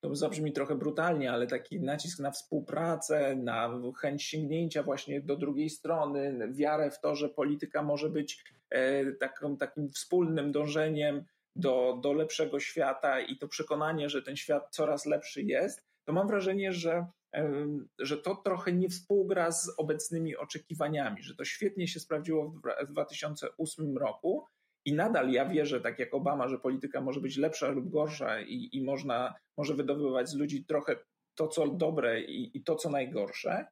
to 0.00 0.14
zabrzmi 0.14 0.52
trochę 0.52 0.74
brutalnie, 0.74 1.32
ale 1.32 1.46
taki 1.46 1.80
nacisk 1.80 2.20
na 2.20 2.30
współpracę, 2.30 3.36
na 3.36 3.80
chęć 3.96 4.22
sięgnięcia 4.22 4.82
właśnie 4.82 5.20
do 5.20 5.36
drugiej 5.36 5.70
strony, 5.70 6.48
wiarę 6.52 6.90
w 6.90 7.00
to, 7.00 7.16
że 7.16 7.28
polityka 7.28 7.82
może 7.82 8.10
być 8.10 8.44
e, 8.70 9.12
taką, 9.12 9.56
takim 9.56 9.90
wspólnym 9.90 10.52
dążeniem 10.52 11.24
do, 11.56 11.98
do 12.02 12.12
lepszego 12.12 12.60
świata 12.60 13.20
i 13.20 13.38
to 13.38 13.48
przekonanie, 13.48 14.08
że 14.08 14.22
ten 14.22 14.36
świat 14.36 14.68
coraz 14.70 15.06
lepszy 15.06 15.42
jest, 15.42 15.84
to 16.04 16.12
mam 16.12 16.28
wrażenie, 16.28 16.72
że, 16.72 17.06
em, 17.32 17.88
że 17.98 18.16
to 18.16 18.34
trochę 18.34 18.72
nie 18.72 18.88
współgra 18.88 19.52
z 19.52 19.70
obecnymi 19.78 20.36
oczekiwaniami, 20.36 21.22
że 21.22 21.34
to 21.34 21.44
świetnie 21.44 21.88
się 21.88 22.00
sprawdziło 22.00 22.54
w 22.86 22.90
2008 22.92 23.98
roku 23.98 24.44
i 24.84 24.92
nadal 24.92 25.30
ja 25.30 25.48
wierzę, 25.48 25.80
tak 25.80 25.98
jak 25.98 26.14
Obama, 26.14 26.48
że 26.48 26.58
polityka 26.58 27.00
może 27.00 27.20
być 27.20 27.36
lepsza 27.36 27.68
lub 27.68 27.90
gorsza 27.90 28.40
i, 28.40 28.68
i 28.72 28.84
można, 28.84 29.34
może 29.56 29.74
wydobywać 29.74 30.28
z 30.28 30.34
ludzi 30.34 30.64
trochę 30.64 30.96
to, 31.34 31.48
co 31.48 31.68
dobre 31.68 32.20
i, 32.20 32.58
i 32.58 32.64
to, 32.64 32.76
co 32.76 32.90
najgorsze, 32.90 33.66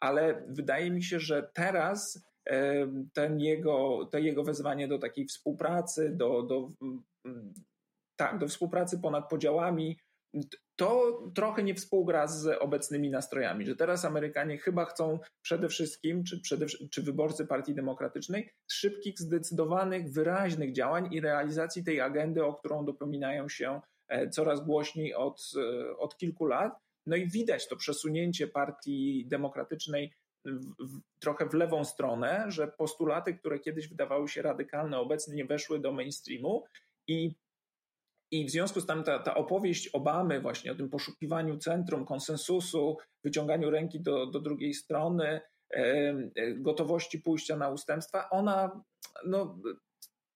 ale 0.00 0.44
wydaje 0.48 0.90
mi 0.90 1.02
się, 1.02 1.20
że 1.20 1.50
teraz 1.54 2.24
ten 3.12 3.40
jego, 3.40 4.08
to 4.12 4.18
jego 4.18 4.44
wezwanie 4.44 4.88
do 4.88 4.98
takiej 4.98 5.26
współpracy, 5.26 6.10
do, 6.16 6.42
do, 6.42 6.72
mm, 7.24 7.54
tak, 8.16 8.38
do 8.38 8.48
współpracy 8.48 8.98
ponad 8.98 9.28
podziałami, 9.28 9.98
to 10.76 11.20
trochę 11.34 11.62
nie 11.62 11.74
współgra 11.74 12.26
z 12.26 12.62
obecnymi 12.62 13.10
nastrojami, 13.10 13.66
że 13.66 13.76
teraz 13.76 14.04
Amerykanie 14.04 14.58
chyba 14.58 14.84
chcą 14.84 15.18
przede 15.42 15.68
wszystkim, 15.68 16.24
czy, 16.24 16.40
przede, 16.40 16.66
czy 16.66 17.02
wyborcy 17.02 17.46
Partii 17.46 17.74
Demokratycznej, 17.74 18.50
szybkich, 18.70 19.18
zdecydowanych, 19.18 20.12
wyraźnych 20.12 20.72
działań 20.72 21.08
i 21.10 21.20
realizacji 21.20 21.84
tej 21.84 22.00
agendy, 22.00 22.44
o 22.44 22.54
którą 22.54 22.84
dopominają 22.84 23.48
się 23.48 23.80
e, 24.08 24.30
coraz 24.30 24.64
głośniej 24.64 25.14
od, 25.14 25.42
e, 25.56 25.96
od 25.96 26.16
kilku 26.16 26.46
lat. 26.46 26.72
No 27.06 27.16
i 27.16 27.30
widać 27.30 27.68
to 27.68 27.76
przesunięcie 27.76 28.46
Partii 28.46 29.26
Demokratycznej 29.28 30.12
w, 30.44 30.66
w, 30.66 31.00
trochę 31.18 31.48
w 31.48 31.54
lewą 31.54 31.84
stronę, 31.84 32.44
że 32.48 32.68
postulaty, 32.68 33.34
które 33.34 33.58
kiedyś 33.58 33.88
wydawały 33.88 34.28
się 34.28 34.42
radykalne, 34.42 34.98
obecnie 34.98 35.34
nie 35.34 35.44
weszły 35.44 35.80
do 35.80 35.92
mainstreamu 35.92 36.64
i 37.08 37.34
i 38.32 38.44
w 38.46 38.50
związku 38.50 38.80
z 38.80 38.86
tym 38.86 39.04
ta, 39.04 39.18
ta 39.18 39.34
opowieść 39.34 39.88
Obamy 39.88 40.40
właśnie 40.40 40.72
o 40.72 40.74
tym 40.74 40.88
poszukiwaniu 40.88 41.58
centrum, 41.58 42.04
konsensusu, 42.04 42.96
wyciąganiu 43.24 43.70
ręki 43.70 44.00
do, 44.00 44.26
do 44.26 44.40
drugiej 44.40 44.74
strony, 44.74 45.40
e, 45.70 45.80
e, 46.36 46.54
gotowości 46.54 47.18
pójścia 47.18 47.56
na 47.56 47.68
ustępstwa, 47.68 48.30
ona 48.30 48.82
no, 49.26 49.58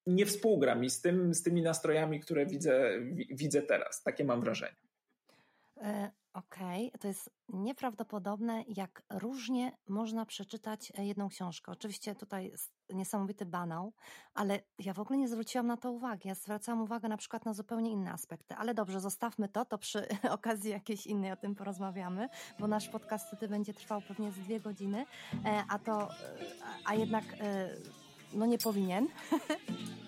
nie 0.07 0.27
współgra 0.27 0.75
mi 0.75 0.91
z, 0.91 1.01
tym, 1.01 1.35
z 1.35 1.43
tymi 1.43 1.63
nastrojami, 1.63 2.21
które 2.21 2.47
widzę, 2.47 3.01
wi- 3.01 3.29
widzę 3.31 3.63
teraz. 3.63 4.03
Takie 4.03 4.25
mam 4.25 4.41
wrażenie. 4.41 4.77
Okej, 6.37 6.93
to 7.01 7.09
jest 7.09 7.31
nieprawdopodobne, 7.49 8.65
jak 8.69 9.03
różnie 9.11 9.77
można 9.89 10.27
przeczytać 10.27 10.93
e, 10.99 11.07
jedną 11.07 11.29
książkę. 11.29 11.73
Oczywiście 11.73 12.15
tutaj 12.15 12.51
jest 12.51 12.73
niesamowity 12.91 13.47
banał, 13.47 13.93
ale 14.35 14.61
ja 14.79 14.93
w 14.93 15.01
ogóle 15.01 15.19
nie 15.19 15.29
zwróciłam 15.29 15.67
na 15.67 15.77
to 15.77 15.93
uwagi. 15.93 16.29
Ja 16.29 16.35
zwracałam 16.35 16.83
uwagę 16.83 17.09
na 17.09 17.17
przykład 17.17 17.45
na 17.45 17.55
zupełnie 17.55 17.91
inne 17.91 18.13
aspekty. 18.13 18.55
Ale 18.55 18.75
dobrze, 18.75 19.01
zostawmy 19.01 19.49
to, 19.49 19.65
to 19.65 19.79
przy 19.79 20.07
okazji 20.31 20.71
jakiejś 20.71 21.07
innej 21.07 21.33
o 21.33 21.37
tym 21.37 21.55
porozmawiamy, 21.55 22.29
bo 22.59 22.69
nasz 22.69 22.89
podcast 22.89 23.27
wtedy 23.27 23.49
będzie 23.49 23.75
trwał 23.75 24.01
pewnie 24.01 24.33
z 24.33 24.39
dwie 24.39 24.61
godziny, 24.61 25.07
e, 25.45 25.65
a 25.69 25.79
to, 25.79 26.11
e, 26.11 26.15
a 26.85 26.95
jednak 26.95 27.25
no 28.33 28.47
nie 28.47 28.59
powinien. 28.59 29.09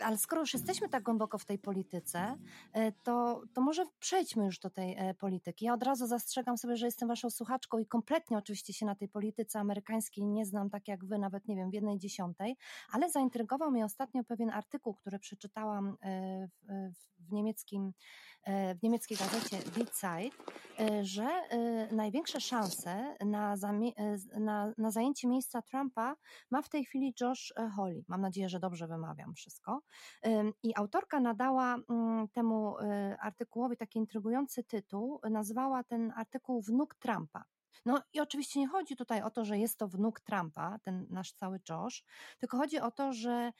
Ale 0.00 0.18
skoro 0.18 0.40
już 0.40 0.54
jesteśmy 0.54 0.88
tak 0.88 1.02
głęboko 1.02 1.38
w 1.38 1.44
tej 1.44 1.58
polityce, 1.58 2.36
e, 2.72 2.92
to, 2.92 3.42
to 3.54 3.60
może 3.60 3.86
przejdźmy 3.98 4.44
już 4.44 4.58
do 4.58 4.70
tej 4.70 4.94
e, 4.98 5.14
polityki. 5.14 5.64
Ja 5.64 5.74
od 5.74 5.82
razu 5.82 6.06
zastrzegam 6.06 6.58
sobie, 6.58 6.76
że 6.76 6.86
jestem 6.86 7.08
waszą 7.08 7.30
słuchaczką 7.30 7.78
i 7.78 7.86
kompletnie 7.86 8.38
oczywiście 8.38 8.72
się 8.72 8.86
na 8.86 8.94
tej 8.94 9.08
polityce 9.08 9.58
amerykańskiej 9.60 10.24
nie 10.24 10.46
znam 10.46 10.70
tak 10.70 10.88
jak 10.88 11.04
wy, 11.04 11.18
nawet 11.18 11.48
nie 11.48 11.56
wiem, 11.56 11.70
w 11.70 11.74
jednej 11.74 11.98
dziesiątej, 11.98 12.56
ale 12.92 13.10
zaintrygował 13.10 13.70
mnie 13.70 13.84
ostatnio 13.84 14.24
pewien 14.24 14.50
artykuł, 14.50 14.94
który 14.94 15.18
przeczytałam 15.18 15.96
e, 16.02 16.48
w, 16.92 17.15
w, 17.26 17.32
niemieckim, 17.32 17.92
e, 18.42 18.74
w 18.74 18.82
niemieckiej 18.82 19.16
gazecie 19.16 19.58
Die 19.58 19.86
Zeit, 19.92 20.34
e, 20.80 21.04
że 21.04 21.24
e, 21.24 21.88
największe 21.94 22.40
szanse 22.40 23.16
na, 23.24 23.54
na, 24.40 24.72
na 24.78 24.90
zajęcie 24.90 25.28
miejsca 25.28 25.62
Trumpa 25.62 26.16
ma 26.50 26.62
w 26.62 26.68
tej 26.68 26.84
chwili 26.84 27.14
Josh 27.20 27.52
Hawley. 27.76 28.04
Mam 28.08 28.20
nadzieję, 28.20 28.48
że 28.48 28.60
dobrze 28.60 28.86
wymawiam 28.86 29.34
wszystko. 29.34 29.80
I 30.62 30.76
autorka 30.76 31.20
nadała 31.20 31.76
mm, 31.90 32.28
temu 32.28 32.76
artykułowi 33.20 33.76
taki 33.76 33.98
intrygujący 33.98 34.64
tytuł, 34.64 35.20
nazwała 35.30 35.84
ten 35.84 36.12
artykuł 36.16 36.62
Wnuk 36.62 36.94
Trumpa. 36.94 37.44
No 37.86 38.02
i 38.12 38.20
oczywiście 38.20 38.60
nie 38.60 38.68
chodzi 38.68 38.96
tutaj 38.96 39.22
o 39.22 39.30
to, 39.30 39.44
że 39.44 39.58
jest 39.58 39.78
to 39.78 39.88
wnuk 39.88 40.20
Trumpa, 40.20 40.78
ten 40.82 41.06
nasz 41.10 41.32
cały 41.32 41.60
Josh, 41.70 42.04
tylko 42.38 42.56
chodzi 42.56 42.80
o 42.80 42.90
to, 42.90 43.12
że 43.12 43.52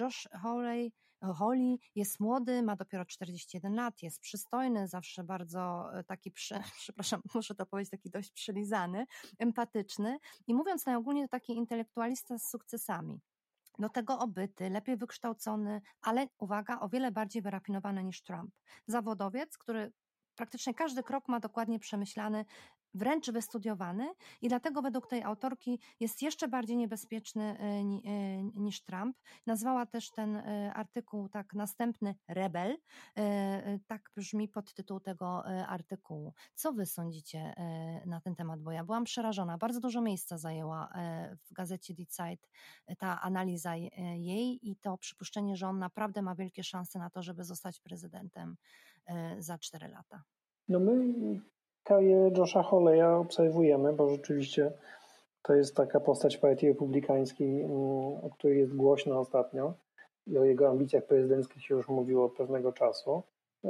Josh 0.00 0.28
Hawley 0.32 0.92
Holly 1.22 1.76
jest 1.94 2.20
młody, 2.20 2.62
ma 2.62 2.76
dopiero 2.76 3.04
41 3.04 3.74
lat, 3.74 4.02
jest 4.02 4.20
przystojny, 4.20 4.88
zawsze 4.88 5.24
bardzo 5.24 5.90
e, 5.98 6.04
taki, 6.04 6.30
przy, 6.30 6.60
przepraszam, 6.82 7.22
muszę 7.34 7.54
to 7.54 7.66
powiedzieć, 7.66 7.90
taki 7.90 8.10
dość 8.10 8.30
przylizany, 8.30 9.06
empatyczny 9.38 10.18
i 10.46 10.54
mówiąc 10.54 10.86
najogólniej 10.86 11.24
to 11.24 11.30
taki 11.30 11.52
intelektualista 11.52 12.38
z 12.38 12.50
sukcesami 12.50 13.20
do 13.78 13.88
tego 13.88 14.18
obyty, 14.18 14.70
lepiej 14.70 14.96
wykształcony, 14.96 15.80
ale 16.02 16.26
uwaga, 16.38 16.80
o 16.80 16.88
wiele 16.88 17.12
bardziej 17.12 17.42
wyrafinowany 17.42 18.04
niż 18.04 18.22
Trump. 18.22 18.54
Zawodowiec, 18.86 19.58
który 19.58 19.92
praktycznie 20.34 20.74
każdy 20.74 21.02
krok 21.02 21.28
ma 21.28 21.40
dokładnie 21.40 21.78
przemyślany, 21.78 22.44
wręcz 22.94 23.30
wystudiowany 23.30 24.08
i 24.42 24.48
dlatego 24.48 24.82
według 24.82 25.06
tej 25.06 25.22
autorki 25.22 25.80
jest 26.00 26.22
jeszcze 26.22 26.48
bardziej 26.48 26.76
niebezpieczny 26.76 27.56
ni- 27.84 28.02
y, 28.06 28.60
niż 28.60 28.82
Trump. 28.84 29.16
Nazwała 29.46 29.86
też 29.86 30.10
ten 30.10 30.36
y, 30.36 30.72
artykuł 30.74 31.28
tak 31.28 31.54
następny 31.54 32.14
rebel. 32.28 32.76
Tak 33.86 34.10
brzmi 34.16 34.48
podtytuł 34.48 35.00
tego 35.00 35.44
artykułu. 35.46 36.32
Co 36.54 36.72
wy 36.72 36.86
sądzicie 36.86 37.54
na 38.06 38.20
ten 38.20 38.34
temat? 38.34 38.60
Bo 38.60 38.72
ja 38.72 38.84
byłam 38.84 39.04
przerażona. 39.04 39.58
Bardzo 39.58 39.80
dużo 39.80 40.00
miejsca 40.00 40.38
zajęła 40.38 40.92
w 41.50 41.52
gazecie 41.52 41.94
Die 41.94 42.06
Zeit 42.10 42.48
ta 42.98 43.20
analiza 43.20 43.76
je- 43.76 43.90
jej 44.16 44.70
i 44.70 44.76
to 44.76 44.98
przypuszczenie, 44.98 45.56
że 45.56 45.68
on 45.68 45.78
naprawdę 45.78 46.22
ma 46.22 46.34
wielkie 46.34 46.64
szanse 46.64 46.98
na 46.98 47.10
to, 47.10 47.22
żeby 47.22 47.44
zostać 47.44 47.80
prezydentem 47.80 48.56
za 49.38 49.58
4 49.58 49.88
lata. 49.88 50.22
No 50.68 50.80
my 50.80 51.40
karierę 51.88 52.30
Josha 52.36 52.62
Holeya 52.62 53.20
obserwujemy, 53.20 53.92
bo 53.92 54.08
rzeczywiście 54.08 54.72
to 55.42 55.54
jest 55.54 55.76
taka 55.76 56.00
postać 56.00 56.36
partii 56.36 56.68
republikańskiej, 56.68 57.62
mm, 57.62 57.76
o 58.22 58.30
której 58.38 58.58
jest 58.58 58.76
głośno 58.76 59.20
ostatnio 59.20 59.74
i 60.26 60.38
o 60.38 60.44
jego 60.44 60.68
ambicjach 60.68 61.04
prezydenckich 61.04 61.64
się 61.64 61.74
już 61.74 61.88
mówiło 61.88 62.24
od 62.24 62.32
pewnego 62.32 62.72
czasu. 62.72 63.22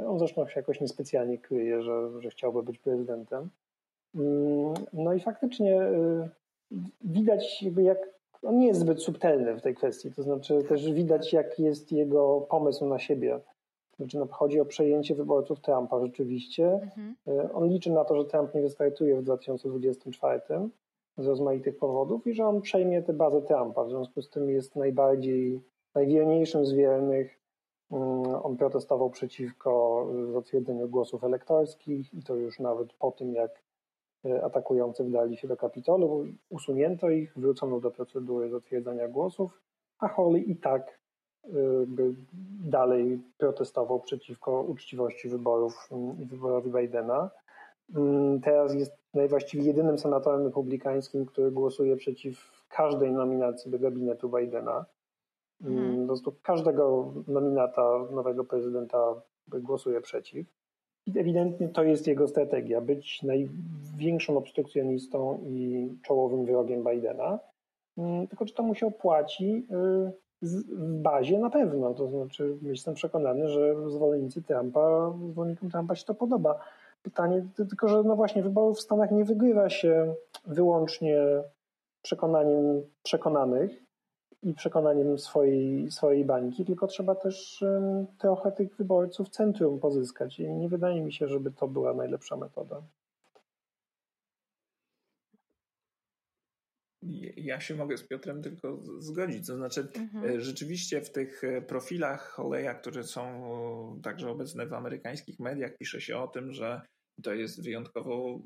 On 0.07 0.19
zresztą 0.19 0.47
się 0.47 0.59
jakoś 0.59 0.81
niespecjalnie 0.81 1.37
kryje, 1.37 1.81
że, 1.81 2.21
że 2.21 2.29
chciałby 2.29 2.63
być 2.63 2.77
prezydentem. 2.77 3.49
Mm, 4.15 4.73
No 4.93 5.13
i 5.13 5.19
faktycznie 5.19 5.81
y, 5.81 6.29
widać 7.01 7.63
jak 7.77 7.97
on 8.43 8.57
nie 8.57 8.67
jest 8.67 8.79
zbyt 8.79 9.01
subtelny 9.01 9.55
w 9.55 9.61
tej 9.61 9.75
kwestii, 9.75 10.11
to 10.11 10.23
znaczy 10.23 10.63
też 10.63 10.91
widać 10.91 11.33
jak 11.33 11.59
jest 11.59 11.91
jego 11.91 12.41
pomysł 12.41 12.85
na 12.85 12.99
siebie. 12.99 13.39
Znaczy 13.99 14.17
no, 14.17 14.27
chodzi 14.31 14.59
o 14.59 14.65
przejęcie 14.65 15.15
wyborców 15.15 15.59
Trumpa 15.61 15.99
rzeczywiście. 15.99 16.79
Y, 17.27 17.53
On 17.53 17.69
liczy 17.69 17.91
na 17.91 18.05
to, 18.05 18.15
że 18.15 18.25
Trump 18.25 18.53
nie 18.53 18.61
wystartuje 18.61 19.15
w 19.15 19.23
2024 19.23 20.41
z 21.17 21.27
rozmaitych 21.27 21.77
powodów 21.77 22.27
i 22.27 22.33
że 22.33 22.45
on 22.45 22.61
przejmie 22.61 23.01
tę 23.01 23.13
bazę 23.13 23.41
Trumpa. 23.41 23.83
W 23.83 23.89
związku 23.89 24.21
z 24.21 24.29
tym 24.29 24.49
jest 24.49 24.75
najbardziej, 24.75 25.61
najwierniejszym 25.95 26.65
z 26.65 26.73
wiernych. 26.73 27.39
Mm, 27.91 28.35
On 28.43 28.57
protestował 28.57 29.09
przeciwko 29.09 30.05
y, 30.29 30.31
zatwierdzeniu 30.31 30.89
głosów 30.89 31.23
elektorskich 31.23 32.13
i 32.13 32.23
to 32.23 32.35
już 32.35 32.59
nawet 32.59 32.93
po 32.93 33.11
tym, 33.11 33.33
jak 33.33 33.63
y, 34.25 34.43
atakujący 34.43 35.03
wdali 35.03 35.37
się 35.37 35.47
do 35.47 35.57
Kapitolu, 35.57 36.25
usunięto 36.49 37.09
ich, 37.09 37.33
wrócono 37.37 37.79
do 37.79 37.91
procedury 37.91 38.49
zatwierdzania 38.49 39.07
głosów. 39.07 39.61
a 39.99 40.07
Hawley 40.07 40.51
i 40.51 40.55
tak 40.55 40.99
dalej 42.65 43.19
protestował 43.37 43.99
przeciwko 43.99 44.61
uczciwości 44.61 45.29
wyborów 45.29 45.89
i 46.19 46.25
wyborowi 46.25 46.71
Bidena. 46.71 47.29
Mm, 47.95 48.41
teraz 48.41 48.75
jest 48.75 48.91
najwłaściwie 49.13 49.63
jedynym 49.63 49.97
senatorem 49.97 50.45
republikańskim, 50.45 51.25
który 51.25 51.51
głosuje 51.51 51.95
przeciw 51.95 52.63
każdej 52.69 53.11
nominacji 53.11 53.71
do 53.71 53.79
gabinetu 53.79 54.29
Bidena. 54.29 54.85
Hmm. 55.63 56.01
Po 56.01 56.07
prostu 56.07 56.35
każdego 56.43 57.13
nominata 57.27 57.99
nowego 58.11 58.43
prezydenta 58.43 59.21
głosuje 59.47 60.01
przeciw. 60.01 60.47
I 61.05 61.19
ewidentnie 61.19 61.69
to 61.69 61.83
jest 61.83 62.07
jego 62.07 62.27
strategia, 62.27 62.81
być 62.81 63.23
największym 63.23 64.37
obstrukcjonistą 64.37 65.39
i 65.45 65.89
czołowym 66.03 66.45
wrogiem 66.45 66.83
Bidena. 66.83 67.39
Mm, 67.97 68.27
tylko 68.27 68.45
czy 68.45 68.53
to 68.53 68.63
mu 68.63 68.75
się 68.75 68.87
opłaci? 68.87 69.67
W 70.41 71.01
bazie 71.01 71.39
na 71.39 71.49
pewno. 71.49 71.93
To 71.93 72.07
znaczy, 72.07 72.57
jestem 72.61 72.93
przekonany, 72.93 73.49
że 73.49 73.89
zwolennicy 73.89 74.41
Trumpa, 74.41 75.13
zwolennikom 75.31 75.69
Trumpa 75.69 75.95
się 75.95 76.05
to 76.05 76.13
podoba. 76.13 76.59
Pytanie 77.03 77.45
tylko, 77.55 77.87
że 77.87 78.03
no 78.03 78.15
właśnie 78.15 78.43
wyborów 78.43 78.77
w 78.77 78.81
Stanach 78.81 79.11
nie 79.11 79.25
wygrywa 79.25 79.69
się 79.69 80.13
wyłącznie 80.47 81.21
przekonaniem 82.01 82.81
przekonanych 83.03 83.83
i 84.43 84.53
przekonaniem 84.53 85.19
swojej, 85.19 85.91
swojej 85.91 86.25
bańki, 86.25 86.65
tylko 86.65 86.87
trzeba 86.87 87.15
też 87.15 87.65
trochę 88.17 88.51
tych 88.51 88.75
wyborców 88.75 89.29
centrum 89.29 89.79
pozyskać. 89.79 90.39
I 90.39 90.49
nie 90.49 90.69
wydaje 90.69 91.01
mi 91.01 91.13
się, 91.13 91.27
żeby 91.27 91.51
to 91.51 91.67
była 91.67 91.93
najlepsza 91.93 92.35
metoda. 92.35 92.81
Ja 97.37 97.59
się 97.59 97.75
mogę 97.75 97.97
z 97.97 98.07
Piotrem 98.07 98.41
tylko 98.41 98.83
zgodzić. 98.99 99.47
To 99.47 99.55
znaczy, 99.55 99.87
mhm. 99.95 100.25
E, 100.25 100.41
rzeczywiście 100.41 101.01
w 101.01 101.11
tych 101.11 101.43
e, 101.43 101.61
profilach 101.61 102.29
Holeja, 102.29 102.73
które 102.73 103.03
są 103.03 103.99
także 104.03 104.29
obecne 104.29 104.67
w 104.67 104.73
amerykańskich 104.73 105.39
mediach, 105.39 105.77
pisze 105.77 106.01
się 106.01 106.17
o 106.17 106.27
tym, 106.27 106.53
że 106.53 106.81
to 107.23 107.33
jest 107.33 107.63
wyjątkowo, 107.63 108.41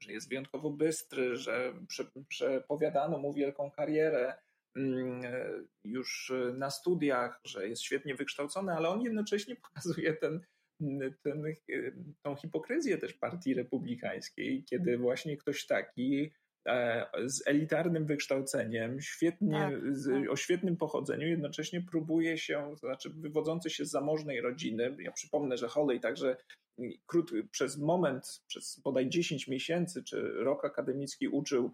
że 0.00 0.12
jest 0.12 0.28
wyjątkowo 0.28 0.70
bystry, 0.70 1.36
że 1.36 1.74
prze, 1.88 2.04
przepowiadano 2.28 3.18
mu 3.18 3.32
wielką 3.32 3.70
karierę 3.70 4.34
mm, 4.76 5.24
e, 5.24 5.50
już 5.84 6.32
na 6.54 6.70
studiach, 6.70 7.40
że 7.44 7.68
jest 7.68 7.82
świetnie 7.82 8.14
wykształcony, 8.14 8.72
ale 8.72 8.88
on 8.88 9.02
jednocześnie 9.02 9.56
pokazuje 9.64 10.12
ten, 10.12 10.40
ten, 11.22 11.44
tą 12.22 12.36
hipokryzję 12.36 12.98
też 12.98 13.14
partii 13.14 13.54
republikańskiej, 13.54 14.64
kiedy 14.64 14.98
właśnie 14.98 15.36
ktoś 15.36 15.66
taki 15.66 16.32
E, 16.32 16.41
z 17.24 17.46
elitarnym 17.46 18.06
wykształceniem, 18.06 19.00
świetnie, 19.00 19.58
tak, 19.58 20.20
tak. 20.22 20.30
o 20.30 20.36
świetnym 20.36 20.76
pochodzeniu, 20.76 21.28
jednocześnie 21.28 21.80
próbuje 21.90 22.38
się, 22.38 22.70
to 22.80 22.86
znaczy 22.86 23.10
wywodzący 23.10 23.70
się 23.70 23.84
z 23.84 23.90
zamożnej 23.90 24.40
rodziny. 24.40 24.96
Ja 24.98 25.12
przypomnę, 25.12 25.56
że 25.56 25.68
Holley 25.68 26.00
także 26.00 26.36
krót, 27.06 27.32
przez 27.50 27.78
moment, 27.78 28.42
przez 28.46 28.80
bodaj 28.84 29.08
10 29.08 29.48
miesięcy 29.48 30.04
czy 30.04 30.22
rok 30.22 30.64
akademicki 30.64 31.28
uczył 31.28 31.72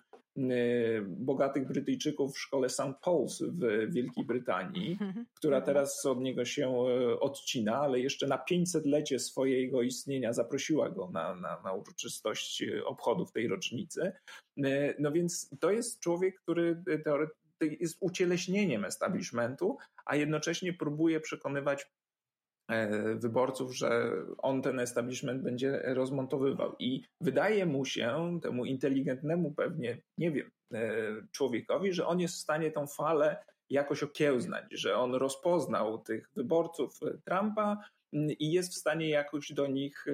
bogatych 1.06 1.66
Brytyjczyków 1.66 2.34
w 2.34 2.38
szkole 2.38 2.68
St. 2.68 2.82
Paul's 3.06 3.50
w 3.50 3.92
Wielkiej 3.92 4.24
Brytanii, 4.24 4.98
która 5.38 5.60
teraz 5.60 6.06
od 6.06 6.20
niego 6.20 6.44
się 6.44 6.68
e, 6.68 7.20
odcina, 7.20 7.76
ale 7.76 8.00
jeszcze 8.00 8.26
na 8.26 8.44
500-lecie 8.50 9.18
swojego 9.18 9.82
istnienia 9.82 10.32
zaprosiła 10.32 10.90
go 10.90 11.10
na, 11.10 11.34
na, 11.34 11.60
na 11.64 11.72
uroczystość 11.72 12.62
e, 12.62 12.84
obchodów 12.84 13.32
tej 13.32 13.48
rocznicy. 13.48 14.12
E, 14.64 14.94
no 14.98 15.12
więc 15.12 15.50
to 15.60 15.70
jest 15.70 16.00
człowiek, 16.00 16.40
który 16.40 16.82
jest 17.80 17.96
ucieleśnieniem 18.00 18.84
establishmentu, 18.84 19.76
a 20.06 20.16
jednocześnie 20.16 20.72
próbuje 20.72 21.20
przekonywać 21.20 21.86
E, 21.86 21.97
wyborców, 23.16 23.76
że 23.76 24.12
on 24.38 24.62
ten 24.62 24.80
establishment 24.80 25.42
będzie 25.42 25.82
rozmontowywał. 25.84 26.76
I 26.78 27.04
wydaje 27.20 27.66
mu 27.66 27.84
się, 27.84 28.38
temu 28.42 28.64
inteligentnemu 28.64 29.54
pewnie, 29.54 29.98
nie 30.18 30.30
wiem, 30.30 30.50
e, 30.74 30.92
człowiekowi, 31.32 31.92
że 31.92 32.06
on 32.06 32.20
jest 32.20 32.34
w 32.34 32.38
stanie 32.40 32.70
tą 32.70 32.86
falę 32.86 33.44
jakoś 33.70 34.02
okiełznać, 34.02 34.64
że 34.70 34.96
on 34.96 35.14
rozpoznał 35.14 35.98
tych 35.98 36.30
wyborców 36.36 37.00
Trumpa 37.24 37.84
mm, 38.12 38.30
i 38.38 38.52
jest 38.52 38.72
w 38.72 38.78
stanie 38.78 39.08
jakoś 39.08 39.52
do 39.52 39.66
nich 39.66 40.04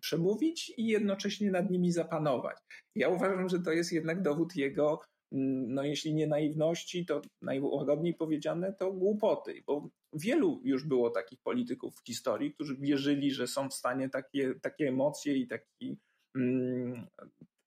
przemówić 0.00 0.72
i 0.76 0.86
jednocześnie 0.86 1.50
nad 1.50 1.70
nimi 1.70 1.92
zapanować. 1.92 2.56
Ja 2.96 3.08
uważam, 3.08 3.48
że 3.48 3.60
to 3.60 3.72
jest 3.72 3.92
jednak 3.92 4.22
dowód 4.22 4.56
jego 4.56 5.00
Mm, 5.32 5.74
no 5.74 5.82
jeśli 5.82 6.14
nie 6.14 6.26
naiwności, 6.26 7.06
to 7.06 7.22
najłagodniej 7.42 8.14
powiedziane 8.14 8.72
to 8.72 8.92
głupoty, 8.92 9.62
bo 9.66 9.88
wielu 10.12 10.60
już 10.64 10.84
było 10.84 11.10
takich 11.10 11.40
polityków 11.42 11.94
w 11.96 12.06
historii, 12.06 12.54
którzy 12.54 12.76
wierzyli, 12.76 13.30
że 13.30 13.46
są 13.46 13.68
w 13.68 13.74
stanie 13.74 14.08
takie, 14.08 14.54
takie 14.62 14.88
emocje 14.88 15.36
i 15.36 15.46
taki, 15.48 15.98
mm, 16.36 17.06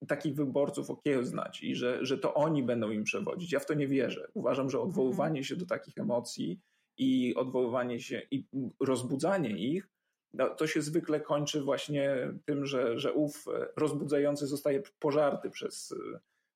takich 0.08 0.34
wyborców 0.34 0.90
okiełznać 0.90 1.62
i 1.62 1.74
że, 1.74 2.04
że 2.04 2.18
to 2.18 2.34
oni 2.34 2.62
będą 2.62 2.90
im 2.90 3.04
przewodzić. 3.04 3.52
Ja 3.52 3.60
w 3.60 3.66
to 3.66 3.74
nie 3.74 3.88
wierzę. 3.88 4.28
Uważam, 4.34 4.70
że 4.70 4.80
odwoływanie 4.80 5.40
mhm. 5.40 5.44
się 5.44 5.56
do 5.56 5.66
takich 5.66 5.98
emocji 5.98 6.60
i 6.98 7.34
odwoływanie 7.34 8.00
się 8.00 8.22
i 8.30 8.46
rozbudzanie 8.80 9.50
ich 9.50 9.88
no, 10.34 10.50
to 10.50 10.66
się 10.66 10.82
zwykle 10.82 11.20
kończy 11.20 11.60
właśnie 11.60 12.32
tym, 12.44 12.66
że, 12.66 12.98
że 12.98 13.12
ów 13.12 13.44
rozbudzający 13.76 14.46
zostaje 14.46 14.82
pożarty 14.98 15.50
przez, 15.50 15.94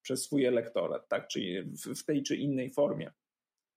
przez 0.03 0.23
swój 0.23 0.45
elektorat, 0.45 1.09
tak? 1.09 1.29
Czyli 1.29 1.63
w, 1.63 2.01
w 2.01 2.05
tej 2.05 2.23
czy 2.23 2.37
innej 2.37 2.71
formie. 2.71 3.13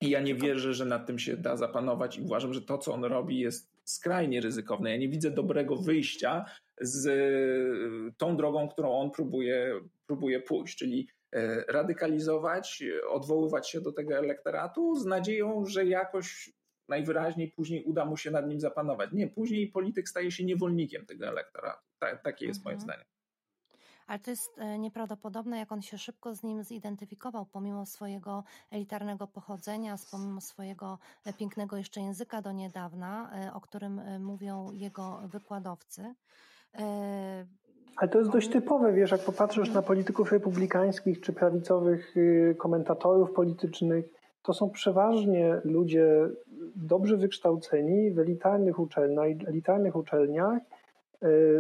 I 0.02 0.10
ja 0.10 0.22
nie 0.22 0.36
wierzę, 0.36 0.74
że 0.74 0.86
nad 0.86 1.08
tym 1.08 1.20
się 1.20 1.38
da 1.38 1.58
zapanować 1.58 2.18
i 2.18 2.22
uważam, 2.22 2.54
że 2.54 2.62
to, 2.62 2.78
co 2.78 2.94
on 2.94 3.04
robi, 3.04 3.40
jest 3.40 3.72
skrajnie 3.84 4.42
ryzykowne. 4.42 4.92
Ja 4.92 4.98
nie 4.98 5.10
widzę 5.10 5.32
dobrego 5.32 5.76
wyjścia 5.76 6.46
z 6.82 7.08
e, 7.08 8.14
tą 8.18 8.38
drogą, 8.38 8.70
którą 8.70 8.92
on 8.92 9.12
próbuje, 9.12 9.82
próbuje 10.08 10.40
pójść, 10.40 10.78
czyli 10.78 11.08
e, 11.32 11.64
radykalizować, 11.68 12.84
odwoływać 13.10 13.70
się 13.70 13.82
do 13.82 13.92
tego 13.92 14.18
elektoratu 14.18 14.96
z 14.96 15.06
nadzieją, 15.06 15.66
że 15.66 15.86
jakoś 15.86 16.52
najwyraźniej 16.90 17.52
później 17.52 17.84
uda 17.84 18.06
mu 18.06 18.18
się 18.18 18.32
nad 18.32 18.48
nim 18.48 18.60
zapanować. 18.60 19.10
Nie, 19.14 19.28
później 19.28 19.68
polityk 19.68 20.10
staje 20.10 20.32
się 20.32 20.46
niewolnikiem 20.46 21.06
tego 21.06 21.28
elektoratu. 21.28 21.88
Tak, 22.00 22.24
takie 22.24 22.46
jest 22.46 22.60
mhm. 22.60 22.76
moje 22.76 22.84
zdanie. 22.84 23.06
Ale 24.12 24.20
to 24.20 24.32
jest 24.32 24.60
e, 24.60 24.80
nieprawdopodobne, 24.80 25.58
jak 25.58 25.72
on 25.72 25.82
się 25.82 25.98
szybko 25.98 26.36
z 26.36 26.44
nim 26.44 26.64
zidentyfikował, 26.64 27.46
pomimo 27.46 27.86
swojego 27.86 28.44
elitarnego 28.72 29.28
pochodzenia, 29.28 29.96
pomimo 30.12 30.42
swojego 30.42 30.98
e, 31.26 31.34
pięknego 31.34 31.78
jeszcze 31.78 32.02
języka 32.02 32.42
do 32.42 32.52
niedawna, 32.52 33.32
e, 33.34 33.54
o 33.54 33.62
którym 33.62 34.02
mówią 34.20 34.72
jego 34.72 35.22
wykładowcy. 35.24 36.14
Ale 37.98 38.10
to 38.10 38.20
jest 38.20 38.32
dość 38.32 38.50
typowe, 38.50 38.94
wiesz, 38.94 39.12
jak 39.12 39.22
popatrzysz 39.22 39.74
na 39.74 39.82
polityków 39.82 40.32
republikańskich 40.32 41.22
czy 41.22 41.34
prawicowych 41.34 42.18
y, 42.18 42.56
komentatorów 42.60 43.32
politycznych, 43.32 44.06
to 44.44 44.54
są 44.54 44.70
przeważnie 44.70 45.62
ludzie 45.64 46.30
dobrze 46.76 47.18
wykształceni 47.18 48.12
w 48.12 48.20
elitarnych 48.20 48.80
uczelniach, 48.80 49.26
elitarnych 49.48 49.96
uczelniach 49.96 50.60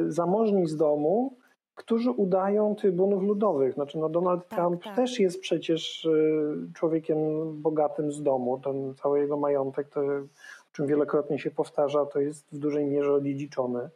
zamożni 0.07 0.67
z 0.67 0.77
domu, 0.77 1.40
którzy 1.75 2.11
udają 2.11 2.75
trybunów 2.75 3.23
ludowych. 3.23 3.73
Znaczy, 3.73 3.97
no 3.97 4.09
Donald 4.09 4.47
tak, 4.47 4.59
Trump 4.59 4.83
tak. 4.83 4.95
też 4.95 5.19
jest 5.19 5.39
przecież 5.39 6.05
y, 6.05 6.69
człowiekiem 6.73 7.17
bogatym 7.61 8.11
z 8.11 8.23
domu. 8.23 8.59
Ten 8.63 8.95
cały 8.95 9.19
jego 9.19 9.37
majątek, 9.37 9.89
to, 9.89 10.01
o 10.01 10.73
czym 10.73 10.87
wielokrotnie 10.87 11.39
się 11.39 11.51
powtarza, 11.51 12.05
to 12.05 12.19
jest 12.19 12.47
w 12.51 12.57
dużej 12.57 12.85
mierze 12.85 13.13
odziedziczony. 13.13 13.89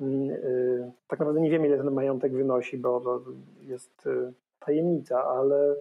Y, 0.00 0.04
y, 0.04 0.92
tak 1.08 1.18
naprawdę 1.18 1.40
nie 1.40 1.50
wiemy, 1.50 1.66
ile 1.66 1.76
ten 1.76 1.90
majątek 1.90 2.32
wynosi, 2.32 2.78
bo 2.78 3.00
to 3.00 3.20
jest 3.60 4.08
tajemnica, 4.58 5.24
ale 5.24 5.76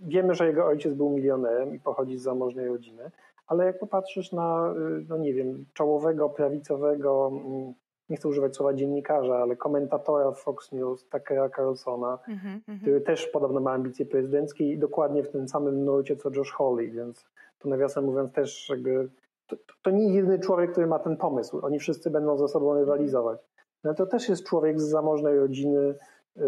wiemy, 0.00 0.34
że 0.34 0.46
jego 0.46 0.66
ojciec 0.66 0.94
był 0.94 1.10
milionerem 1.10 1.74
i 1.74 1.80
pochodzi 1.80 2.18
z 2.18 2.22
zamożnej 2.22 2.68
rodziny. 2.68 3.10
Ale 3.46 3.64
jak 3.64 3.78
popatrzysz 3.78 4.32
na, 4.32 4.74
no 5.08 5.18
nie 5.18 5.34
wiem, 5.34 5.64
czołowego, 5.74 6.28
prawicowego 6.28 7.30
mm, 7.32 7.74
nie 8.08 8.16
chcę 8.16 8.28
używać 8.28 8.56
słowa 8.56 8.74
dziennikarza, 8.74 9.36
ale 9.36 9.56
komentatora 9.56 10.32
Fox 10.32 10.72
News, 10.72 11.08
Tuckera 11.08 11.50
Carlsona, 11.50 12.18
mm 12.28 12.40
-hmm, 12.40 12.80
który 12.80 13.00
też 13.00 13.26
podobno 13.26 13.60
ma 13.60 13.72
ambicje 13.72 14.06
prezydenckie 14.06 14.72
i 14.72 14.78
dokładnie 14.78 15.22
w 15.22 15.28
tym 15.28 15.48
samym 15.48 15.84
nurcie 15.84 16.16
co 16.16 16.30
Josh 16.36 16.52
Hawley, 16.52 16.90
więc 16.90 17.26
to 17.58 17.68
nawiasem 17.68 18.04
mówiąc 18.04 18.32
też 18.32 18.68
jakby 18.68 19.08
to, 19.46 19.56
to 19.82 19.90
nie 19.90 20.14
jedyny 20.14 20.38
człowiek, 20.38 20.72
który 20.72 20.86
ma 20.86 20.98
ten 20.98 21.16
pomysł. 21.16 21.60
Oni 21.62 21.78
wszyscy 21.78 22.10
będą 22.10 22.38
ze 22.38 22.48
sobą 22.48 22.74
rywalizować. 22.74 23.40
No 23.84 23.94
to 23.94 24.06
też 24.06 24.28
jest 24.28 24.46
człowiek 24.46 24.80
z 24.80 24.88
zamożnej 24.88 25.38
rodziny, 25.38 25.94
yy, 26.36 26.42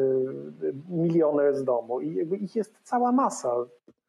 milioner 0.89 1.57
z 1.57 1.65
domu 1.65 2.01
i 2.01 2.15
jakby 2.15 2.37
ich 2.37 2.57
jest 2.57 2.75
cała 2.83 3.13
masa 3.13 3.55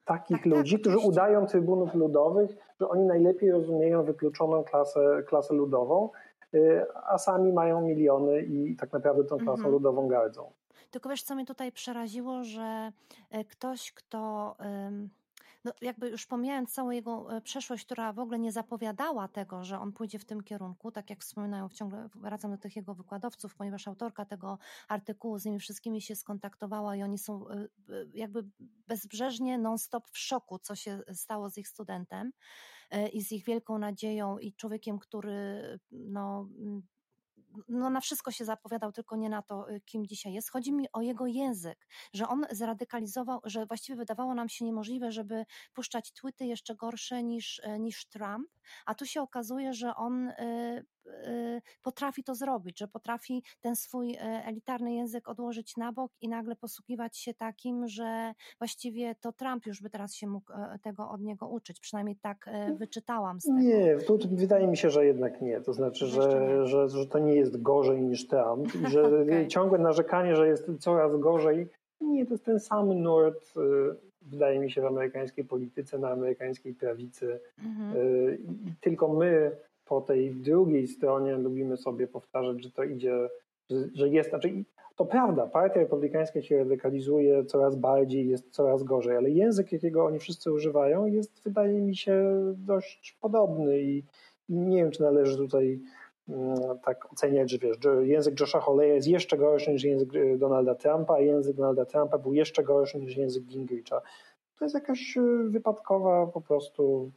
takich 0.06 0.38
tak, 0.38 0.43
tak 0.43 0.58
ludzi, 0.58 0.76
tak, 0.76 0.82
którzy 0.82 0.98
udają 1.08 1.45
trybunów 1.45 1.93
ludowych, 1.93 2.58
że 2.80 2.89
oni 2.89 3.06
najlepiej 3.06 3.52
rozumieją 3.52 4.04
wykluczoną 4.04 4.64
klasę, 4.64 5.24
klasę 5.28 5.54
ludową 5.54 6.10
Y, 6.10 6.27
a 7.06 7.18
sami 7.18 7.54
mają 7.54 7.82
miliony 7.82 8.41
i 8.41 8.76
tak 8.76 8.93
naprawdę 8.93 9.24
tą 9.24 9.38
klasą 9.38 9.52
mhm. 9.52 9.72
ludową 9.72 10.08
gardzą. 10.08 10.52
Tylko 10.91 11.10
wiesz, 11.10 11.24
co 11.24 11.36
mnie 11.36 11.45
tutaj 11.45 11.72
przeraziło, 11.72 12.43
że 12.43 12.91
e, 13.32 13.43
ktoś, 13.43 13.91
kto 13.91 14.56
no 15.64 15.72
jakby 15.82 16.10
już 16.10 16.26
pomijając 16.26 16.74
całą 16.74 16.89
jego 16.89 17.38
e, 17.38 17.41
przeszłość, 17.41 17.86
która 17.86 18.14
w 18.14 18.20
ogóle 18.20 18.39
nie 18.39 18.51
zapowiadała 18.51 19.28
tego, 19.28 19.64
że 19.64 19.80
on 19.80 19.93
pójdzie 19.93 20.20
w 20.20 20.26
tym 20.26 20.43
kierunku, 20.43 20.91
tak 20.91 21.10
jak 21.10 21.22
wspominają, 21.22 21.70
ciągle 21.70 22.10
wracam 22.16 22.51
do 22.51 22.58
tych 22.58 22.76
jego 22.76 22.93
wykładowców, 22.93 23.55
ponieważ 23.55 23.88
autorka 23.88 24.26
tego 24.26 24.58
artykułu 24.88 25.39
z 25.39 25.45
nimi 25.45 25.60
wszystkimi 25.60 26.01
się 26.01 26.16
skontaktowała 26.16 26.95
i 26.95 27.03
oni 27.03 27.18
są 27.18 27.49
e, 27.49 27.68
jakby 28.14 28.45
bezbrzeżnie 28.88 29.58
non-stop 29.58 30.10
w 30.10 30.18
szoku, 30.18 30.60
co 30.60 30.76
się 30.76 30.99
stało 31.14 31.49
z 31.49 31.58
ich 31.58 31.68
studentem 31.68 32.32
i 33.14 33.22
z 33.22 33.32
ich 33.32 33.45
wielką 33.45 33.78
nadzieją 33.78 34.38
i 34.38 34.53
człowiekiem, 34.53 34.99
który 34.99 35.80
no, 35.91 36.49
no 37.68 37.89
na 37.89 38.01
wszystko 38.01 38.32
się 38.32 38.45
zapowiadał, 38.45 38.91
tylko 38.91 39.16
nie 39.16 39.30
na 39.30 39.41
to, 39.41 39.72
y, 39.72 39.82
kim 39.82 40.05
dzisiaj 40.08 40.34
jest. 40.34 40.51
Chodzi 40.51 40.74
mi 40.74 40.91
o 40.93 41.01
jego 41.01 41.28
język, 41.28 41.88
że 42.14 42.28
on 42.28 42.45
zradykalizował, 42.51 43.39
że 43.43 43.66
właściwie 43.66 43.95
wydawało 43.95 44.34
nam 44.34 44.49
się 44.49 44.66
niemożliwe, 44.66 45.12
żeby 45.12 45.45
puszczać 45.74 46.12
tweety 46.12 46.45
jeszcze 46.45 46.76
gorsze 46.76 47.24
niż, 47.24 47.62
e, 47.64 47.80
niż 47.80 48.05
Trump, 48.05 48.49
a 48.86 48.95
tu 48.95 49.05
się 49.05 49.22
okazuje, 49.22 49.74
że 49.74 49.95
on 49.95 50.28
y, 50.28 50.34
y, 50.39 50.86
potrafi 51.82 52.24
to 52.24 52.36
zrobić, 52.36 52.80
że 52.80 52.88
potrafi 52.88 53.43
ten 53.62 53.76
swój 53.76 54.16
e, 54.16 54.20
elitarny 54.45 54.93
język 54.93 55.30
odłożyć 55.30 55.78
na 55.78 55.91
bok 55.93 56.12
i 56.22 56.30
nagle 56.30 56.55
posługiwać 56.55 57.18
się 57.18 57.34
takim, 57.34 57.88
że 57.88 58.34
właściwie 58.60 59.16
to 59.16 59.34
Trump 59.34 59.66
już 59.66 59.82
by 59.82 59.89
teraz 59.89 60.14
się 60.14 60.28
mógł 60.28 60.53
e, 60.53 60.80
tego 60.84 61.10
od 61.10 61.22
niego 61.22 61.47
uczyć. 61.47 61.80
Przynajmniej 61.80 62.16
tak 62.16 62.49
wyczytałam 62.78 63.41
z 63.41 63.43
tego. 63.43 63.60
Nie, 63.60 63.97
tu 63.97 64.20
wydaje 64.32 64.68
mi 64.68 64.78
się, 64.78 64.89
że 64.89 65.05
jednak 65.05 65.41
nie. 65.41 65.62
To 65.62 65.74
znaczy, 65.74 66.08
że, 66.08 66.66
że, 66.68 66.89
że 66.89 67.05
to 67.05 67.20
nie 67.20 67.36
jest 67.36 67.62
gorzej 67.62 68.01
niż 68.01 68.28
Trump 68.28 68.76
i 68.76 68.91
że 68.91 69.03
okay. 69.24 69.47
ciągłe 69.47 69.80
narzekanie, 69.80 70.36
że 70.36 70.47
jest 70.47 70.66
coraz 70.80 71.20
gorzej, 71.20 71.68
nie, 72.01 72.26
to 72.26 72.34
jest 72.34 72.45
ten 72.45 72.60
sam 72.60 72.93
nurt, 72.93 73.53
wydaje 74.22 74.60
mi 74.60 74.72
się, 74.72 74.82
w 74.82 74.86
amerykańskiej 74.86 75.45
polityce, 75.45 75.99
na 75.99 76.10
amerykańskiej 76.10 76.74
prawicy. 76.74 77.39
Mhm. 77.58 77.97
Y, 77.97 78.39
tylko 78.82 79.08
my 79.08 79.51
po 79.90 80.02
tej 80.02 80.32
drugiej 80.32 80.88
stronie 80.88 81.36
lubimy 81.36 81.78
sobie 81.78 82.08
powtarzać, 82.08 82.64
że 82.64 82.72
to 82.72 82.84
idzie, 82.84 83.30
że, 83.70 83.78
że 83.94 84.10
jest, 84.10 84.30
znaczy 84.30 84.64
to 84.98 85.06
prawda, 85.06 85.48
partia 85.48 85.80
republikańska 85.80 86.42
się 86.42 86.58
radykalizuje 86.58 87.46
coraz 87.46 87.76
bardziej, 87.76 88.30
jest 88.30 88.50
coraz 88.50 88.84
gorzej, 88.84 89.18
ale 89.18 89.30
język, 89.30 89.72
jakiego 89.72 90.06
oni 90.06 90.20
wszyscy 90.20 90.52
używają, 90.52 91.06
jest, 91.06 91.44
wydaje 91.44 91.82
mi 91.82 91.96
się, 91.96 92.24
dość 92.58 93.18
podobny 93.22 93.82
i 93.82 94.04
nie 94.50 94.78
wiem, 94.78 94.92
czy 94.92 95.02
należy 95.02 95.38
tutaj 95.38 95.80
mm, 96.30 96.80
tak 96.86 97.14
oceniać, 97.14 97.52
że 97.52 97.58
wiesz, 97.58 97.78
język 98.02 98.40
Josha 98.40 98.60
Holeya 98.60 98.96
jest 98.96 99.08
jeszcze 99.08 99.38
gorszy 99.38 99.72
niż 99.72 99.84
język 99.84 100.16
y, 100.16 100.38
Donalda 100.38 100.76
Trumpa, 100.76 101.14
a 101.14 101.20
język 101.20 101.56
Donalda 101.56 101.86
Trumpa 101.86 102.18
był 102.18 102.34
jeszcze 102.34 102.64
gorszy 102.64 103.00
niż 103.00 103.18
język 103.18 103.44
Gingricha. 103.44 104.02
To 104.60 104.66
jest 104.66 104.76
jakaś 104.76 105.18
y, 105.18 105.50
wypadkowa 105.50 106.28
po 106.28 106.42
prostu 106.42 107.12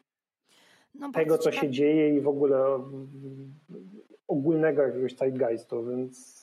no, 0.95 1.13
tego, 1.13 1.39
co 1.39 1.53
się 1.53 1.71
dzieje 1.71 2.17
i 2.17 2.21
w 2.21 2.29
ogóle 2.29 2.81
ogólnego 4.29 4.83
jakiegoś 4.83 5.17
zeitgeistu, 5.17 5.87
więc 5.87 6.41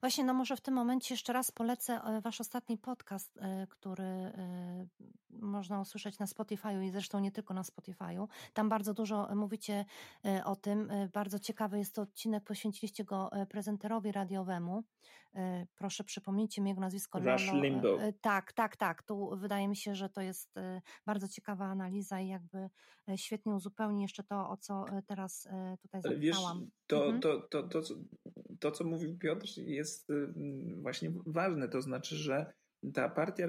Właśnie, 0.00 0.24
no 0.24 0.34
może 0.34 0.56
w 0.56 0.60
tym 0.60 0.74
momencie 0.74 1.14
jeszcze 1.14 1.32
raz 1.32 1.50
polecę 1.50 2.00
e, 2.04 2.20
wasz 2.20 2.40
ostatni 2.40 2.78
podcast, 2.78 3.38
e, 3.38 3.66
który 3.70 4.04
e, 4.04 4.86
można 5.30 5.80
usłyszeć 5.80 6.18
na 6.18 6.26
Spotify'u 6.26 6.82
i 6.82 6.90
zresztą 6.90 7.20
nie 7.20 7.32
tylko 7.32 7.54
na 7.54 7.62
Spotify'u. 7.62 8.26
Tam 8.52 8.68
bardzo 8.68 8.94
dużo 8.94 9.28
mówicie 9.34 9.84
o 10.44 10.56
tym. 10.56 10.88
Bardzo 11.12 11.38
ciekawy 11.38 11.78
jest 11.78 11.94
to 11.94 12.02
odcinek, 12.02 12.44
poświęciliście 12.44 13.04
go 13.04 13.30
prezenterowi 13.48 14.12
radiowemu. 14.12 14.84
Proszę 15.74 16.04
przypomnijcie 16.04 16.62
mi 16.62 16.70
jego 16.70 16.80
nazwisko. 16.80 17.18
Rush 17.18 17.52
Limbo. 17.52 17.98
Tak, 18.20 18.52
tak, 18.52 18.76
tak. 18.76 19.02
Tu 19.02 19.30
wydaje 19.36 19.68
mi 19.68 19.76
się, 19.76 19.94
że 19.94 20.08
to 20.08 20.20
jest 20.20 20.54
bardzo 21.06 21.28
ciekawa 21.28 21.64
analiza 21.64 22.20
i 22.20 22.28
jakby 22.28 22.68
świetnie 23.16 23.54
uzupełni 23.54 24.02
jeszcze 24.02 24.22
to, 24.22 24.50
o 24.50 24.56
co 24.56 24.84
teraz 25.06 25.48
tutaj 25.82 26.02
zapytałam. 26.02 26.20
Wiesz, 26.20 26.36
to, 26.86 27.04
mhm. 27.04 27.20
to, 27.20 27.40
to, 27.40 27.62
to, 27.62 27.80
to, 28.60 28.70
co 28.70 28.84
mówił 28.84 29.18
Piotr, 29.18 29.46
jest 29.56 30.10
y, 30.10 30.28
właśnie 30.82 31.12
ważne. 31.26 31.68
To 31.68 31.82
znaczy, 31.82 32.16
że 32.16 32.52
ta 32.94 33.08
partia, 33.08 33.46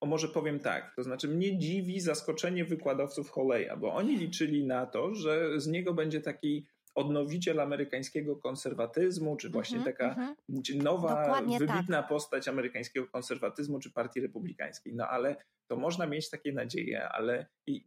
o 0.00 0.06
może 0.06 0.28
powiem 0.28 0.60
tak, 0.60 0.94
to 0.96 1.02
znaczy 1.02 1.28
mnie 1.28 1.58
dziwi 1.58 2.00
zaskoczenie 2.00 2.64
wykładowców 2.64 3.30
Holeya, 3.30 3.76
bo 3.80 3.94
oni 3.94 4.16
liczyli 4.16 4.66
na 4.66 4.86
to, 4.86 5.14
że 5.14 5.60
z 5.60 5.66
niego 5.66 5.94
będzie 5.94 6.20
taki 6.20 6.66
odnowiciel 6.98 7.60
amerykańskiego 7.60 8.36
konserwatyzmu, 8.36 9.36
czy 9.36 9.50
właśnie 9.50 9.78
mm 9.78 9.88
-hmm, 9.88 9.96
taka 9.96 10.14
mm 10.14 10.34
-hmm. 10.50 10.82
nowa, 10.82 11.22
Dokładnie 11.22 11.58
wybitna 11.58 11.98
tak. 12.00 12.08
postać 12.08 12.48
amerykańskiego 12.48 13.06
konserwatyzmu, 13.06 13.78
czy 13.78 13.92
partii 13.92 14.20
republikańskiej. 14.20 14.94
No 14.94 15.08
ale 15.08 15.36
to 15.66 15.76
można 15.76 16.06
mieć 16.06 16.30
takie 16.30 16.52
nadzieje, 16.52 17.08
ale 17.08 17.46
i 17.66 17.84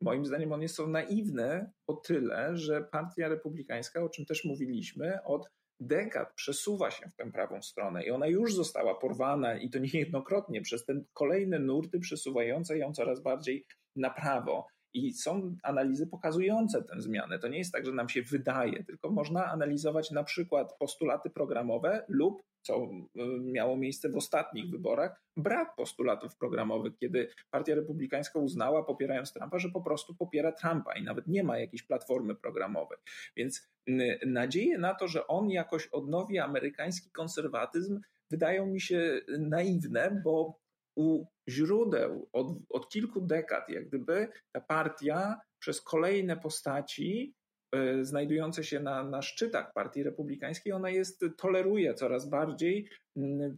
moim 0.00 0.26
zdaniem 0.26 0.52
one 0.52 0.68
są 0.68 0.86
naiwne 0.86 1.72
o 1.86 1.92
tyle, 1.94 2.56
że 2.56 2.82
partia 2.82 3.28
republikańska, 3.28 4.02
o 4.02 4.08
czym 4.08 4.24
też 4.26 4.44
mówiliśmy, 4.44 5.24
od 5.24 5.50
dekad 5.80 6.34
przesuwa 6.34 6.90
się 6.90 7.08
w 7.08 7.16
tę 7.16 7.32
prawą 7.32 7.62
stronę 7.62 8.04
i 8.04 8.10
ona 8.10 8.26
już 8.26 8.54
została 8.54 8.94
porwana 8.94 9.58
i 9.58 9.70
to 9.70 9.78
niejednokrotnie 9.78 10.62
przez 10.62 10.84
te 10.84 11.00
kolejne 11.12 11.58
nurty 11.58 11.98
przesuwające 11.98 12.78
ją 12.78 12.92
coraz 12.92 13.22
bardziej 13.22 13.66
na 13.96 14.10
prawo. 14.10 14.66
I 14.94 15.12
są 15.12 15.56
analizy 15.62 16.06
pokazujące 16.06 16.82
tę 16.82 17.00
zmianę. 17.00 17.38
To 17.38 17.48
nie 17.48 17.58
jest 17.58 17.72
tak, 17.72 17.86
że 17.86 17.92
nam 17.92 18.08
się 18.08 18.22
wydaje, 18.22 18.84
tylko 18.84 19.10
można 19.10 19.46
analizować 19.46 20.10
na 20.10 20.24
przykład 20.24 20.78
postulaty 20.78 21.30
programowe 21.30 22.04
lub, 22.08 22.42
co 22.62 22.84
y, 22.84 23.40
miało 23.40 23.76
miejsce 23.76 24.08
w 24.08 24.16
ostatnich 24.16 24.70
wyborach, 24.70 25.22
brak 25.36 25.74
postulatów 25.76 26.36
programowych, 26.36 26.92
kiedy 27.00 27.28
Partia 27.50 27.74
Republikańska 27.74 28.38
uznała, 28.38 28.84
popierając 28.84 29.32
Trumpa, 29.32 29.58
że 29.58 29.68
po 29.68 29.80
prostu 29.80 30.14
popiera 30.14 30.52
Trumpa 30.52 30.92
i 30.92 31.02
nawet 31.02 31.26
nie 31.26 31.44
ma 31.44 31.58
jakiejś 31.58 31.82
platformy 31.82 32.34
programowej. 32.34 32.98
Więc 33.36 33.68
y, 33.88 34.20
nadzieje 34.26 34.78
na 34.78 34.94
to, 34.94 35.08
że 35.08 35.26
on 35.26 35.50
jakoś 35.50 35.86
odnowi 35.86 36.38
amerykański 36.38 37.10
konserwatyzm, 37.10 38.00
wydają 38.30 38.66
mi 38.66 38.80
się 38.80 39.20
naiwne, 39.38 40.20
bo 40.24 40.61
u 40.96 41.24
źródeł 41.48 42.28
od, 42.32 42.46
od 42.70 42.88
kilku 42.88 43.20
dekad, 43.20 43.68
jak 43.68 43.88
gdyby 43.88 44.28
ta 44.52 44.60
partia 44.60 45.40
przez 45.58 45.80
kolejne 45.80 46.36
postaci 46.36 47.34
y, 47.76 48.04
znajdujące 48.04 48.64
się 48.64 48.80
na, 48.80 49.04
na 49.04 49.22
szczytach 49.22 49.72
partii 49.72 50.02
republikańskiej, 50.02 50.72
ona 50.72 50.90
jest, 50.90 51.24
toleruje 51.36 51.94
coraz 51.94 52.28
bardziej 52.28 52.88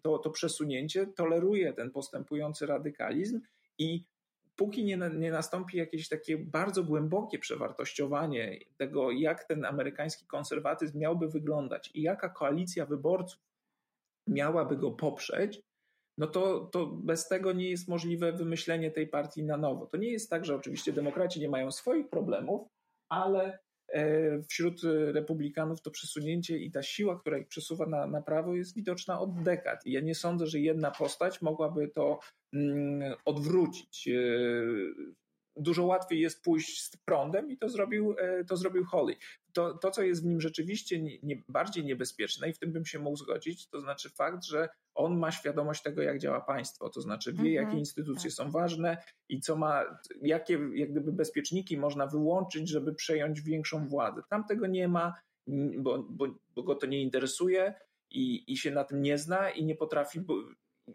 to, 0.03 0.19
to 0.19 0.31
przesunięcie, 0.31 1.07
toleruje 1.07 1.73
ten 1.73 1.91
postępujący 1.91 2.67
radykalizm 2.67 3.41
i 3.79 4.05
póki 4.57 4.85
nie, 4.85 4.97
nie 4.97 5.31
nastąpi 5.31 5.79
jakieś 5.79 6.09
takie 6.09 6.39
bardzo 6.39 6.85
głębokie 6.85 7.39
przewartościowanie 7.39 8.59
tego, 8.77 9.11
jak 9.11 9.45
ten 9.45 9.65
amerykański 9.65 10.27
konserwatyzm 10.27 10.99
miałby 10.99 11.29
wyglądać 11.29 11.91
i 11.95 12.03
jaka 12.03 12.29
koalicja 12.29 12.87
wyborców 12.87 13.41
miałaby 14.27 14.77
go 14.77 14.91
poprzeć, 14.91 15.63
no 16.19 16.27
to, 16.27 16.61
to 16.73 16.87
bez 16.87 17.29
tego 17.29 17.53
nie 17.53 17.71
jest 17.71 17.89
możliwe 17.89 18.33
wymyślenie 18.33 18.91
tej 18.91 19.07
partii 19.07 19.45
na 19.45 19.57
nowo. 19.57 19.87
To 19.87 19.97
nie 19.97 20.13
jest 20.13 20.31
tak, 20.31 20.45
że 20.45 20.55
oczywiście 20.55 20.93
demokraci 20.93 21.41
nie 21.41 21.49
mają 21.49 21.73
swoich 21.73 22.09
problemów, 22.09 22.69
ale 23.09 23.59
e, 23.93 24.43
wśród 24.43 24.81
republikanów 25.13 25.83
to 25.83 25.91
przesunięcie 25.91 26.59
i 26.59 26.71
ta 26.71 26.83
siła, 26.83 27.21
która 27.21 27.39
ich 27.39 27.49
przesuwa 27.49 27.87
na, 27.87 28.07
na 28.07 28.23
prawo 28.23 28.55
jest 28.55 28.75
widoczna 28.75 29.21
od 29.21 29.43
dekad. 29.43 29.87
I 29.87 29.93
ja 29.93 30.01
nie 30.01 30.15
sądzę, 30.15 30.47
że 30.47 30.61
jedna 30.61 30.91
postać 30.91 31.43
mogłaby 31.43 31.89
to 31.89 32.19
mm, 32.53 33.15
odwrócić. 33.25 34.09
Dużo 35.57 35.85
łatwiej 35.85 36.21
jest 36.21 36.43
pójść 36.43 36.83
z 36.83 36.97
prądem 36.97 37.51
i 37.51 37.59
to 37.59 37.69
zrobił, 37.69 38.15
e, 38.19 38.45
to 38.45 38.57
zrobił 38.57 38.85
Holly. 38.85 39.17
To, 39.53 39.79
to 39.79 39.91
co 39.91 40.03
jest 40.03 40.23
w 40.23 40.27
nim 40.27 40.41
rzeczywiście 40.41 41.03
nie, 41.03 41.19
nie, 41.23 41.43
bardziej 41.49 41.85
niebezpieczne 41.85 42.49
i 42.49 42.53
w 42.53 42.59
tym 42.59 42.73
bym 42.73 42.87
się 42.87 42.99
mógł 42.99 43.17
zgodzić, 43.17 43.69
to 43.69 43.81
znaczy 43.81 44.11
fakt, 44.11 44.45
że 44.45 44.69
on 44.95 45.19
ma 45.19 45.33
świadomość 45.33 45.83
tego, 45.83 46.03
jak 46.03 46.19
działa 46.19 46.41
państwo, 46.41 46.91
to 46.91 47.01
znaczy 47.01 47.33
wie, 47.33 47.39
mhm, 47.39 47.55
jakie 47.55 47.79
instytucje 47.79 48.31
tak. 48.31 48.37
są 48.37 48.51
ważne 48.51 48.97
i 49.29 49.41
co 49.41 49.57
ma, 49.57 49.85
jakie 50.23 50.59
jak 50.75 50.91
gdyby 50.91 51.13
bezpieczniki 51.13 51.79
można 51.79 52.07
wyłączyć, 52.07 52.69
żeby 52.69 52.95
przejąć 52.95 53.41
większą 53.41 53.89
władzę. 53.89 54.23
Tam 54.31 54.45
tego 54.45 54.67
nie 54.67 54.89
ma, 54.89 55.15
bo, 55.79 56.03
bo, 56.03 56.27
bo 56.55 56.63
go 56.63 56.75
to 56.75 56.87
nie 56.87 57.03
interesuje 57.03 57.75
i, 58.11 58.53
i 58.53 58.57
się 58.57 58.71
na 58.71 58.85
tym 58.85 59.03
nie 59.03 59.19
zna 59.19 59.51
i 59.51 59.65
nie 59.65 59.75
potrafi 59.75 60.21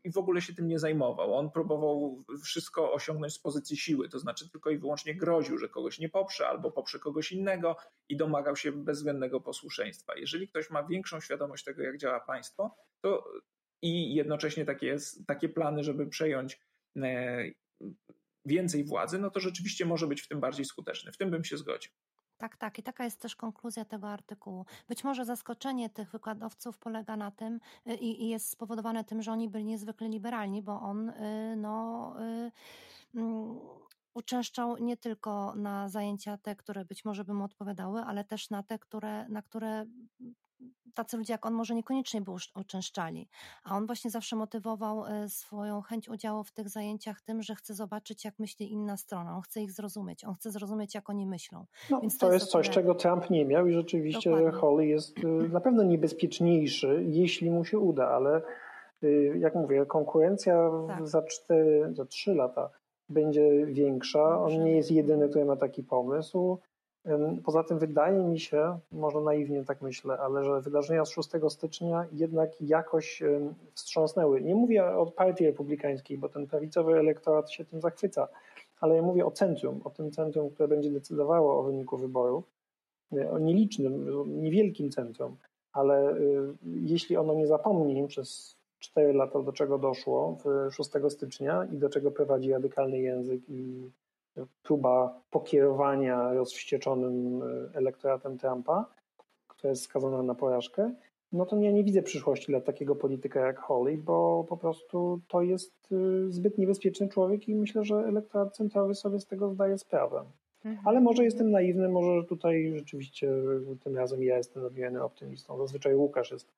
i 0.04 0.12
w 0.12 0.18
ogóle 0.18 0.42
się 0.42 0.54
tym 0.54 0.68
nie 0.68 0.80
zajmował. 0.80 1.34
On 1.34 1.52
próbował 1.52 2.24
wszystko 2.44 2.94
osiągnąć 2.94 3.34
z 3.34 3.40
pozycji 3.40 3.78
siły, 3.78 4.10
to 4.10 4.20
znaczy 4.20 4.50
tylko 4.50 4.70
i 4.70 4.78
wyłącznie 4.78 5.16
groził, 5.16 5.58
że 5.58 5.70
kogoś 5.70 6.00
nie 6.00 6.10
poprze 6.10 6.48
albo 6.48 6.72
poprze 6.72 7.00
kogoś 7.00 7.32
innego 7.32 7.76
i 8.10 8.18
domagał 8.18 8.56
się 8.56 8.72
bezwzględnego 8.72 9.42
posłuszeństwa. 9.42 10.14
Jeżeli 10.18 10.48
ktoś 10.48 10.70
ma 10.70 10.84
większą 10.84 11.20
świadomość 11.20 11.64
tego, 11.64 11.84
jak 11.84 11.98
działa 11.98 12.20
państwo, 12.20 12.76
to 13.02 13.32
i 13.82 14.16
jednocześnie 14.16 14.66
takie, 14.66 14.98
takie 15.28 15.50
plany, 15.50 15.84
żeby 15.84 16.08
przejąć 16.08 16.60
e, 16.98 17.44
więcej 18.46 18.84
władzy, 18.84 19.20
no 19.20 19.32
to 19.32 19.40
rzeczywiście 19.40 19.86
może 19.86 20.08
być 20.08 20.22
w 20.22 20.28
tym 20.28 20.40
bardziej 20.40 20.66
skuteczny. 20.66 21.12
W 21.12 21.18
tym 21.18 21.32
bym 21.32 21.44
się 21.44 21.58
zgodził. 21.58 21.92
Tak, 22.40 22.58
tak. 22.58 22.80
I 22.80 22.84
taka 22.84 23.04
jest 23.04 23.22
też 23.22 23.36
konkluzja 23.36 23.86
tego 23.86 24.08
artykułu. 24.10 24.66
Być 24.88 25.04
może 25.04 25.26
zaskoczenie 25.26 25.90
tych 25.90 26.12
wykładowców 26.12 26.78
polega 26.78 27.18
na 27.18 27.32
tym 27.32 27.60
y, 27.88 27.96
i, 27.96 28.24
i 28.24 28.30
jest 28.30 28.50
spowodowane 28.50 29.04
tym, 29.04 29.22
że 29.22 29.32
oni 29.32 29.50
byli 29.50 29.66
niezwykle 29.66 30.10
liberalni, 30.10 30.62
bo 30.62 30.82
on, 30.82 31.10
y, 31.10 31.56
no. 31.58 32.16
Y, 32.22 32.52
mm, 33.16 33.60
uczęszczał 34.14 34.78
nie 34.78 34.98
tylko 34.98 35.56
na 35.56 35.90
zajęcia 35.90 36.38
te, 36.38 36.56
które 36.56 36.86
być 36.86 37.06
może 37.06 37.24
by 37.24 37.34
mu 37.34 37.44
odpowiadały, 37.44 38.02
ale 38.02 38.24
też 38.24 38.50
na 38.50 38.64
te, 38.64 38.80
które, 38.80 39.30
na 39.30 39.42
które 39.42 39.86
tacy 40.94 41.18
ludzie 41.18 41.34
jak 41.34 41.46
on 41.46 41.54
może 41.54 41.76
niekoniecznie 41.76 42.22
by 42.22 42.32
uczęszczali. 42.56 43.28
A 43.64 43.78
on 43.78 43.86
właśnie 43.86 44.12
zawsze 44.12 44.36
motywował 44.36 45.06
e, 45.06 45.30
swoją 45.30 45.82
chęć 45.82 46.10
udziału 46.10 46.44
w 46.44 46.52
tych 46.52 46.70
zajęciach 46.70 47.22
tym, 47.22 47.42
że 47.42 47.56
chce 47.56 47.74
zobaczyć, 47.74 48.26
jak 48.26 48.40
myśli 48.40 48.72
inna 48.72 48.98
strona. 48.98 49.36
On 49.36 49.42
chce 49.42 49.62
ich 49.62 49.72
zrozumieć. 49.72 50.24
On 50.24 50.36
chce 50.36 50.52
zrozumieć, 50.52 50.96
jak 50.96 51.10
oni 51.10 51.26
myślą. 51.26 51.66
No, 51.90 52.02
Więc 52.02 52.18
to, 52.18 52.28
to 52.28 52.34
jest, 52.34 52.44
jest 52.44 52.52
coś, 52.52 52.70
czego 52.70 52.96
Trump 52.96 53.30
nie 53.30 53.46
miał 53.46 53.68
i 53.68 53.74
rzeczywiście 53.74 54.30
Dokładnie. 54.30 54.60
Holly 54.60 54.88
jest 54.88 55.18
e, 55.18 55.28
na 55.28 55.62
pewno 55.62 55.84
niebezpieczniejszy, 55.84 57.04
jeśli 57.08 57.52
mu 57.52 57.66
się 57.66 57.80
uda, 57.80 58.08
ale 58.08 58.42
e, 59.04 59.08
jak 59.38 59.56
mówię, 59.56 59.86
konkurencja 59.86 60.70
tak. 60.88 61.08
za, 61.08 61.22
4, 61.22 61.94
za 61.94 62.06
3 62.06 62.34
lata 62.34 62.70
będzie 63.10 63.66
większa. 63.66 64.44
On 64.44 64.64
nie 64.64 64.72
jest 64.72 64.92
jedyny, 64.92 65.30
który 65.30 65.46
ma 65.46 65.56
taki 65.56 65.84
pomysł. 65.84 66.60
Poza 67.46 67.64
tym 67.64 67.80
wydaje 67.80 68.24
mi 68.24 68.40
się, 68.40 68.80
może 68.92 69.22
naiwnie 69.22 69.66
tak 69.66 69.82
myślę, 69.82 70.18
ale 70.18 70.44
że 70.44 70.62
wydarzenia 70.62 71.06
z 71.06 71.10
6 71.10 71.30
stycznia 71.50 72.06
jednak 72.12 72.62
jakoś 72.62 73.24
wstrząsnęły. 73.74 74.42
Nie 74.42 74.56
mówię 74.56 74.86
o 74.86 75.06
partii 75.06 75.46
republikańskiej, 75.46 76.18
bo 76.18 76.30
ten 76.30 76.48
prawicowy 76.48 77.00
elektorat 77.00 77.52
się 77.52 77.66
tym 77.66 77.82
zachwyca, 77.82 78.28
ale 78.80 78.96
ja 78.96 79.02
mówię 79.02 79.26
o 79.26 79.32
centrum, 79.32 79.82
o 79.84 79.90
tym 79.90 80.12
centrum, 80.12 80.50
które 80.50 80.68
będzie 80.68 80.92
decydowało 80.92 81.60
o 81.60 81.64
wyniku 81.64 81.98
wyborów, 81.98 82.44
e, 83.14 83.32
o 83.32 83.40
nielicznym, 83.40 84.06
niewielkim 84.42 84.92
centrum, 84.92 85.38
ale 85.74 86.14
y, 86.18 86.54
jeśli 86.64 87.18
ono 87.18 87.34
nie 87.34 87.48
zapomni 87.48 88.08
przez 88.08 88.56
4 88.80 89.14
lata, 89.14 89.42
do 89.42 89.54
czego 89.54 89.78
doszło 89.78 90.38
w 90.46 90.74
6 90.74 90.92
stycznia 91.10 91.68
i 91.72 91.78
do 91.78 91.90
czego 91.90 92.12
prowadzi 92.12 92.52
radykalny 92.52 93.00
język 93.00 93.42
i 93.50 93.90
próba 94.64 95.22
pokierowania 95.32 96.34
rozwścieczonym 96.34 97.42
e, 97.44 97.78
elektoratem 97.78 98.38
Trumpa, 98.38 98.86
która 99.48 99.70
jest 99.70 99.84
skazana 99.84 100.24
na 100.24 100.36
porażkę, 100.36 100.92
no 101.32 101.46
to 101.46 101.58
ja 101.58 101.72
nie 101.72 101.84
widzę 101.84 102.02
przyszłości 102.02 102.48
dla 102.48 102.62
takiego 102.62 102.96
polityka 102.96 103.40
jak 103.40 103.60
Holly, 103.60 103.98
bo 103.98 104.46
po 104.50 104.58
prostu 104.58 105.22
to 105.28 105.42
jest 105.42 105.74
e, 105.92 106.32
zbyt 106.32 106.58
niebezpieczny 106.58 107.10
człowiek 107.10 107.48
i 107.48 107.56
myślę, 107.56 107.84
że 107.84 107.96
elektorat 107.96 108.56
centrowy 108.56 108.96
sobie 108.96 109.20
z 109.20 109.26
tego 109.26 109.50
zdaje 109.50 109.78
sprawę. 109.78 110.24
Mhm. 110.66 110.88
Ale 110.88 111.02
może 111.02 111.24
jestem 111.24 111.52
naiwny, 111.52 111.90
może 111.90 112.24
tutaj 112.24 112.74
rzeczywiście 112.76 113.32
tym 113.84 113.98
razem 113.98 114.24
ja 114.24 114.38
jestem 114.38 114.64
nadmiernym 114.64 115.02
optymistą. 115.02 115.58
Zazwyczaj 115.58 115.96
Łukasz 115.96 116.32
jest 116.32 116.52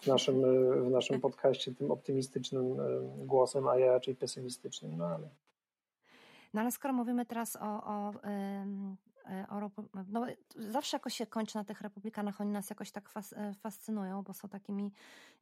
w 0.00 0.06
naszym, 0.06 0.44
e, 0.44 0.80
w 0.80 0.90
naszym 0.90 1.20
podcaście 1.26 1.74
tym 1.74 1.90
optymistycznym 1.90 2.76
głosem, 3.18 3.68
a 3.68 3.78
ja 3.78 3.92
raczej 3.92 4.14
pesymistycznym, 4.14 4.96
no 4.96 5.06
ale 5.06 5.28
no 6.54 6.60
ale 6.60 6.70
skoro 6.70 6.94
mówimy 6.94 7.26
teraz 7.26 7.56
o, 7.56 7.84
o, 7.84 8.12
e, 8.24 8.66
no, 10.08 10.26
zawsze 10.56 10.96
jakoś 10.96 11.14
się 11.14 11.26
kończy 11.26 11.56
na 11.56 11.64
tych 11.64 11.80
republikanach, 11.80 12.40
oni 12.40 12.50
nas 12.50 12.70
jakoś 12.70 12.90
tak 12.90 13.10
e, 13.32 13.54
fascynują, 13.54 14.22
bo 14.22 14.32
są 14.32 14.48
takimi 14.48 14.92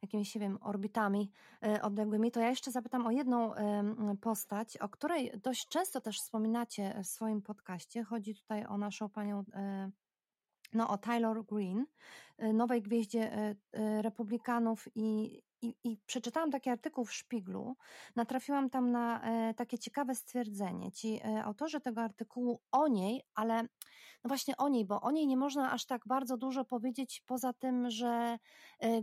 jakimiś, 0.01 0.35
nie 0.35 0.41
wiem, 0.41 0.57
orbitami 0.61 1.31
e, 1.63 1.81
odległymi, 1.81 2.31
to 2.31 2.39
ja 2.39 2.49
jeszcze 2.49 2.71
zapytam 2.71 3.07
o 3.07 3.11
jedną 3.11 3.51
postać, 4.21 4.77
o 4.77 4.89
której 4.89 5.31
dość 5.43 5.67
często 5.67 6.01
też 6.01 6.19
wspominacie 6.19 7.01
w 7.03 7.07
swoim 7.07 7.41
podcaście. 7.41 8.03
Chodzi 8.03 8.35
tutaj 8.35 8.65
o 8.65 8.77
naszą 8.77 9.09
panią 9.09 9.43
no, 10.73 10.89
o 10.89 10.97
Taylor 10.97 11.45
Green, 11.45 11.85
nowej 12.53 12.81
gwieździe 12.81 13.55
republikanów 14.01 14.87
i, 14.95 15.41
i, 15.63 15.75
i, 15.83 15.97
przeczytałam 16.05 16.51
taki 16.51 16.69
artykuł 16.69 17.05
w 17.05 17.13
Szpiglu, 17.13 17.75
natrafiłam 18.15 18.69
tam 18.69 18.91
na 18.91 19.21
e, 19.21 19.53
takie 19.53 19.79
ciekawe 19.79 20.15
stwierdzenie. 20.15 20.91
Ci 20.91 21.19
e, 21.23 21.43
autorzy 21.43 21.81
tego 21.81 22.01
artykułu 22.01 22.61
o 22.71 22.87
niej, 22.87 23.21
ale 23.35 23.61
no 24.23 24.27
właśnie 24.27 24.57
o 24.57 24.69
niej, 24.69 24.85
bo 24.85 25.01
o 25.01 25.11
niej 25.11 25.27
nie 25.27 25.37
można 25.37 25.71
aż 25.71 25.85
tak 25.85 26.01
bardzo 26.07 26.37
dużo 26.37 26.65
powiedzieć 26.65 27.23
poza 27.25 27.53
tym, 27.53 27.89
że 27.89 28.37
e, 28.83 29.01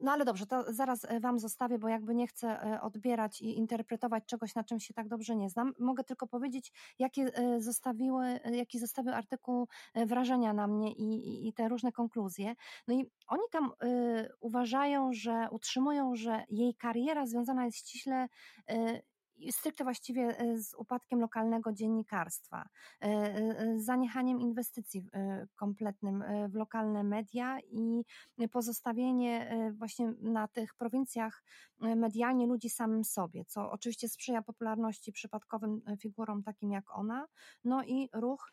no 0.00 0.12
ale 0.12 0.24
dobrze, 0.24 0.46
to 0.46 0.72
zaraz 0.72 1.04
e, 1.04 1.20
Wam 1.20 1.38
zostawię, 1.38 1.78
bo 1.78 1.88
jakby 1.88 2.14
nie 2.14 2.26
chcę 2.26 2.62
e, 2.62 2.80
odbierać 2.80 3.42
i 3.42 3.58
interpretować 3.58 4.24
czegoś, 4.26 4.54
na 4.54 4.64
czym 4.64 4.80
się 4.80 4.94
tak 4.94 5.08
dobrze 5.08 5.36
nie 5.36 5.50
znam. 5.50 5.72
Mogę 5.78 6.04
tylko 6.04 6.26
powiedzieć, 6.26 6.72
jakie 6.98 7.22
e, 7.22 7.60
zostawiły, 7.60 8.40
jaki 8.52 8.78
zostawił 8.78 9.12
artykuł 9.12 9.68
wrażenia 9.94 10.52
na 10.52 10.66
mnie 10.66 10.92
i, 10.92 11.48
i 11.48 11.52
te 11.52 11.68
różne 11.68 11.92
konkluzje. 11.92 12.54
No 12.88 12.94
i 12.94 13.10
oni 13.26 13.42
tam 13.50 13.72
y, 13.84 14.28
uważają, 14.40 15.12
że 15.12 15.48
utrzymują, 15.50 16.14
że 16.14 16.44
jej 16.50 16.74
kariera 16.74 17.26
związana 17.26 17.64
jest 17.64 17.78
ściśle 17.78 18.28
y, 18.70 19.02
stricte 19.50 19.84
właściwie 19.84 20.38
e, 20.38 20.58
z 20.58 20.74
upadkiem 20.74 21.20
lokalnego 21.20 21.72
dziennikarstwa, 21.72 22.68
e, 23.02 23.06
e, 23.06 23.78
zaniechaniem 23.78 24.40
inwestycji 24.40 25.06
kompletnym 25.54 26.24
w 26.48 26.54
lokalne 26.54 27.04
media 27.04 27.58
i 27.60 28.04
pozostawienie 28.52 29.56
właśnie 29.72 30.12
na 30.20 30.48
tych 30.48 30.74
prowincjach 30.74 31.44
medialnie 31.80 32.46
ludzi 32.46 32.70
samym 32.70 33.04
sobie, 33.04 33.44
co 33.44 33.70
oczywiście 33.70 34.08
sprzyja 34.08 34.42
popularności 34.42 35.12
przypadkowym 35.12 35.82
figurom 36.00 36.42
takim 36.42 36.72
jak 36.72 36.98
ona, 36.98 37.26
no 37.64 37.84
i 37.84 38.08
ruch 38.12 38.52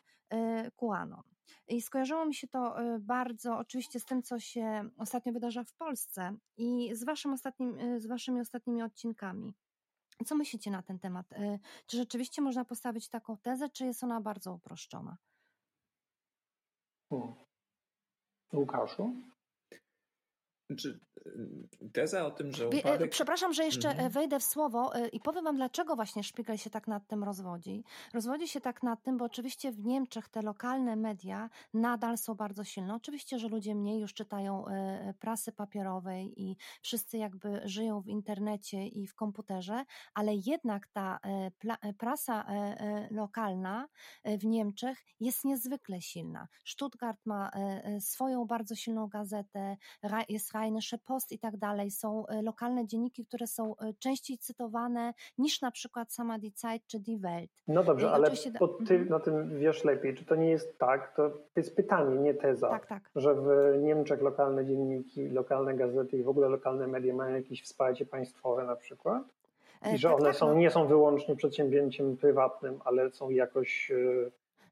QAnon. 0.76 1.22
I 1.68 1.82
skojarzyło 1.82 2.26
mi 2.26 2.34
się 2.34 2.48
to 2.48 2.76
bardzo 3.00 3.58
oczywiście 3.58 4.00
z 4.00 4.04
tym, 4.04 4.22
co 4.22 4.40
się 4.40 4.88
ostatnio 4.98 5.32
wydarza 5.32 5.64
w 5.64 5.72
Polsce 5.72 6.36
i 6.56 6.90
z, 6.94 7.04
waszym 7.04 7.32
ostatnim, 7.32 8.00
z 8.00 8.06
waszymi 8.06 8.40
ostatnimi 8.40 8.82
odcinkami. 8.82 9.54
Co 10.24 10.34
myślicie 10.34 10.70
na 10.70 10.82
ten 10.82 10.98
temat? 10.98 11.32
Y, 11.32 11.58
czy 11.86 11.96
rzeczywiście 11.96 12.42
można 12.42 12.64
postawić 12.64 13.08
taką 13.08 13.36
tezę, 13.36 13.68
czy 13.70 13.84
jest 13.84 14.04
ona 14.04 14.20
bardzo 14.20 14.52
uproszczona? 14.52 15.16
Hmm. 17.10 17.34
Łukaszu? 18.52 19.33
Znaczy, 20.70 21.00
y, 21.26 21.90
teza 21.92 22.26
o 22.26 22.30
tym, 22.30 22.52
że 22.52 22.64
y, 22.64 22.78
upadek... 22.78 23.10
Przepraszam, 23.10 23.52
że 23.52 23.64
jeszcze 23.64 23.90
mhm. 23.90 24.10
wejdę 24.10 24.40
w 24.40 24.42
słowo 24.42 24.92
i 25.12 25.20
powiem 25.20 25.44
wam, 25.44 25.56
dlaczego 25.56 25.96
właśnie 25.96 26.24
Szpiegel 26.24 26.56
się 26.56 26.70
tak 26.70 26.88
nad 26.88 27.06
tym 27.06 27.24
rozwodzi. 27.24 27.84
Rozwodzi 28.14 28.48
się 28.48 28.60
tak 28.60 28.82
nad 28.82 29.02
tym, 29.02 29.18
bo 29.18 29.24
oczywiście 29.24 29.72
w 29.72 29.84
Niemczech 29.84 30.28
te 30.28 30.42
lokalne 30.42 30.96
media 30.96 31.50
nadal 31.74 32.18
są 32.18 32.34
bardzo 32.34 32.64
silne. 32.64 32.94
Oczywiście, 32.94 33.38
że 33.38 33.48
ludzie 33.48 33.74
mniej 33.74 34.00
już 34.00 34.14
czytają 34.14 34.64
prasy 35.18 35.52
papierowej 35.52 36.42
i 36.42 36.56
wszyscy 36.82 37.18
jakby 37.18 37.60
żyją 37.64 38.00
w 38.00 38.08
internecie 38.08 38.86
i 38.86 39.06
w 39.06 39.14
komputerze, 39.14 39.84
ale 40.14 40.34
jednak 40.34 40.88
ta 40.88 41.18
prasa 41.98 42.46
lokalna 43.10 43.88
w 44.24 44.44
Niemczech 44.44 44.98
jest 45.20 45.44
niezwykle 45.44 46.00
silna. 46.00 46.48
Stuttgart 46.64 47.26
ma 47.26 47.50
swoją 48.00 48.44
bardzo 48.44 48.74
silną 48.74 49.08
gazetę, 49.08 49.76
jest 50.28 50.53
Rheinische 50.54 50.98
Post 50.98 51.32
i 51.32 51.38
tak 51.38 51.56
dalej. 51.56 51.90
Są 51.90 52.26
e, 52.26 52.42
lokalne 52.42 52.86
dzienniki, 52.86 53.26
które 53.26 53.46
są 53.46 53.76
e, 53.76 53.94
częściej 53.98 54.38
cytowane 54.38 55.14
niż 55.38 55.60
na 55.60 55.70
przykład 55.70 56.12
sama 56.12 56.38
Die 56.38 56.50
Zeit 56.54 56.82
czy 56.86 57.00
Die 57.00 57.18
Welt. 57.18 57.50
No 57.68 57.84
dobrze, 57.84 58.10
ale 58.10 58.30
to 58.58 58.68
ty 58.68 58.94
mhm. 58.94 59.08
na 59.08 59.20
tym 59.20 59.58
wiesz 59.58 59.84
lepiej. 59.84 60.14
Czy 60.14 60.24
to 60.24 60.34
nie 60.34 60.50
jest 60.50 60.78
tak, 60.78 61.16
to 61.16 61.30
jest 61.56 61.76
pytanie, 61.76 62.16
nie 62.16 62.34
teza, 62.34 62.68
tak, 62.68 62.86
tak. 62.86 63.10
że 63.16 63.34
w 63.34 63.78
Niemczech 63.82 64.22
lokalne 64.22 64.66
dzienniki, 64.66 65.28
lokalne 65.28 65.74
gazety 65.74 66.18
i 66.18 66.22
w 66.22 66.28
ogóle 66.28 66.48
lokalne 66.48 66.86
media 66.86 67.14
mają 67.14 67.36
jakieś 67.36 67.62
wsparcie 67.62 68.06
państwowe 68.06 68.64
na 68.64 68.76
przykład? 68.76 69.22
I 69.86 69.94
e, 69.94 69.98
że 69.98 70.08
tak, 70.08 70.16
one 70.16 70.28
tak, 70.28 70.36
są, 70.36 70.46
no. 70.46 70.54
nie 70.54 70.70
są 70.70 70.86
wyłącznie 70.86 71.36
przedsięwzięciem 71.36 72.16
prywatnym, 72.16 72.80
ale 72.84 73.10
są 73.10 73.30
jakoś 73.30 73.92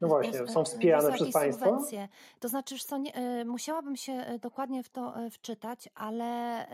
no 0.02 0.08
właśnie, 0.08 0.46
są 0.46 0.64
wspierane 0.64 1.12
przez 1.12 1.32
państwo? 1.32 1.64
Subwencje. 1.64 2.08
To 2.40 2.48
znaczy, 2.48 2.76
że 2.78 3.00
nie, 3.00 3.40
y, 3.40 3.44
musiałabym 3.44 3.96
się 3.96 4.38
dokładnie 4.40 4.82
w 4.82 4.88
to 4.88 5.14
wczytać, 5.30 5.88
ale 5.94 6.66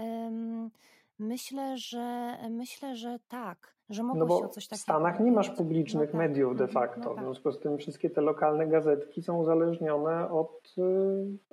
myślę, 1.18 1.78
że 1.78 2.36
myślę, 2.50 2.96
że 2.96 3.18
tak, 3.28 3.74
że 3.90 4.02
mogło 4.02 4.20
no 4.20 4.26
bo 4.26 4.38
się 4.38 4.44
o 4.44 4.48
coś 4.48 4.66
takiego. 4.66 4.78
W 4.78 4.82
Stanach 4.82 5.20
nie 5.20 5.32
masz 5.32 5.50
publicznych 5.50 6.14
no 6.14 6.18
tak. 6.18 6.28
mediów 6.28 6.56
de 6.56 6.64
mhm, 6.64 6.70
facto. 6.70 7.08
No 7.08 7.14
tak. 7.14 7.18
W 7.18 7.26
związku 7.26 7.52
z 7.52 7.58
tym 7.58 7.78
wszystkie 7.78 8.10
te 8.10 8.20
lokalne 8.20 8.66
gazetki 8.66 9.22
są 9.22 9.38
uzależnione 9.38 10.30
od, 10.30 10.74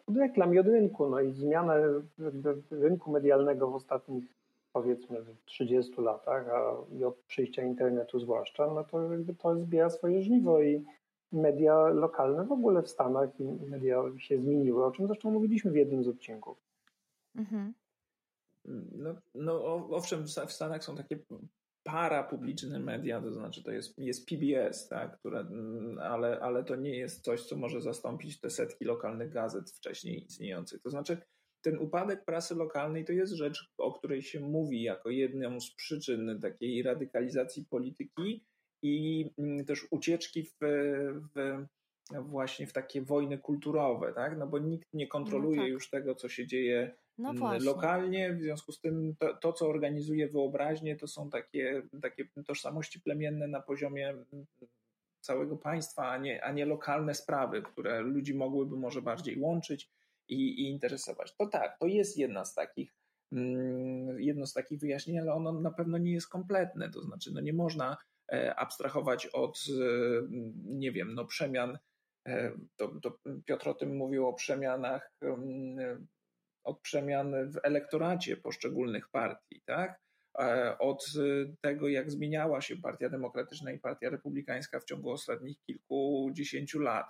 od 0.07 0.17
reklam 0.17 0.53
i 0.53 0.59
od 0.59 0.67
rynku. 0.67 1.09
No 1.09 1.19
i 1.19 1.31
zmiana 1.31 1.73
rynku 2.71 3.11
medialnego 3.11 3.69
w 3.69 3.75
ostatnich 3.75 4.35
powiedzmy 4.73 5.21
w 5.21 5.45
30 5.45 6.01
latach, 6.01 6.49
a 6.49 6.73
i 6.95 7.03
od 7.03 7.15
przyjścia 7.15 7.63
internetu 7.63 8.19
zwłaszcza, 8.19 8.67
no 8.67 8.83
to 8.83 9.11
jakby 9.11 9.33
to 9.35 9.55
zbiera 9.55 9.89
swoje 9.89 10.21
żniwo 10.21 10.61
i 10.61 10.85
media 11.35 11.87
lokalne 11.87 12.45
w 12.45 12.51
ogóle 12.51 12.83
w 12.83 12.89
Stanach 12.89 13.39
i 13.39 13.43
media 13.43 14.03
się 14.17 14.41
zmieniły, 14.41 14.85
o 14.85 14.91
czym 14.91 15.07
zresztą 15.07 15.31
mówiliśmy 15.31 15.71
w 15.71 15.75
jednym 15.75 16.03
z 16.03 16.07
odcinków. 16.07 16.57
Mhm. 17.35 17.73
No, 18.91 19.15
no 19.35 19.65
owszem, 19.89 20.23
w 20.47 20.51
Stanach 20.51 20.83
są 20.83 20.95
takie 20.95 21.19
para 21.83 22.23
publiczne 22.23 22.79
media, 22.79 23.21
to 23.21 23.33
znaczy 23.33 23.63
to 23.63 23.71
jest, 23.71 23.97
jest 23.97 24.27
PBS, 24.27 24.87
tak, 24.87 25.19
które, 25.19 25.45
ale, 26.01 26.39
ale 26.39 26.63
to 26.63 26.75
nie 26.75 26.97
jest 26.97 27.23
coś, 27.23 27.41
co 27.41 27.55
może 27.55 27.81
zastąpić 27.81 28.39
te 28.39 28.49
setki 28.49 28.85
lokalnych 28.85 29.31
gazet 29.31 29.71
wcześniej 29.71 30.25
istniejących. 30.25 30.81
To 30.81 30.89
znaczy 30.89 31.17
ten 31.61 31.77
upadek 31.77 32.25
prasy 32.25 32.55
lokalnej 32.55 33.05
to 33.05 33.11
jest 33.11 33.33
rzecz, 33.33 33.73
o 33.77 33.93
której 33.93 34.21
się 34.21 34.39
mówi 34.39 34.81
jako 34.81 35.09
jedną 35.09 35.59
z 35.59 35.75
przyczyn 35.75 36.39
takiej 36.41 36.83
radykalizacji 36.83 37.65
polityki 37.65 38.45
i 38.81 39.25
mm, 39.37 39.65
też 39.65 39.87
ucieczki 39.91 40.43
w, 40.43 40.55
w 41.35 41.65
właśnie 42.21 42.67
w 42.67 42.73
takie 42.73 43.01
wojny 43.01 43.37
kulturowe, 43.37 44.13
tak? 44.13 44.37
No 44.37 44.47
bo 44.47 44.59
nikt 44.59 44.93
nie 44.93 45.07
kontroluje 45.07 45.57
no 45.57 45.63
tak. 45.63 45.71
już 45.71 45.89
tego, 45.89 46.15
co 46.15 46.29
się 46.29 46.47
dzieje 46.47 46.95
no 47.17 47.33
lokalnie, 47.59 48.33
w 48.33 48.41
związku 48.41 48.71
z 48.71 48.79
tym 48.79 49.15
to, 49.19 49.33
to, 49.33 49.53
co 49.53 49.67
organizuje 49.67 50.27
wyobraźnię, 50.27 50.95
to 50.95 51.07
są 51.07 51.29
takie, 51.29 51.81
takie 52.01 52.27
tożsamości 52.45 53.01
plemienne 53.01 53.47
na 53.47 53.61
poziomie 53.61 54.15
całego 55.21 55.57
państwa, 55.57 56.09
a 56.09 56.17
nie, 56.17 56.43
a 56.43 56.51
nie 56.51 56.65
lokalne 56.65 57.13
sprawy, 57.13 57.61
które 57.61 58.01
ludzi 58.01 58.33
mogłyby 58.33 58.77
może 58.77 59.01
bardziej 59.01 59.39
łączyć 59.39 59.89
i, 60.27 60.35
i 60.35 60.69
interesować. 60.69 61.35
To 61.35 61.47
tak, 61.47 61.77
to 61.79 61.87
jest 61.87 62.17
jedna 62.17 62.45
z 62.45 62.53
takich 62.53 62.93
mm, 63.31 64.21
jedno 64.21 64.47
z 64.47 64.53
takich 64.53 64.79
wyjaśnień, 64.79 65.19
ale 65.19 65.33
ono 65.33 65.61
na 65.61 65.71
pewno 65.71 65.97
nie 65.97 66.13
jest 66.13 66.29
kompletne. 66.29 66.89
To 66.89 67.01
znaczy, 67.01 67.31
no 67.33 67.41
nie 67.41 67.53
można 67.53 67.97
abstrahować 68.55 69.25
od, 69.25 69.59
e, 69.69 70.27
nie 70.65 70.91
wiem, 70.91 71.15
no 71.15 71.25
przemian. 71.25 71.77
E, 72.27 72.51
to, 72.75 72.87
to 73.01 73.19
Piotr 73.45 73.69
o 73.69 73.73
tym 73.73 73.95
mówił 73.97 74.27
o 74.27 74.33
przemianach, 74.33 75.11
mm, 75.21 76.07
od 76.63 76.81
przemian 76.81 77.51
w 77.51 77.59
elektoracie 77.63 78.37
poszczególnych 78.37 79.09
partii, 79.09 79.61
tak? 79.65 80.01
E, 80.39 80.77
od 80.77 81.05
tego, 81.61 81.87
jak 81.87 82.11
zmieniała 82.11 82.61
się 82.61 82.77
Partia 82.77 83.09
Demokratyczna 83.09 83.71
i 83.71 83.79
Partia 83.79 84.09
Republikańska 84.09 84.79
w 84.79 84.85
ciągu 84.85 85.11
ostatnich 85.11 85.57
kilkudziesięciu 85.61 86.79
lat. 86.79 87.05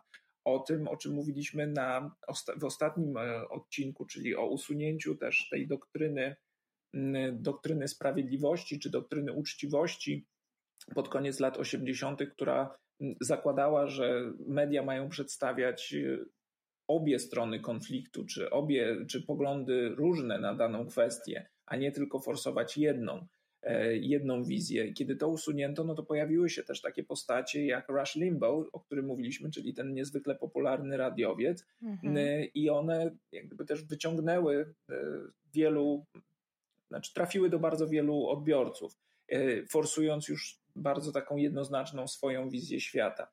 O 0.45 0.59
tym, 0.59 0.87
o 0.87 0.97
czym 0.97 1.13
mówiliśmy 1.13 1.67
na, 1.67 2.15
w 2.57 2.63
ostatnim 2.63 3.17
e, 3.17 3.49
odcinku, 3.49 4.05
czyli 4.05 4.35
o 4.35 4.45
usunięciu 4.45 5.15
też 5.15 5.49
tej 5.49 5.67
doktryny, 5.67 6.35
doktryny 7.33 7.87
sprawiedliwości 7.87 8.79
czy 8.79 8.89
doktryny 8.89 9.33
uczciwości 9.33 10.27
pod 10.93 11.09
koniec 11.09 11.39
lat 11.39 11.57
80., 11.57 12.21
która 12.31 12.75
zakładała, 13.21 13.87
że 13.87 14.33
media 14.47 14.83
mają 14.83 15.09
przedstawiać 15.09 15.93
e, 15.93 16.25
obie 16.87 17.19
strony 17.19 17.59
konfliktu, 17.59 18.25
czy 18.25 18.49
obie, 18.49 19.05
czy 19.09 19.21
poglądy 19.21 19.89
różne 19.89 20.39
na 20.39 20.55
daną 20.55 20.87
kwestię, 20.87 21.49
a 21.65 21.75
nie 21.75 21.91
tylko 21.91 22.19
forsować 22.19 22.77
jedną, 22.77 23.27
e, 23.61 23.97
jedną 23.97 24.43
wizję. 24.43 24.93
Kiedy 24.93 25.15
to 25.15 25.27
usunięto, 25.27 25.83
no 25.83 25.95
to 25.95 26.03
pojawiły 26.03 26.49
się 26.49 26.63
też 26.63 26.81
takie 26.81 27.03
postacie 27.03 27.65
jak 27.65 27.89
Rush 27.89 28.15
Limbaugh, 28.15 28.69
o 28.73 28.79
którym 28.79 29.05
mówiliśmy, 29.05 29.51
czyli 29.51 29.73
ten 29.73 29.93
niezwykle 29.93 30.35
popularny 30.35 30.97
radiowiec 30.97 31.65
mhm. 31.83 32.17
E, 32.17 32.45
i 32.45 32.69
one 32.69 33.17
jakby 33.31 33.65
też 33.65 33.83
wyciągnęły 33.83 34.73
e, 34.89 34.95
wielu, 35.53 36.05
znaczy 36.87 37.13
trafiły 37.13 37.49
do 37.49 37.59
bardzo 37.59 37.87
wielu 37.87 38.27
odbiorców, 38.27 38.93
forsując 39.69 40.27
już 40.27 40.64
bardzo 40.75 41.11
taką 41.11 41.35
jednoznaczną 41.35 42.07
swoją 42.07 42.49
wizję 42.49 42.81
świata. 42.81 43.27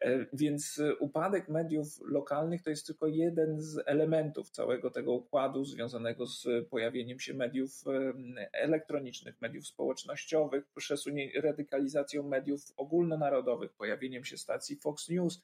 E, 0.00 0.26
więc 0.32 0.78
e, 0.78 0.96
upadek 0.96 1.48
mediów 1.48 2.00
lokalnych 2.04 2.62
to 2.62 2.70
jest 2.70 2.86
tylko 2.86 3.06
jeden 3.06 3.60
z 3.60 3.80
elementów 3.86 4.50
całego 4.50 4.90
tego 4.90 5.12
układu 5.12 5.64
związanego 5.64 6.26
z 6.26 6.46
pojawieniem 6.70 7.20
się 7.20 7.34
mediów 7.34 7.70
e, 7.86 8.52
elektronicznych, 8.52 9.40
mediów 9.40 9.66
społecznościowych, 9.66 10.64
radykalizacją 11.42 12.22
mediów 12.22 12.60
ogólnonarodowych, 12.76 13.72
pojawieniem 13.72 14.24
się 14.24 14.36
stacji 14.36 14.76
Fox 14.76 15.08
News, 15.08 15.42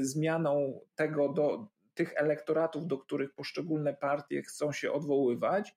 zmianą 0.00 0.80
tego 0.94 1.28
do 1.28 1.68
tych 1.94 2.12
elektoratów, 2.16 2.86
do 2.86 2.98
których 2.98 3.34
poszczególne 3.34 3.94
partie 3.94 4.42
chcą 4.42 4.72
się 4.72 4.92
odwoływać 4.92 5.76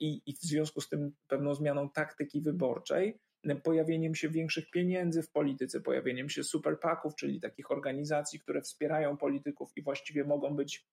i, 0.00 0.22
i 0.26 0.32
w 0.32 0.40
związku 0.40 0.80
z 0.80 0.88
tym 0.88 1.12
pewną 1.28 1.54
zmianą 1.54 1.90
taktyki 1.90 2.40
wyborczej 2.40 3.18
pojawieniem 3.62 4.14
się 4.14 4.28
większych 4.28 4.70
pieniędzy 4.70 5.22
w 5.22 5.30
polityce, 5.30 5.80
pojawieniem 5.80 6.28
się 6.28 6.44
superpaków, 6.44 7.14
czyli 7.14 7.40
takich 7.40 7.70
organizacji, 7.70 8.40
które 8.40 8.62
wspierają 8.62 9.16
polityków 9.16 9.70
i 9.76 9.82
właściwie 9.82 10.24
mogą 10.24 10.56
być 10.56 10.86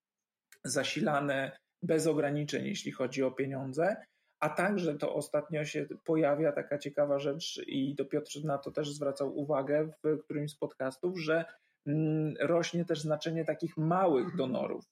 zasilane 0.64 1.58
bez 1.84 2.08
ograniczeń, 2.08 2.66
jeśli 2.66 2.92
chodzi 2.92 3.24
o 3.24 3.32
pieniądze. 3.32 3.96
A 4.40 4.50
także 4.50 4.98
to 4.98 5.16
ostatnio 5.16 5.66
się 5.66 5.86
pojawia 6.04 6.52
taka 6.52 6.78
ciekawa 6.78 7.20
rzecz, 7.20 7.62
i 7.68 7.96
to 7.96 8.06
Piotr 8.06 8.44
na 8.44 8.58
to 8.58 8.72
też 8.72 8.94
zwracał 8.94 9.38
uwagę 9.38 9.90
w 10.04 10.20
którymś 10.24 10.52
z 10.52 10.56
podcastów, 10.56 11.20
że 11.20 11.46
mm, 11.88 12.34
rośnie 12.40 12.86
też 12.86 13.02
znaczenie 13.02 13.46
takich 13.46 13.78
małych 13.78 14.36
donorów. 14.36 14.86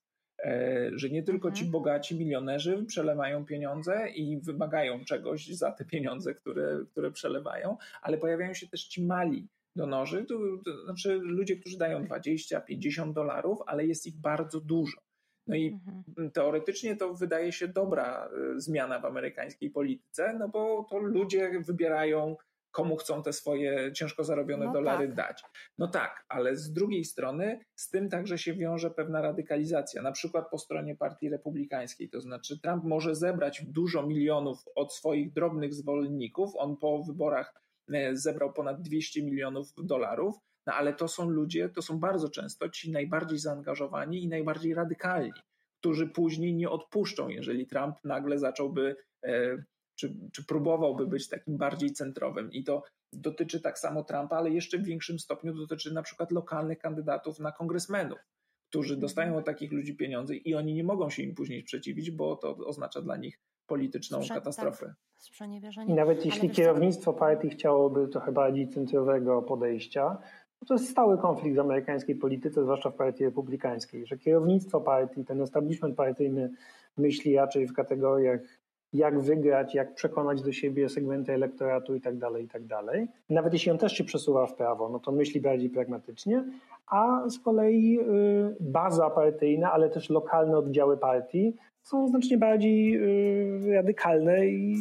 E, 0.44 0.90
że 0.94 1.10
nie 1.10 1.24
tylko 1.24 1.52
ci 1.52 1.64
mhm. 1.64 1.72
bogaci 1.72 2.20
milionerzy 2.20 2.86
przelewają 2.88 3.46
pieniądze 3.46 4.10
i 4.16 4.38
wymagają 4.42 5.06
czegoś 5.06 5.48
za 5.48 5.72
te 5.72 5.86
pieniądze, 5.86 6.34
które, 6.34 6.80
które 6.92 7.12
przelewają, 7.12 7.78
ale 8.02 8.18
pojawiają 8.18 8.54
się 8.54 8.68
też 8.68 8.84
ci 8.88 9.06
mali 9.06 9.48
donorzy, 9.76 10.26
to, 10.26 10.36
to 10.66 10.84
znaczy 10.84 11.20
ludzie, 11.22 11.56
którzy 11.56 11.78
dają 11.78 12.06
20, 12.06 12.62
50 12.62 13.16
dolarów, 13.16 13.60
ale 13.66 13.86
jest 13.86 14.08
ich 14.08 14.18
bardzo 14.18 14.62
dużo. 14.62 14.98
No 15.48 15.56
i 15.56 15.68
mhm. 15.68 16.32
teoretycznie 16.32 16.96
to 16.96 17.14
wydaje 17.14 17.52
się 17.52 17.68
dobra 17.68 18.30
e, 18.56 18.60
zmiana 18.60 19.00
w 19.00 19.06
amerykańskiej 19.06 19.70
polityce, 19.70 20.34
no 20.40 20.50
bo 20.50 20.88
to 20.90 20.98
ludzie 20.98 21.52
wybierają 21.60 22.36
komu 22.72 22.98
chcą 22.98 23.24
te 23.24 23.34
swoje 23.34 23.92
ciężko 23.94 24.24
zarobione 24.24 24.66
no 24.66 24.74
dolary 24.74 25.08
tak. 25.08 25.16
dać. 25.16 25.44
No 25.78 25.88
tak, 25.88 26.26
ale 26.30 26.56
z 26.56 26.74
drugiej 26.74 27.06
strony 27.06 27.60
z 27.76 27.90
tym 27.90 28.10
także 28.10 28.38
się 28.38 28.54
wiąże 28.54 28.92
pewna 28.92 29.22
radykalizacja, 29.22 30.02
na 30.02 30.12
przykład 30.12 30.50
po 30.52 30.58
stronie 30.58 30.96
Partii 30.96 31.30
Republikańskiej. 31.30 32.10
To 32.10 32.22
znaczy, 32.22 32.60
Trump 32.60 32.84
może 32.84 33.16
zebrać 33.16 33.66
dużo 33.66 34.08
milionów 34.08 34.64
od 34.76 34.94
swoich 34.94 35.34
drobnych 35.34 35.74
zwolenników. 35.74 36.52
On 36.58 36.78
po 36.78 37.04
wyborach 37.04 37.54
e, 37.94 38.16
zebrał 38.16 38.54
ponad 38.54 38.82
200 38.82 39.24
milionów 39.24 39.68
dolarów. 39.84 40.36
No 40.68 40.74
ale 40.74 40.94
to 40.94 41.08
są 41.08 41.30
ludzie, 41.30 41.70
to 41.70 41.82
są 41.82 42.00
bardzo 42.00 42.30
często 42.30 42.70
ci 42.70 42.92
najbardziej 42.92 43.40
zaangażowani 43.40 44.24
i 44.24 44.28
najbardziej 44.28 44.74
radykalni, 44.74 45.32
którzy 45.80 46.08
później 46.08 46.56
nie 46.56 46.70
odpuszczą, 46.70 47.30
jeżeli 47.30 47.68
Trump 47.68 47.96
nagle 48.04 48.40
zacząłby 48.40 48.96
e, 49.24 49.64
czy, 50.00 50.16
czy 50.34 50.46
próbowałby 50.46 51.08
być 51.08 51.30
takim 51.30 51.58
bardziej 51.58 51.92
centrowym. 51.92 52.52
I 52.52 52.64
to 52.64 52.84
dotyczy 53.14 53.62
tak 53.62 53.80
samo 53.80 54.04
Trumpa, 54.04 54.38
ale 54.38 54.50
jeszcze 54.50 54.78
w 54.78 54.84
większym 54.84 55.20
stopniu 55.20 55.54
dotyczy 55.54 55.94
na 55.94 56.04
przykład 56.04 56.32
lokalnych 56.32 56.80
kandydatów 56.80 57.40
na 57.40 57.52
kongresmenów, 57.52 58.20
którzy 58.70 58.94
mhm. 58.94 59.02
dostają 59.02 59.38
od 59.38 59.46
takich 59.46 59.72
ludzi 59.72 59.96
pieniądze 59.96 60.36
i 60.36 60.56
oni 60.56 60.74
nie 60.74 60.84
mogą 60.84 61.10
się 61.10 61.24
im 61.24 61.36
później 61.36 61.62
sprzeciwić, 61.62 62.12
bo 62.12 62.36
to 62.36 62.58
oznacza 62.58 63.02
dla 63.02 63.18
nich 63.18 63.40
polityczną 63.68 64.20
Sprze- 64.20 64.34
katastrofę. 64.34 64.94
Tak, 65.76 65.88
I 65.88 65.94
nawet 65.94 66.26
jeśli 66.26 66.50
kierownictwo 66.50 67.14
partii 67.14 67.50
chciałoby 67.50 68.08
trochę 68.08 68.32
bardziej 68.32 68.70
centrowego 68.70 69.42
podejścia, 69.42 70.18
to 70.68 70.74
jest 70.74 70.90
stały 70.90 71.18
konflikt 71.18 71.58
w 71.58 71.60
amerykańskiej 71.60 72.16
polityce, 72.16 72.64
zwłaszcza 72.64 72.90
w 72.90 72.96
partii 72.96 73.24
republikańskiej, 73.24 74.06
że 74.06 74.18
kierownictwo 74.18 74.82
partii, 74.82 75.26
ten 75.26 75.42
establishment 75.42 75.96
partyjny 75.96 76.52
myśli 76.98 77.36
raczej 77.36 77.68
w 77.68 77.74
kategoriach 77.74 78.40
jak 78.94 79.20
wygrać, 79.20 79.76
jak 79.76 79.94
przekonać 79.94 80.42
do 80.42 80.52
siebie 80.52 80.90
segmenty 80.90 81.34
elektoratu 81.34 81.96
i 81.96 82.02
tak 82.02 82.18
dalej, 82.18 82.46
i 82.46 82.48
tak 82.48 82.66
dalej. 82.66 83.08
Nawet 83.30 83.54
jeśli 83.54 83.72
on 83.72 83.78
też 83.78 83.94
się 83.94 84.04
przesuwa 84.04 84.46
w 84.46 84.56
prawo, 84.56 84.90
no 84.90 85.00
to 85.00 85.12
myśli 85.12 85.42
bardziej 85.42 85.70
pragmatycznie, 85.70 86.46
a 86.88 87.30
z 87.30 87.40
kolei 87.40 88.00
y, 88.00 88.56
baza 88.60 89.10
partyjna, 89.10 89.72
ale 89.72 89.90
też 89.90 90.10
lokalne 90.10 90.58
oddziały 90.58 90.98
partii 90.98 91.54
są 91.84 92.08
znacznie 92.08 92.38
bardziej 92.38 92.96
y, 93.68 93.74
radykalne 93.74 94.48
i 94.48 94.76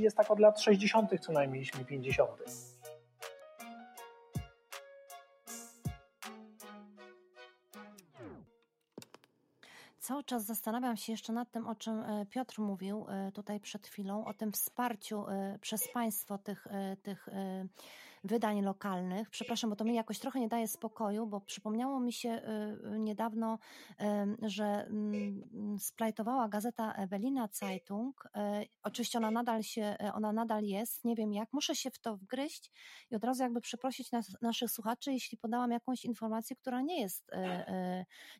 jest 0.00 0.16
tak 0.16 0.30
od 0.30 0.38
lat 0.38 0.60
60. 0.60 1.20
co 1.20 1.32
najmniej, 1.32 1.60
jeśli 1.60 1.84
50. 1.84 2.71
cały 10.12 10.24
czas 10.24 10.44
zastanawiam 10.44 10.96
się 10.96 11.12
jeszcze 11.12 11.32
nad 11.32 11.50
tym, 11.50 11.66
o 11.66 11.74
czym 11.74 12.00
e, 12.00 12.26
Piotr 12.26 12.60
mówił 12.60 13.06
e, 13.08 13.32
tutaj 13.32 13.60
przed 13.60 13.86
chwilą, 13.86 14.24
o 14.24 14.34
tym 14.34 14.52
wsparciu 14.52 15.28
e, 15.28 15.58
przez 15.60 15.88
państwo 15.92 16.38
tych, 16.38 16.66
tych 17.02 17.28
wydań 18.24 18.62
lokalnych. 18.62 19.30
Przepraszam, 19.30 19.70
bo 19.70 19.76
to 19.76 19.84
mi 19.84 19.94
jakoś 19.94 20.18
trochę 20.18 20.40
nie 20.40 20.48
daje 20.48 20.68
spokoju, 20.68 21.26
bo 21.26 21.40
przypomniało 21.40 22.00
mi 22.00 22.12
się 22.12 22.28
y, 22.28 22.88
y, 22.94 22.98
niedawno, 22.98 23.58
że 24.42 24.64
mm, 24.64 25.78
splajtowała 25.78 26.48
gazeta 26.48 26.92
Ewelina 26.92 27.48
Zeitung. 27.52 28.24
Y, 28.24 28.40
oczywiście 28.82 29.18
ona 29.18 29.30
nadal 29.30 29.62
się, 29.62 29.96
ona 30.14 30.32
nadal 30.32 30.64
jest, 30.64 31.04
nie 31.04 31.14
wiem 31.14 31.32
jak. 31.32 31.48
Muszę 31.52 31.74
się 31.74 31.90
w 31.90 31.98
to 31.98 32.16
wgryźć 32.16 32.70
i 33.10 33.16
od 33.16 33.24
razu 33.24 33.42
jakby 33.42 33.60
przeprosić 33.60 34.12
nas, 34.12 34.36
naszych 34.42 34.70
słuchaczy, 34.70 35.12
jeśli 35.12 35.38
podałam 35.38 35.70
jakąś 35.70 36.04
informację, 36.04 36.56
która 36.56 36.80
nie 36.80 37.00
jest, 37.00 37.30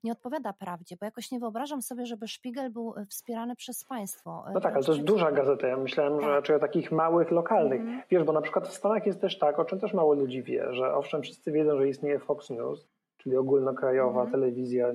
nie 0.04 0.12
odpowiada 0.12 0.52
prawdzie, 0.52 0.96
bo 1.00 1.04
jakoś 1.04 1.30
nie 1.30 1.40
wyobrażam 1.40 1.82
sobie, 1.82 2.06
żeby 2.06 2.28
Szpigel 2.28 2.70
był 2.70 2.94
wspierany 3.08 3.56
przez 3.56 3.84
państwo. 3.84 4.44
No 4.54 4.60
tak, 4.60 4.74
ale 4.74 4.84
to 4.84 4.92
jest 4.92 5.04
duża 5.04 5.32
gazeta. 5.32 5.66
Ja 5.66 5.76
myślałem, 5.76 6.12
tak. 6.12 6.22
że 6.22 6.28
raczej 6.28 6.56
o 6.56 6.58
takich 6.58 6.92
małych, 6.92 7.30
lokalnych. 7.30 7.82
-hmm. 7.82 8.02
Wiesz, 8.10 8.24
bo 8.24 8.32
na 8.32 8.40
przykład 8.40 8.68
w 8.68 8.72
Stanach 8.72 9.06
jest 9.06 9.20
też 9.20 9.38
tak, 9.38 9.58
o 9.58 9.64
czym 9.72 9.80
też 9.80 9.94
mało 9.94 10.14
ludzi 10.14 10.42
wie, 10.42 10.74
że 10.74 10.94
owszem, 10.94 11.22
wszyscy 11.22 11.52
wiedzą, 11.52 11.78
że 11.78 11.88
istnieje 11.88 12.18
Fox 12.18 12.50
News, 12.50 12.88
czyli 13.16 13.36
ogólnokrajowa 13.36 14.22
Mhm. 14.22 14.30
telewizja 14.30 14.92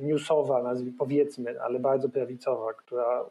newsowa, 0.00 0.62
nazwij, 0.62 0.92
powiedzmy, 0.92 1.60
ale 1.60 1.80
bardzo 1.80 2.08
prawicowa, 2.08 2.72
która 2.72 3.24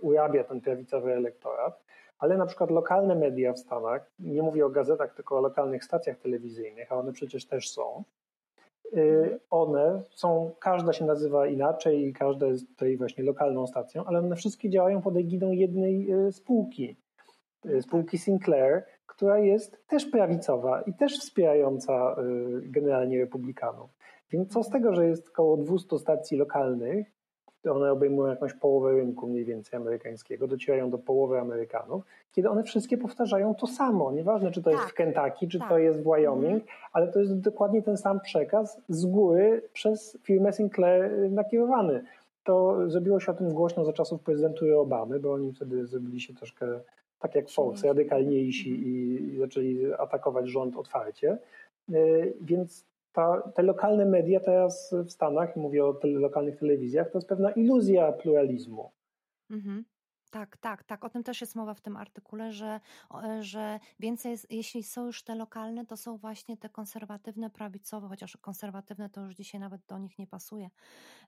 urabia 0.00 0.44
ten 0.44 0.60
prawicowy 0.60 1.12
elektorat, 1.12 1.84
ale 2.18 2.36
na 2.36 2.46
przykład 2.46 2.70
lokalne 2.70 3.14
media 3.14 3.52
w 3.52 3.58
Stanach, 3.58 4.10
nie 4.18 4.42
mówię 4.42 4.66
o 4.66 4.70
gazetach, 4.70 5.14
tylko 5.14 5.38
o 5.38 5.40
lokalnych 5.40 5.84
stacjach 5.84 6.18
telewizyjnych, 6.18 6.92
a 6.92 6.96
one 6.96 7.12
przecież 7.12 7.46
też 7.46 7.70
są, 7.70 8.04
y, 8.96 9.40
one 9.50 10.02
są, 10.10 10.50
każda 10.60 10.92
się 10.92 11.04
nazywa 11.04 11.46
inaczej 11.46 12.06
i 12.06 12.12
każda 12.12 12.46
jest 12.46 12.68
tutaj 12.68 12.96
właśnie 12.96 13.24
lokalną 13.24 13.66
stacją, 13.66 14.04
ale 14.04 14.18
one 14.18 14.36
wszystkie 14.36 14.70
działają 14.70 15.02
pod 15.02 15.16
egidą 15.16 15.52
jednej 15.52 16.12
y, 16.12 16.32
spółki, 16.32 16.96
y, 17.66 17.82
spółki 17.82 18.18
Sinclair, 18.18 18.84
która 19.16 19.38
jest 19.38 19.86
też 19.86 20.06
prawicowa 20.06 20.82
i 20.82 20.94
też 20.94 21.18
wspierająca 21.18 22.16
y, 22.18 22.60
generalnie 22.70 23.18
republikanów. 23.20 23.90
Więc 24.30 24.52
co 24.52 24.62
z 24.62 24.70
tego, 24.70 24.94
że 24.94 25.06
jest 25.06 25.28
około 25.28 25.56
200 25.56 25.98
stacji 25.98 26.38
lokalnych, 26.38 27.06
one 27.70 27.92
obejmują 27.92 28.30
jakąś 28.30 28.54
połowę 28.54 28.92
rynku 28.92 29.26
mniej 29.28 29.44
więcej 29.44 29.76
amerykańskiego, 29.80 30.46
docierają 30.46 30.90
do 30.90 30.98
połowy 30.98 31.38
Amerykanów, 31.40 32.04
kiedy 32.32 32.50
one 32.50 32.62
wszystkie 32.62 32.98
powtarzają 32.98 33.54
to 33.54 33.66
samo. 33.66 34.12
Nieważne, 34.12 34.50
czy 34.50 34.62
to 34.62 34.70
jest 34.70 34.82
Tak, 34.82 34.92
w 34.92 34.94
Kentucky, 34.94 35.48
czy 35.48 35.58
tak. 35.58 35.68
to 35.68 35.78
jest 35.78 36.00
w 36.00 36.02
Wyoming, 36.04 36.52
Mhm. 36.62 36.62
ale 36.92 37.08
to 37.08 37.18
jest 37.20 37.40
dokładnie 37.40 37.82
ten 37.82 37.96
sam 37.96 38.20
przekaz 38.20 38.80
z 38.88 39.06
góry 39.06 39.62
przez 39.72 40.18
firmę 40.22 40.52
Sinclair 40.52 41.04
y, 41.04 41.30
nakierowany. 41.30 42.02
To 42.44 42.76
zrobiło 42.90 43.20
się 43.20 43.32
o 43.32 43.34
tym 43.34 43.54
głośno 43.54 43.84
za 43.84 43.92
czasów 43.92 44.22
prezydentury 44.22 44.78
Obamy, 44.78 45.20
bo 45.20 45.32
oni 45.32 45.52
wtedy 45.52 45.86
zrobili 45.86 46.20
się 46.20 46.34
troszkę 46.34 46.66
tak 47.18 47.34
jak 47.34 47.46
Polsce, 47.56 47.88
radykalniejsi 47.88 48.70
i, 48.70 49.38
zaczęli 49.38 49.92
atakować 49.98 50.48
rząd 50.48 50.76
otwarcie. 50.76 51.38
Y, 51.90 52.34
Więc 52.40 52.86
ta, 53.12 53.52
te 53.54 53.62
lokalne 53.62 54.04
media 54.04 54.40
teraz 54.40 54.94
w 55.06 55.10
Stanach, 55.10 55.56
mówię 55.56 55.86
o 55.86 55.94
tele, 55.94 56.18
lokalnych 56.18 56.56
telewizjach, 56.56 57.10
to 57.10 57.18
jest 57.18 57.28
pewna 57.28 57.50
iluzja 57.50 58.12
pluralizmu. 58.12 58.90
Mhm. 59.50 59.84
Tak, 60.30 60.56
tak, 60.56 60.84
tak. 60.84 61.04
O 61.04 61.10
tym 61.10 61.22
też 61.22 61.40
jest 61.40 61.54
mowa 61.54 61.74
w 61.74 61.80
tym 61.80 61.96
artykule, 61.96 62.52
że, 62.52 62.80
e, 63.24 63.42
że 63.42 63.80
więcej, 64.00 64.30
jest, 64.30 64.52
jeśli 64.52 64.82
są 64.82 65.06
już 65.06 65.22
te 65.22 65.34
lokalne, 65.34 65.86
to 65.86 65.96
są 65.96 66.16
właśnie 66.16 66.56
te 66.56 66.68
konserwatywne, 66.68 67.50
prawicowe, 67.50 68.08
chociaż 68.08 68.36
konserwatywne 68.36 69.10
to 69.10 69.20
już 69.20 69.34
dzisiaj 69.34 69.60
nawet 69.60 69.80
do 69.86 69.98
nich 69.98 70.18
nie 70.18 70.26
pasuje. 70.26 70.70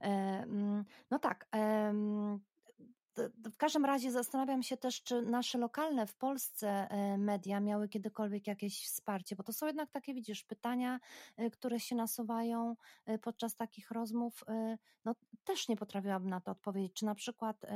E, 0.01 0.07
mm, 0.07 0.85
no 1.11 1.19
tak. 1.19 1.49
W 3.53 3.57
każdym 3.57 3.85
razie 3.85 4.13
zastanawiam 4.13 4.63
się 4.63 4.77
też, 4.77 5.03
czy 5.03 5.23
nasze 5.23 5.59
lokalne 5.59 6.07
w 6.07 6.15
Polsce 6.15 6.69
e, 6.91 7.19
media 7.19 7.61
miały 7.61 7.89
kiedykolwiek 7.89 8.47
jakieś 8.47 8.85
wsparcie, 8.85 9.37
bo 9.37 9.43
to 9.43 9.53
są 9.53 9.67
jednak 9.67 9.91
takie, 9.91 10.15
widzisz, 10.15 10.45
pytania, 10.45 11.01
e, 11.37 11.51
które 11.51 11.81
się 11.81 11.97
nasuwają 11.97 12.77
e, 13.07 13.19
podczas 13.19 13.57
takich 13.57 13.91
rozmów. 13.91 14.45
No 15.05 15.15
też 15.45 15.69
nie 15.69 15.77
potrafiłabym 15.77 16.31
na 16.31 16.41
to 16.41 16.53
odpowiedzieć. 16.53 16.93
Czy 16.93 17.05
na 17.05 17.15
przykład 17.15 17.67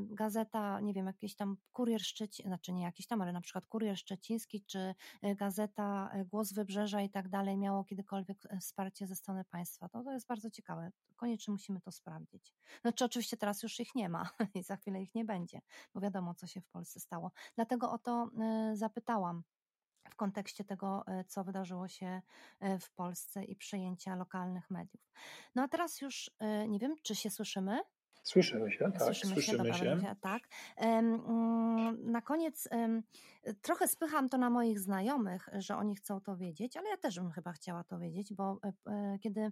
gazeta, 0.00 0.80
nie 0.80 0.94
wiem, 0.94 1.06
jakiś 1.06 1.36
tam 1.36 1.56
Kurier 1.72 2.00
Szczeciński, 2.00 2.42
znaczy 2.48 2.72
nie 2.72 2.82
jakiś 2.82 3.06
tam, 3.06 3.22
ale 3.22 3.32
na 3.32 3.40
przykład 3.40 3.66
Kurier 3.66 3.98
Szczeciński, 3.98 4.62
czy 4.62 4.94
gazeta 5.22 6.10
Głos 6.30 6.52
Wybrzeża 6.52 7.02
i 7.02 7.10
tak 7.10 7.28
dalej 7.28 7.56
miało 7.56 7.84
kiedykolwiek 7.84 8.38
wsparcie 8.60 9.06
ze 9.06 9.16
strony 9.16 9.44
państwa. 9.44 9.88
To, 9.88 10.02
to 10.02 10.12
jest 10.12 10.26
bardzo 10.26 10.50
ciekawe. 10.50 10.90
Koniecznie 11.16 11.52
musimy 11.52 11.80
to 11.80 11.92
sprawdzić. 11.92 12.54
Znaczy 12.82 13.04
oczywiście 13.04 13.36
teraz 13.36 13.62
już 13.62 13.80
ich 13.80 13.94
nie 13.94 14.08
ma 14.08 14.30
i 14.56 14.62
za 14.62 14.76
chwilę 14.76 15.02
ich 15.02 15.14
nie 15.14 15.24
będzie, 15.24 15.60
bo 15.94 16.00
wiadomo, 16.00 16.34
co 16.34 16.46
się 16.46 16.60
w 16.60 16.68
Polsce 16.68 17.00
stało. 17.00 17.32
Dlatego 17.54 17.92
o 17.92 17.98
to 17.98 18.30
e, 18.40 18.76
zapytałam 18.76 19.42
w 20.10 20.16
kontekście 20.16 20.64
tego, 20.64 21.04
e, 21.06 21.24
co 21.24 21.44
wydarzyło 21.44 21.88
się 21.88 22.22
e, 22.60 22.78
w 22.78 22.90
Polsce 22.90 23.44
i 23.44 23.56
przejęcia 23.56 24.16
lokalnych 24.16 24.70
mediów. 24.70 25.12
No 25.54 25.62
a 25.62 25.68
teraz 25.68 26.00
już 26.00 26.30
nie 26.68 26.78
wiem, 26.78 26.96
czy 27.02 27.14
się 27.14 27.30
słyszymy? 27.30 27.80
Słyszymy 28.28 28.72
się, 28.72 28.78
tak? 28.78 29.02
Słyszymy, 29.02 29.32
słyszymy 29.32 29.74
się, 29.74 29.84
dobra, 29.84 30.00
się. 30.00 30.16
tak. 30.20 30.42
Mm, 30.76 32.10
Na 32.10 32.22
koniec 32.22 32.68
trochę 33.62 33.88
spycham 33.88 34.28
to 34.28 34.38
na 34.38 34.50
moich 34.50 34.80
znajomych, 34.80 35.48
że 35.52 35.76
oni 35.76 35.96
chcą 35.96 36.20
to 36.20 36.36
wiedzieć, 36.36 36.76
ale 36.76 36.90
ja 36.90 36.96
też 36.96 37.20
bym 37.20 37.30
chyba 37.30 37.52
chciała 37.52 37.84
to 37.84 37.98
wiedzieć, 37.98 38.34
bo 38.34 38.58
e, 38.64 38.72
e, 38.92 39.18
kiedy 39.18 39.50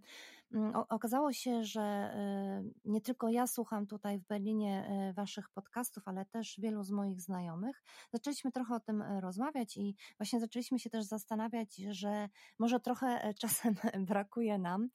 mm, 0.55 0.77
okazało 0.89 1.33
się, 1.33 1.65
że 1.65 1.81
e, 1.83 2.65
nie 2.85 3.01
tylko 3.01 3.29
ja 3.29 3.47
słucham 3.47 3.87
tutaj 3.87 4.19
w 4.19 4.27
Berlinie 4.27 4.91
waszych 5.17 5.51
podcastów, 5.51 6.09
ale 6.09 6.25
też 6.25 6.61
wielu 6.63 6.83
z 6.83 6.91
moich 6.91 7.21
znajomych, 7.21 7.83
zaczęliśmy 8.13 8.53
trochę 8.53 8.75
o 8.75 8.81
tym 8.81 9.03
rozmawiać 9.21 9.77
i 9.77 9.97
właśnie 10.19 10.41
zaczęliśmy 10.41 10.79
się 10.79 10.91
też 10.91 11.05
zastanawiać, 11.05 11.77
że 11.77 12.29
może 12.59 12.81
trochę 12.81 13.35
czasem 13.41 13.75
brakuje 14.09 14.59
nam 14.59 14.89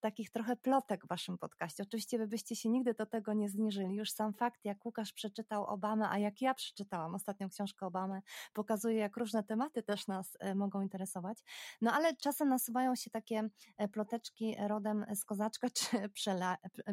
takich 0.00 0.30
trochę 0.30 0.56
plotek 0.56 1.04
w 1.04 1.08
waszym 1.08 1.38
podcaście. 1.38 1.82
Oczywiście 1.82 2.18
wy 2.18 2.26
byście 2.26 2.56
się 2.56 2.68
nigdy 2.68 2.94
do 2.94 3.06
tego 3.06 3.32
nie 3.32 3.48
zniżyli. 3.48 3.94
Już 3.94 4.10
sam 4.10 4.32
fakt, 4.34 4.64
jak 4.64 4.86
Łukasz 4.86 5.12
przeczytał 5.12 5.64
Obamę, 5.64 6.08
a 6.10 6.18
jak 6.18 6.40
ja 6.40 6.54
przeczytałam 6.54 7.14
ostatnią 7.14 7.48
książkę 7.48 7.86
Obamy, 7.86 8.22
pokazuje, 8.52 8.96
jak 8.96 9.16
różne 9.16 9.44
tematy 9.44 9.82
też 9.82 10.06
nas 10.06 10.36
e, 10.40 10.54
mogą 10.54 10.80
interesować. 10.80 11.38
No 11.80 11.92
ale 11.92 12.16
czasem 12.16 12.48
nasuwają 12.48 12.94
się 12.94 13.10
takie 13.10 13.48
e, 13.76 13.88
ploteczki 13.88 14.56
rodem 14.68 15.06
z 15.14 15.24
Kozaczka 15.24 15.68
czy 15.78 16.08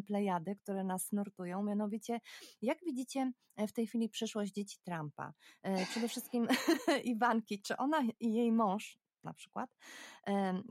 Plejady, 0.07 0.55
które 0.55 0.83
nas 0.83 1.11
nurtują. 1.11 1.63
Mianowicie, 1.63 2.19
jak 2.61 2.79
widzicie 2.85 3.31
e, 3.55 3.67
w 3.67 3.73
tej 3.73 3.87
chwili 3.87 4.09
przyszłość 4.09 4.53
dzieci 4.53 4.77
Trumpa? 4.83 5.33
E, 5.63 5.85
Przede 5.85 6.07
wszystkim 6.07 6.47
Iwanki, 7.03 7.61
czy 7.61 7.77
ona 7.77 8.01
i 8.19 8.33
jej 8.33 8.51
mąż 8.51 8.99
na 9.25 9.33
przykład, 9.33 9.69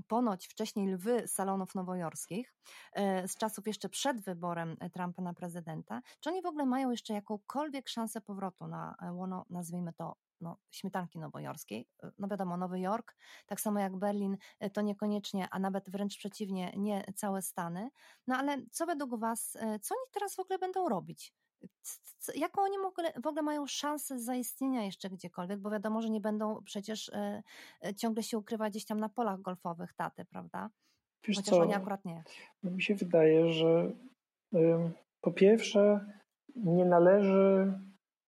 ponoć 0.09 0.47
wcześniej 0.47 0.89
lwy 0.89 1.29
salonów 1.29 1.75
nowojorskich, 1.75 2.55
e, 2.93 3.29
z 3.29 3.37
czasów 3.37 3.67
jeszcze 3.67 3.89
przed 3.89 4.21
wyborem 4.21 4.77
e, 4.81 4.91
Trumpa 4.91 5.23
na 5.23 5.35
prezydenta, 5.35 6.03
czy 6.21 6.31
oni 6.31 6.43
w 6.43 6.47
ogóle 6.47 6.67
mają 6.67 6.91
jeszcze 6.91 7.15
jakąkolwiek 7.15 7.89
szansę 7.89 8.21
powrotu 8.21 8.67
na 8.67 8.95
e, 9.03 9.13
łono, 9.13 9.47
nazwijmy 9.51 9.93
to, 9.93 10.17
no, 10.41 10.57
śmietanki 10.71 11.19
nowojorskiej. 11.19 11.89
No 12.19 12.29
wiadomo, 12.29 12.57
Nowy 12.57 12.81
Jork, 12.81 13.17
tak 13.47 13.61
samo 13.61 13.81
jak 13.81 13.97
Berlin, 13.97 14.37
to 14.73 14.81
niekoniecznie, 14.81 15.49
a 15.51 15.59
nawet 15.59 15.91
wręcz 15.91 16.19
przeciwnie, 16.19 16.73
nie 16.77 17.05
całe 17.17 17.43
Stany. 17.43 17.91
No 18.27 18.37
ale 18.37 18.59
co 18.71 18.87
według 18.87 19.21
Was, 19.21 19.53
co 19.83 19.95
oni 19.95 20.07
teraz 20.13 20.35
w 20.35 20.39
ogóle 20.39 20.59
będą 20.59 20.89
robić? 20.89 21.35
Jaką 22.35 22.63
oni 22.63 22.77
w 23.19 23.27
ogóle, 23.27 23.43
mają 23.43 23.67
szansę 23.67 24.19
zaistnienia 24.19 24.85
jeszcze 24.85 25.11
gdziekolwiek, 25.11 25.59
bo 25.61 25.71
wiadomo, 25.71 26.03
że 26.03 26.11
nie 26.11 26.21
będą 26.21 26.63
przecież 26.65 27.09
e, 27.09 27.43
e, 27.85 27.95
ciągle 27.95 28.23
się 28.23 28.39
ukrywać 28.39 28.73
gdzieś 28.73 28.85
tam 28.85 29.01
na 29.01 29.09
polach 29.09 29.41
golfowych 29.41 29.93
taty, 29.93 30.25
prawda? 30.25 30.71
Wiesz 31.29 31.37
Chociaż 31.37 31.55
co, 31.55 31.61
oni 31.61 31.75
akurat 31.75 32.05
nie. 32.05 32.23
No 32.63 32.71
mi 32.71 32.83
się 32.83 32.95
wydaje, 32.95 33.53
że 33.53 33.93
po 35.21 35.33
pierwsze 35.33 36.01
nie 36.57 36.85
należy 36.85 37.73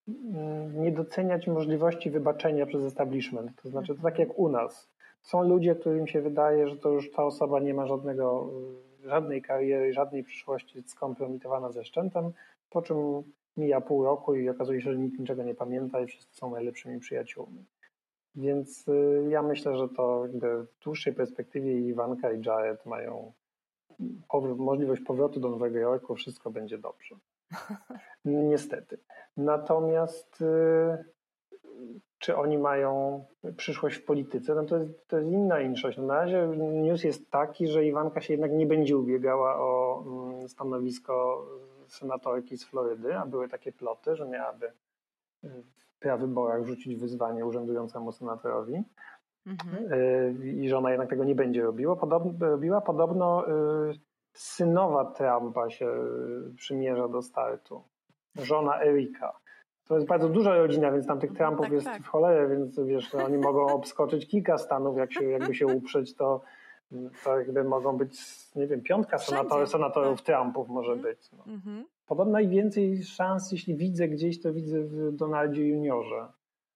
ym, 0.09 0.83
nie 0.83 0.93
doceniać 0.93 1.47
możliwości 1.47 2.11
wybaczenia 2.11 2.67
przez 2.67 2.83
establishment. 2.83 3.63
To 3.63 3.69
znaczy 3.69 3.95
to 3.95 4.03
tak 4.03 4.19
jak 4.19 4.39
u 4.39 4.49
nas. 4.49 4.89
Są 5.23 5.43
ludzie, 5.43 5.75
którym 5.75 6.07
się 6.07 6.23
wydaje, 6.23 6.69
że 6.69 6.77
to 6.77 6.91
już 6.91 7.11
ta 7.11 7.25
osoba 7.25 7.61
nie 7.61 7.75
ma 7.75 7.87
żadnego, 7.87 8.51
żadnej 9.07 9.43
kariery, 9.43 9.93
żadnej 9.93 10.25
przyszłości, 10.25 10.83
skompromitowana 10.83 11.73
ze 11.73 11.85
szczętem, 11.85 12.33
po 12.71 12.83
czym 12.83 12.97
mija 13.57 13.81
pół 13.81 14.05
roku 14.05 14.35
i 14.35 14.49
okazuje 14.49 14.81
się, 14.81 14.93
że 14.93 14.99
nikt 14.99 15.19
niczego 15.19 15.43
nie 15.43 15.55
pamięta 15.55 16.01
i 16.01 16.07
wszyscy 16.07 16.37
są 16.37 16.51
najlepszymi 16.51 17.01
przyjaciółmi. 17.01 17.65
Więc 18.35 18.89
y, 18.89 19.27
ja 19.31 19.43
myślę, 19.43 19.77
że 19.77 19.89
to 19.89 20.25
w 20.33 20.67
dłuższej 20.85 21.13
perspektywie 21.13 21.81
Iwanka 21.81 22.33
i 22.33 22.43
Jared 22.45 22.87
mają 22.87 23.33
powrót, 24.29 24.59
możliwość 24.59 25.03
powrotu 25.03 25.41
do 25.41 25.51
Nowego 25.51 25.79
Jorku, 25.79 26.15
wszystko 26.15 26.51
będzie 26.51 26.79
dobrze. 26.79 27.17
Niestety. 28.25 28.99
Natomiast 29.37 30.41
y, 30.41 31.05
czy 32.27 32.37
oni 32.37 32.59
mają 32.59 33.25
przyszłość 33.57 33.97
w 33.97 34.05
polityce, 34.05 34.55
no 34.55 34.65
to 34.65 34.79
jest, 34.79 35.09
to 35.09 35.19
jest 35.19 35.31
inna 35.31 35.61
inszość. 35.61 35.99
No 35.99 36.05
na 36.05 36.15
razie 36.15 36.47
news 36.57 37.05
jest 37.05 37.31
taki, 37.31 37.69
że 37.69 37.85
Iwanka 37.85 38.21
się 38.21 38.35
jednak 38.35 38.53
nie 38.53 38.67
będzie 38.67 38.99
ubiegała 38.99 39.57
o 39.59 40.03
mm, 40.07 40.49
stanowisko 40.49 41.47
senatorki 41.89 42.57
z 42.57 42.65
Florydy, 42.65 43.17
a 43.17 43.27
były 43.27 43.49
takie 43.49 43.73
ploty, 43.73 44.17
że 44.17 44.29
miałaby 44.29 44.73
w 45.43 45.99
prawyborach 45.99 46.65
rzucić 46.65 46.97
wyzwanie 46.97 47.47
urzędującemu 47.47 48.13
senatorowi 48.13 48.85
Mhm. 49.47 49.93
y, 49.93 50.53
i 50.53 50.69
że 50.69 50.79
ona 50.79 50.91
jednak 50.91 51.11
tego 51.11 51.25
nie 51.25 51.35
będzie 51.35 51.63
robiła. 51.63 51.97
Podobno, 51.97 52.49
robiła. 52.49 52.81
Podobno 52.81 53.49
y, 53.49 54.01
synowa 54.33 55.05
Trumpa 55.05 55.71
się 55.71 55.87
y, 55.87 56.55
przymierza 56.57 57.09
do 57.09 57.23
startu. 57.23 57.83
Żona 58.37 58.83
Erika. 58.83 59.41
To 59.89 59.95
jest 59.95 60.07
bardzo 60.07 60.29
duża 60.29 60.57
rodzina, 60.57 60.93
więc 60.93 61.07
tam 61.07 61.19
tych 61.21 61.33
Trumpów 61.33 61.61
Tak, 61.67 61.73
jest 61.73 61.87
tak. 61.87 62.03
w 62.03 62.07
cholerę, 62.07 62.49
więc 62.49 62.81
wiesz, 62.81 63.13
no, 63.13 63.25
oni 63.25 63.39
mogą 63.39 63.67
obskoczyć 63.67 64.27
kilka 64.29 64.59
stanów, 64.59 64.97
jak 64.97 65.13
się, 65.13 65.25
jakby 65.25 65.55
się 65.55 65.67
uprzeć, 65.67 66.15
to, 66.15 66.41
to 67.25 67.39
jakby 67.39 67.65
mogą 67.65 67.97
być, 67.97 68.21
nie 68.57 68.67
wiem, 68.67 68.81
piątka 68.83 69.19
senator, 69.19 69.67
senatorów 69.69 70.23
Tak. 70.23 70.27
Trumpów 70.27 70.69
może 70.69 70.93
Mhm. 70.93 71.15
być. 71.15 71.31
No. 71.33 71.53
Mhm. 71.53 71.85
Podobno 72.07 72.33
najwięcej 72.33 73.03
szans, 73.05 73.53
jeśli 73.53 73.77
widzę 73.77 74.09
gdzieś, 74.09 74.43
to 74.43 74.53
widzę 74.53 74.81
w 74.81 75.13
Donaldzie 75.17 75.67
Juniorze. 75.69 76.27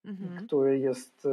mhm. 0.04 0.46
który 0.46 0.78
jest, 0.78 1.28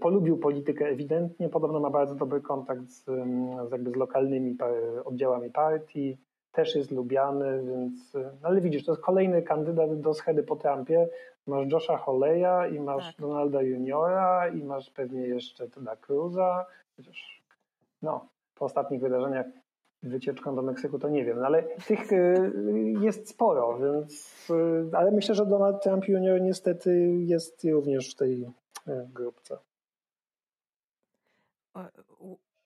polubił 0.00 0.38
politykę 0.38 0.86
ewidentnie, 0.88 1.48
podobno 1.48 1.80
ma 1.80 1.90
bardzo 1.90 2.14
dobry 2.14 2.40
kontakt 2.40 2.90
z, 2.90 3.04
z, 3.04 3.72
jakby 3.72 3.90
z 3.90 3.96
lokalnymi 3.96 4.56
oddziałami 5.04 5.50
partii, 5.50 6.18
też 6.52 6.74
jest 6.74 6.90
lubiany, 6.90 7.62
więc, 7.62 8.14
no 8.14 8.48
ale 8.48 8.60
widzisz, 8.60 8.84
to 8.84 8.92
jest 8.92 9.02
kolejny 9.02 9.42
kandydat 9.42 10.00
do 10.00 10.14
schedy 10.14 10.42
po 10.42 10.56
Trumpie. 10.56 11.08
Masz 11.46 11.72
Josha 11.72 11.96
Holeya 11.96 12.74
i 12.74 12.80
masz 12.80 13.06
tak. 13.06 13.20
Donalda 13.20 13.62
Juniora 13.62 14.48
i 14.48 14.62
masz 14.62 14.90
pewnie 14.90 15.20
jeszcze 15.20 15.68
Teda 15.68 15.96
Cruza, 15.96 16.66
chociaż 16.96 17.42
no, 18.02 18.28
po 18.54 18.64
ostatnich 18.64 19.00
wydarzeniach 19.00 19.46
wycieczką 20.02 20.54
do 20.54 20.62
Meksyku, 20.62 20.98
to 20.98 21.08
nie 21.08 21.24
wiem, 21.24 21.38
no 21.38 21.46
ale 21.46 21.62
tych 21.62 22.12
y, 22.12 22.52
jest 23.00 23.28
sporo, 23.28 23.78
więc, 23.78 24.50
y, 24.50 24.96
ale 24.96 25.10
myślę, 25.10 25.34
że 25.34 25.46
Donald 25.46 25.82
Trump 25.82 26.08
Jr. 26.08 26.40
niestety 26.40 27.12
jest 27.12 27.64
również 27.64 28.12
w 28.14 28.16
tej 28.16 28.42
y, 28.88 29.08
grupce. 29.14 29.58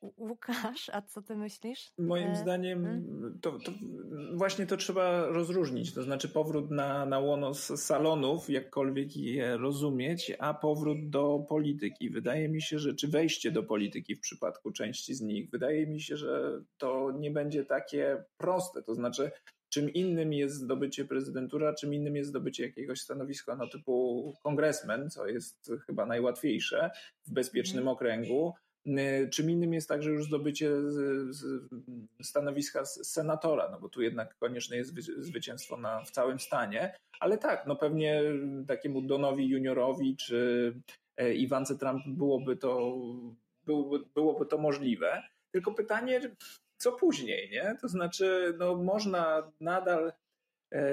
Łukasz, 0.03 0.89
a 0.93 1.03
co 1.03 1.23
ty 1.23 1.37
myślisz? 1.37 1.93
Moim 1.99 2.29
e... 2.29 2.37
zdaniem 2.37 2.85
hmm? 2.85 3.39
to, 3.43 3.59
to, 3.59 3.73
właśnie 4.35 4.67
to 4.67 4.77
trzeba 4.77 5.27
rozróżnić, 5.27 5.95
to 5.95 6.03
znaczy 6.03 6.29
powrót 6.29 6.71
na, 6.71 7.07
na 7.07 7.19
łono 7.19 7.55
z 7.55 7.67
salonów, 7.67 8.51
jakkolwiek 8.51 9.17
je 9.17 9.57
rozumieć, 9.57 10.33
a 10.39 10.55
powrót 10.55 11.11
do 11.11 11.47
polityki. 11.49 12.11
Wydaje 12.11 12.49
mi 12.49 12.63
się, 12.63 12.79
że, 12.79 12.95
czy 12.95 13.09
wejście 13.09 13.51
do 13.51 13.63
polityki 13.63 14.17
w 14.17 14.21
przypadku 14.21 14.73
części 14.73 15.15
z 15.15 15.21
nich, 15.21 15.51
wydaje 15.51 15.87
mi 15.87 16.01
się, 16.01 16.17
że 16.17 16.61
to 16.79 17.13
nie 17.19 17.31
będzie 17.31 17.65
takie 17.65 18.25
proste, 18.37 18.83
to 18.83 18.95
znaczy 18.95 19.31
czym 19.69 19.93
innym 19.93 20.33
jest 20.33 20.55
zdobycie 20.55 21.05
prezydentura, 21.05 21.75
czym 21.75 21.95
innym 21.95 22.17
jest 22.17 22.31
zdobycie 22.31 22.67
jakiegoś 22.67 23.01
stanowiska 23.01 23.57
no 23.57 23.67
typu 23.69 24.35
kongresmen, 24.43 25.11
co 25.11 25.27
jest 25.27 25.73
chyba 25.87 26.07
najłatwiejsze 26.07 26.91
w 27.27 27.33
bezpiecznym 27.33 27.85
hmm. 27.85 27.95
okręgu, 27.95 28.55
czym 29.31 29.51
innym 29.51 29.75
jest 29.75 29.89
także 29.89 30.11
już 30.11 30.25
zdobycie 30.25 30.71
stanowiska 32.23 32.85
senatora, 32.85 33.69
no 33.71 33.81
bo 33.81 33.89
tu 33.89 34.03
jednak 34.03 34.37
konieczne 34.39 34.77
jest 34.77 34.95
zwycięstwo 35.19 35.77
na, 35.77 36.05
w 36.05 36.11
całym 36.11 36.41
stanie, 36.41 36.97
ale 37.21 37.39
tak, 37.39 37.67
no 37.67 37.77
pewnie 37.77 38.23
takiemu 38.67 39.03
Donowi 39.03 39.49
juniorowi 39.49 40.17
czy 40.17 40.73
e, 41.17 41.35
Iwance 41.35 41.79
Trump 41.79 42.03
byłoby 42.07 42.57
to, 42.57 42.97
byłoby, 43.65 44.05
byłoby 44.15 44.47
to 44.47 44.59
możliwe. 44.59 45.23
Tylko 45.53 45.73
pytanie, 45.73 46.21
co 46.77 46.93
później, 46.93 47.51
nie? 47.51 47.77
To 47.81 47.89
znaczy, 47.89 48.55
no 48.59 48.75
można 48.75 49.53
nadal 49.61 50.13
E, 50.26 50.26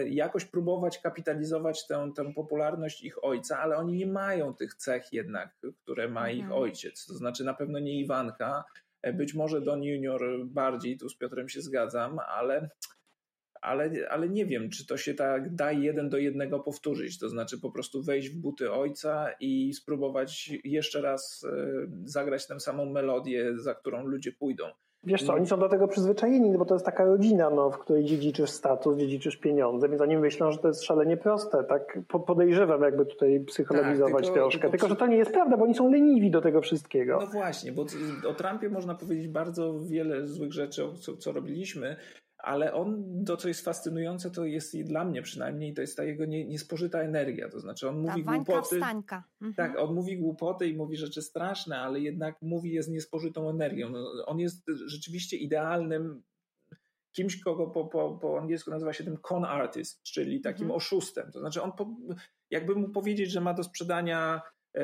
jakoś 0.09 0.45
próbować 0.45 0.99
kapitalizować 0.99 1.88
tę, 1.88 2.11
tę 2.15 2.34
popularność 2.34 3.03
ich 3.03 3.24
ojca, 3.24 3.59
ale 3.59 3.78
oni 3.78 3.93
nie 3.93 4.07
mają 4.07 4.53
tych 4.53 4.76
cech 4.76 5.13
jednak, 5.13 5.57
które 5.84 6.07
ma 6.07 6.30
ich 6.30 6.43
mhm. 6.43 6.61
ojciec. 6.61 7.05
To 7.05 7.13
znaczy 7.13 7.43
na 7.43 7.53
pewno 7.53 7.80
nie 7.80 7.99
Iwanka, 7.99 8.63
e, 9.01 9.13
być 9.13 9.34
może 9.34 9.61
Don 9.61 9.84
Junior 9.84 10.45
bardziej, 10.45 10.97
tu 10.97 11.09
z 11.09 11.17
Piotrem 11.17 11.49
się 11.49 11.61
zgadzam, 11.61 12.19
ale, 12.19 12.69
ale, 13.61 13.91
ale 14.09 14.30
nie 14.30 14.45
wiem, 14.45 14.69
czy 14.69 14.88
to 14.88 14.97
się 14.97 15.13
tak 15.13 15.55
da 15.55 15.71
jeden 15.71 16.09
do 16.09 16.17
jednego 16.17 16.59
powtórzyć. 16.59 17.19
To 17.19 17.30
znaczy 17.30 17.59
po 17.59 17.71
prostu 17.71 18.03
wejść 18.03 18.30
w 18.30 18.38
buty 18.38 18.71
ojca 18.71 19.32
i 19.39 19.74
spróbować 19.74 20.51
jeszcze 20.63 21.01
raz 21.01 21.45
e, 21.49 21.65
zagrać 22.05 22.47
tę 22.47 22.59
samą 22.59 22.86
melodię, 22.86 23.59
za 23.59 23.76
którą 23.76 24.05
ludzie 24.05 24.32
pójdą. 24.32 24.63
Wiesz 25.06 25.24
co, 25.24 25.34
oni 25.34 25.47
są 25.47 25.60
do 25.60 25.70
tego 25.70 25.88
przyzwyczajeni, 25.88 26.49
no 26.49 26.60
bo 26.60 26.66
to 26.66 26.76
jest 26.76 26.86
taka 26.86 27.06
rodzina, 27.06 27.49
no, 27.49 27.72
w 27.72 27.78
której 27.78 28.06
dziedziczysz 28.06 28.49
status, 28.49 28.97
dziedziczysz 28.97 29.38
pieniądze, 29.38 29.89
więc 29.89 30.01
oni 30.01 30.18
myślą, 30.18 30.51
że 30.51 30.58
to 30.58 30.68
jest 30.68 30.84
szalenie 30.84 31.18
proste. 31.18 31.64
Tak 31.64 31.99
podejrzewam, 32.28 32.82
jakby 32.82 33.06
tutaj 33.06 33.39
psychologizować 33.39 34.14
tak, 34.14 34.24
tylko, 34.24 34.39
troszkę. 34.39 34.60
Tylko, 34.60 34.72
tylko, 34.72 34.88
że 34.88 34.95
to 34.95 35.08
nie 35.08 35.18
jest 35.18 35.32
prawda, 35.32 35.58
bo 35.58 35.64
oni 35.64 35.76
są 35.76 35.91
leniwi 35.91 36.32
do 36.32 36.41
tego 36.41 36.62
wszystkiego. 36.62 37.18
No 37.22 37.28
właśnie, 37.28 37.72
bo 37.72 37.86
o 38.30 38.34
Trumpie 38.34 38.70
można 38.70 38.95
powiedzieć 38.95 39.28
bardzo 39.28 39.80
wiele 39.80 40.28
złych 40.28 40.54
rzeczy, 40.54 40.84
co, 40.99 41.18
co 41.18 41.32
robiliśmy, 41.32 41.95
ale 42.43 42.73
on, 42.73 43.03
to 43.25 43.37
co 43.37 43.47
jest 43.47 43.65
fascynujące, 43.65 44.31
to 44.31 44.45
jest 44.45 44.75
i 44.75 44.83
dla 44.83 45.05
mnie 45.05 45.21
przynajmniej, 45.21 45.73
to 45.73 45.81
jest 45.81 45.97
ta 45.97 46.03
jego 46.03 46.25
nie, 46.25 46.47
niespożyta 46.47 46.99
energia, 46.99 47.49
to 47.49 47.59
znaczy 47.59 47.89
on 47.89 47.99
mówi 47.99 48.23
głupoty. 48.23 48.75
Wstańka. 48.75 49.23
Mhm. 49.41 49.53
Tak, 49.53 49.79
on 49.79 49.95
mówi 49.95 50.17
głupoty 50.17 50.67
i 50.67 50.75
mówi 50.75 50.97
rzeczy 50.97 51.21
straszne, 51.21 51.79
ale 51.79 51.99
jednak 51.99 52.41
mówi 52.41 52.71
je 52.71 52.83
z 52.83 52.89
niespożytą 52.89 53.49
energią. 53.49 53.89
No, 53.89 54.25
on 54.25 54.39
jest 54.39 54.63
rzeczywiście 54.85 55.37
idealnym 55.37 56.23
kimś, 57.11 57.39
kogo 57.39 57.67
po, 57.67 57.85
po, 57.85 58.17
po 58.21 58.39
angielsku 58.39 58.71
nazywa 58.71 58.93
się 58.93 59.03
tym 59.03 59.17
con 59.17 59.45
artist, 59.45 60.03
czyli 60.03 60.41
takim 60.41 60.63
mhm. 60.63 60.77
oszustem. 60.77 61.31
To 61.31 61.39
znaczy 61.39 61.61
on, 61.61 61.71
po, 61.71 61.95
jakby 62.49 62.75
mu 62.75 62.89
powiedzieć, 62.89 63.31
że 63.31 63.41
ma 63.41 63.53
do 63.53 63.63
sprzedania 63.63 64.41
e, 64.73 64.83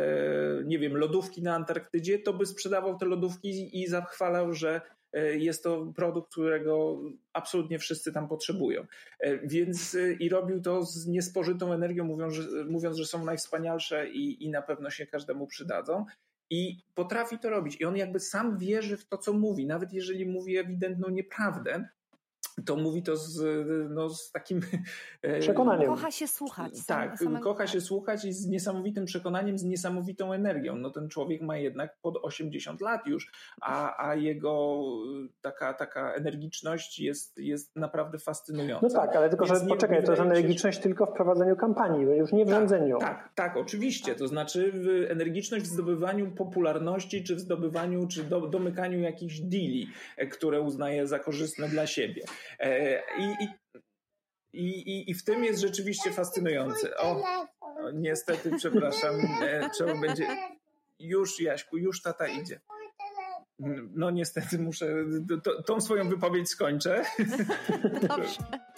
nie 0.66 0.80
wiem, 0.80 0.98
lodówki 0.98 1.42
na 1.42 1.56
Antarktydzie, 1.56 2.20
to 2.20 2.34
by 2.34 2.46
sprzedawał 2.46 2.98
te 2.98 3.06
lodówki 3.06 3.82
i 3.82 3.88
zachwalał, 3.88 4.54
że 4.54 4.82
jest 5.14 5.64
to 5.64 5.94
produkt, 5.96 6.32
którego 6.32 7.02
absolutnie 7.34 7.80
wszyscy 7.80 8.14
tam 8.14 8.28
potrzebują. 8.28 8.86
E, 9.20 9.48
więc 9.48 9.96
e, 9.96 10.14
i 10.14 10.30
robił 10.30 10.62
to 10.62 10.84
z 10.84 11.08
niespożytą 11.08 11.74
energią, 11.74 12.06
mówiąc, 12.06 12.34
że, 12.34 12.66
mówiąc, 12.66 12.98
że 12.98 13.06
są 13.06 13.26
najwspanialsze 13.26 14.10
i, 14.10 14.46
i 14.46 14.50
na 14.50 14.62
pewno 14.62 14.90
się 14.90 15.08
każdemu 15.08 15.48
przydadzą. 15.48 16.06
I 16.50 16.78
potrafi 16.96 17.40
to 17.40 17.50
robić. 17.50 17.82
I 17.82 17.86
on 17.86 17.98
jakby 17.98 18.20
sam 18.20 18.58
wierzy 18.58 18.98
w 18.98 19.08
to, 19.08 19.18
co 19.18 19.34
mówi, 19.34 19.66
nawet 19.66 19.94
jeżeli 19.94 20.26
mówi 20.26 20.58
ewidentną 20.58 21.10
nieprawdę, 21.10 21.90
to 22.66 22.76
mówi 22.76 23.04
to 23.04 23.18
z, 23.18 23.42
no, 23.90 24.10
z 24.10 24.32
takim 24.32 24.62
e, 25.22 25.40
przekonaniem. 25.40 25.88
Kocha 25.90 26.12
się 26.12 26.28
słuchać. 26.28 26.86
Tak, 26.86 27.18
kocha 27.44 27.68
się 27.68 27.82
słuchać 27.82 28.26
i 28.26 28.34
z 28.34 28.48
niesamowitym 28.48 29.06
przekonaniem, 29.06 29.58
z 29.58 29.64
niesamowitą 29.64 30.34
energią. 30.34 30.76
No 30.76 30.90
ten 30.90 31.10
człowiek 31.10 31.42
ma 31.42 31.58
jednak 31.58 31.98
pod 32.02 32.18
80 32.22 32.82
lat 32.82 33.08
już, 33.08 33.32
a, 33.62 34.08
a 34.08 34.16
jego 34.16 34.84
taka, 35.42 35.74
taka 35.74 36.14
energiczność 36.14 37.00
jest, 37.00 37.38
jest 37.38 37.76
naprawdę 37.76 38.20
fascynująca. 38.20 38.88
No 38.88 38.94
tak, 38.94 39.16
ale 39.16 39.30
tylko, 39.30 39.46
Więc 39.46 39.60
że 39.60 39.68
poczekaj, 39.68 40.04
to 40.04 40.12
jest 40.12 40.22
energiczność 40.24 40.78
się... 40.78 40.84
tylko 40.84 41.06
w 41.06 41.14
prowadzeniu 41.14 41.56
kampanii, 41.56 42.02
już 42.02 42.32
nie 42.32 42.46
w 42.46 42.48
tak, 42.48 42.58
rządzeniu. 42.58 42.98
Tak, 42.98 43.30
tak, 43.36 43.58
oczywiście. 43.58 44.16
To 44.16 44.28
znaczy 44.28 44.74
energiczność 45.10 45.66
w 45.66 45.68
zdobywaniu 45.68 46.32
popularności, 46.32 47.24
czy 47.24 47.36
w 47.36 47.40
zdobywaniu, 47.40 48.08
czy 48.08 48.24
do, 48.24 48.42
domykaniu 48.42 49.00
jakichś 49.00 49.40
deali, 49.40 49.88
e, 50.18 50.28
które 50.28 50.62
uznaje 50.62 51.08
za 51.08 51.20
korzystne 51.20 51.68
dla 51.68 51.88
siebie. 51.88 52.24
E, 52.60 53.02
I, 53.18 53.36
i, 54.54 55.12
i, 55.12 55.14
w 55.14 55.24
tym 55.24 55.44
jest 55.44 55.62
rzeczywiście 55.62 56.12
fascynujący. 56.12 56.98
O, 56.98 57.24
niestety, 57.94 58.52
przepraszam, 58.58 59.16
e, 59.42 59.70
trzeba 59.70 60.02
będzie. 60.02 60.28
Już, 61.00 61.40
Jaśku, 61.40 61.78
już 61.78 62.02
tata 62.02 62.28
idzie. 62.28 62.60
No 63.96 64.12
niestety 64.12 64.60
muszę, 64.60 64.88
to, 65.44 65.64
tą 65.64 65.82
swoją 65.82 66.10
wypowiedź 66.10 66.50
skończę. 66.50 67.06
Dobrze. 68.08 68.69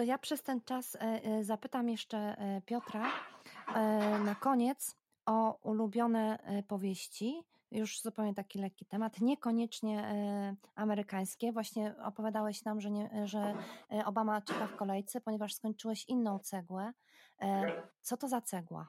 To 0.00 0.04
ja 0.04 0.18
przez 0.18 0.42
ten 0.42 0.60
czas 0.60 0.96
e, 0.96 0.98
e, 0.98 1.44
zapytam 1.44 1.88
jeszcze 1.88 2.18
e, 2.18 2.62
Piotra 2.66 3.06
na 4.24 4.34
koniec 4.34 4.96
o 5.26 5.58
ulubione 5.62 6.38
powieści. 6.68 7.42
Już 7.70 8.00
zupełnie 8.00 8.34
taki 8.34 8.58
lekki 8.58 8.84
temat, 8.84 9.20
niekoniecznie 9.20 10.14
amerykańskie. 10.74 11.52
Właśnie 11.52 11.94
opowiadałeś 12.04 12.64
nam, 12.64 12.80
że, 12.80 12.90
nie, 12.90 13.10
że 13.24 13.54
Obama 14.04 14.40
czeka 14.40 14.66
w 14.66 14.76
kolejce, 14.76 15.20
ponieważ 15.20 15.54
skończyłeś 15.54 16.04
inną 16.08 16.38
cegłę. 16.38 16.92
Co 18.00 18.16
to 18.16 18.28
za 18.28 18.40
cegła? 18.40 18.88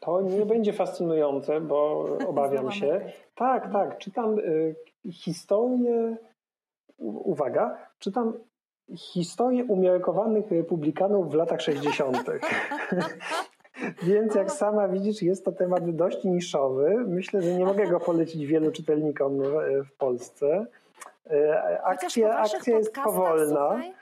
To 0.00 0.20
nie 0.20 0.46
będzie 0.46 0.72
fascynujące, 0.72 1.60
bo 1.60 2.04
obawiam 2.28 2.72
się. 2.72 3.12
Tak, 3.34 3.72
tak. 3.72 3.98
Czytam 3.98 4.36
historię. 5.12 6.16
Uwaga, 6.98 7.78
czytam 7.98 8.32
historię 8.94 9.64
umiarkowanych 9.64 10.50
republikanów 10.50 11.30
w 11.30 11.34
latach 11.34 11.60
60. 11.60 12.24
Więc 14.02 14.34
jak 14.34 14.50
sama 14.50 14.88
widzisz, 14.88 15.22
jest 15.22 15.44
to 15.44 15.52
temat 15.52 15.96
dość 15.96 16.24
niszowy. 16.24 17.04
Myślę, 17.08 17.42
że 17.42 17.54
nie 17.54 17.64
mogę 17.64 17.86
go 17.86 18.00
polecić 18.00 18.46
wielu 18.46 18.72
czytelnikom 18.72 19.38
w 19.84 19.96
Polsce. 19.98 20.66
E, 21.30 21.82
akcja, 21.82 22.38
akcja 22.38 22.78
jest 22.78 22.94
powolna. 22.94 23.68
Słuchaj, 23.70 23.94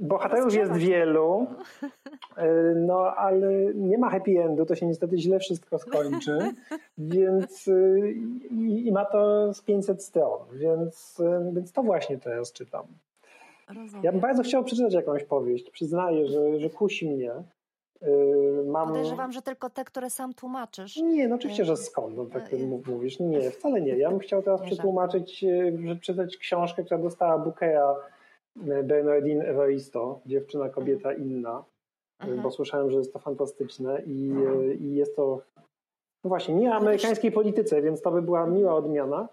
Bohaterów 0.00 0.54
jest 0.54 0.72
wielu, 0.72 1.46
e, 2.36 2.74
no 2.74 3.14
ale 3.16 3.74
nie 3.74 3.98
ma 3.98 4.10
happy 4.10 4.42
endu, 4.42 4.66
to 4.66 4.74
się 4.74 4.86
niestety 4.86 5.18
źle 5.18 5.38
wszystko 5.38 5.78
skończy, 5.78 6.38
więc 6.98 7.68
e, 7.68 8.10
i, 8.50 8.86
i 8.86 8.92
ma 8.92 9.04
to 9.04 9.54
z 9.54 9.62
500 9.62 10.04
stron, 10.04 10.40
więc, 10.52 11.22
więc 11.52 11.72
to 11.72 11.82
właśnie 11.82 12.18
teraz 12.18 12.52
czytam. 12.52 12.86
Rozumiem. 13.72 14.04
Ja 14.04 14.12
bym 14.12 14.20
bardzo 14.20 14.42
chciał 14.42 14.64
przeczytać 14.64 14.94
jakąś 14.94 15.24
powieść. 15.24 15.70
Przyznaję, 15.70 16.26
że, 16.26 16.60
że 16.60 16.70
kusi 16.70 17.08
mnie. 17.10 17.32
Yy, 18.02 18.64
mam... 18.66 18.88
Podejrzewam, 18.88 19.32
że 19.32 19.42
tylko 19.42 19.70
te, 19.70 19.84
które 19.84 20.10
sam 20.10 20.34
tłumaczysz. 20.34 20.96
Nie, 20.96 21.28
no 21.28 21.34
oczywiście, 21.34 21.64
że 21.64 21.76
skąd, 21.76 22.16
no, 22.16 22.26
tak 22.26 22.52
Yy. 22.52 22.80
mówisz. 22.86 23.20
Nie, 23.20 23.50
wcale 23.50 23.80
nie. 23.80 23.96
Ja 23.96 24.10
bym 24.10 24.18
chciał 24.18 24.42
teraz 24.42 24.62
przetłumaczyć, 24.62 25.42
yy, 25.42 25.96
przeczytać 26.00 26.36
książkę, 26.36 26.84
która 26.84 27.00
dostała 27.00 27.38
yy, 28.56 28.82
Bernardine 28.82 29.44
Evaristo, 29.44 30.20
Dziewczyna, 30.26 30.68
kobieta 30.68 31.12
inna, 31.12 31.64
Mhm. 32.22 32.42
bo 32.42 32.50
słyszałem, 32.50 32.90
że 32.90 32.98
jest 32.98 33.12
to 33.12 33.18
fantastyczne 33.18 34.02
i, 34.06 34.28
yy, 34.28 34.74
i 34.74 34.94
jest 34.94 35.16
to 35.16 35.42
no 36.24 36.28
właśnie, 36.28 36.54
nie 36.54 36.70
o 36.70 36.74
amerykańskiej 36.74 37.32
polityce, 37.32 37.82
więc 37.82 38.02
to 38.02 38.10
by 38.10 38.22
była 38.22 38.46
miła 38.46 38.74
odmiana. 38.74 39.28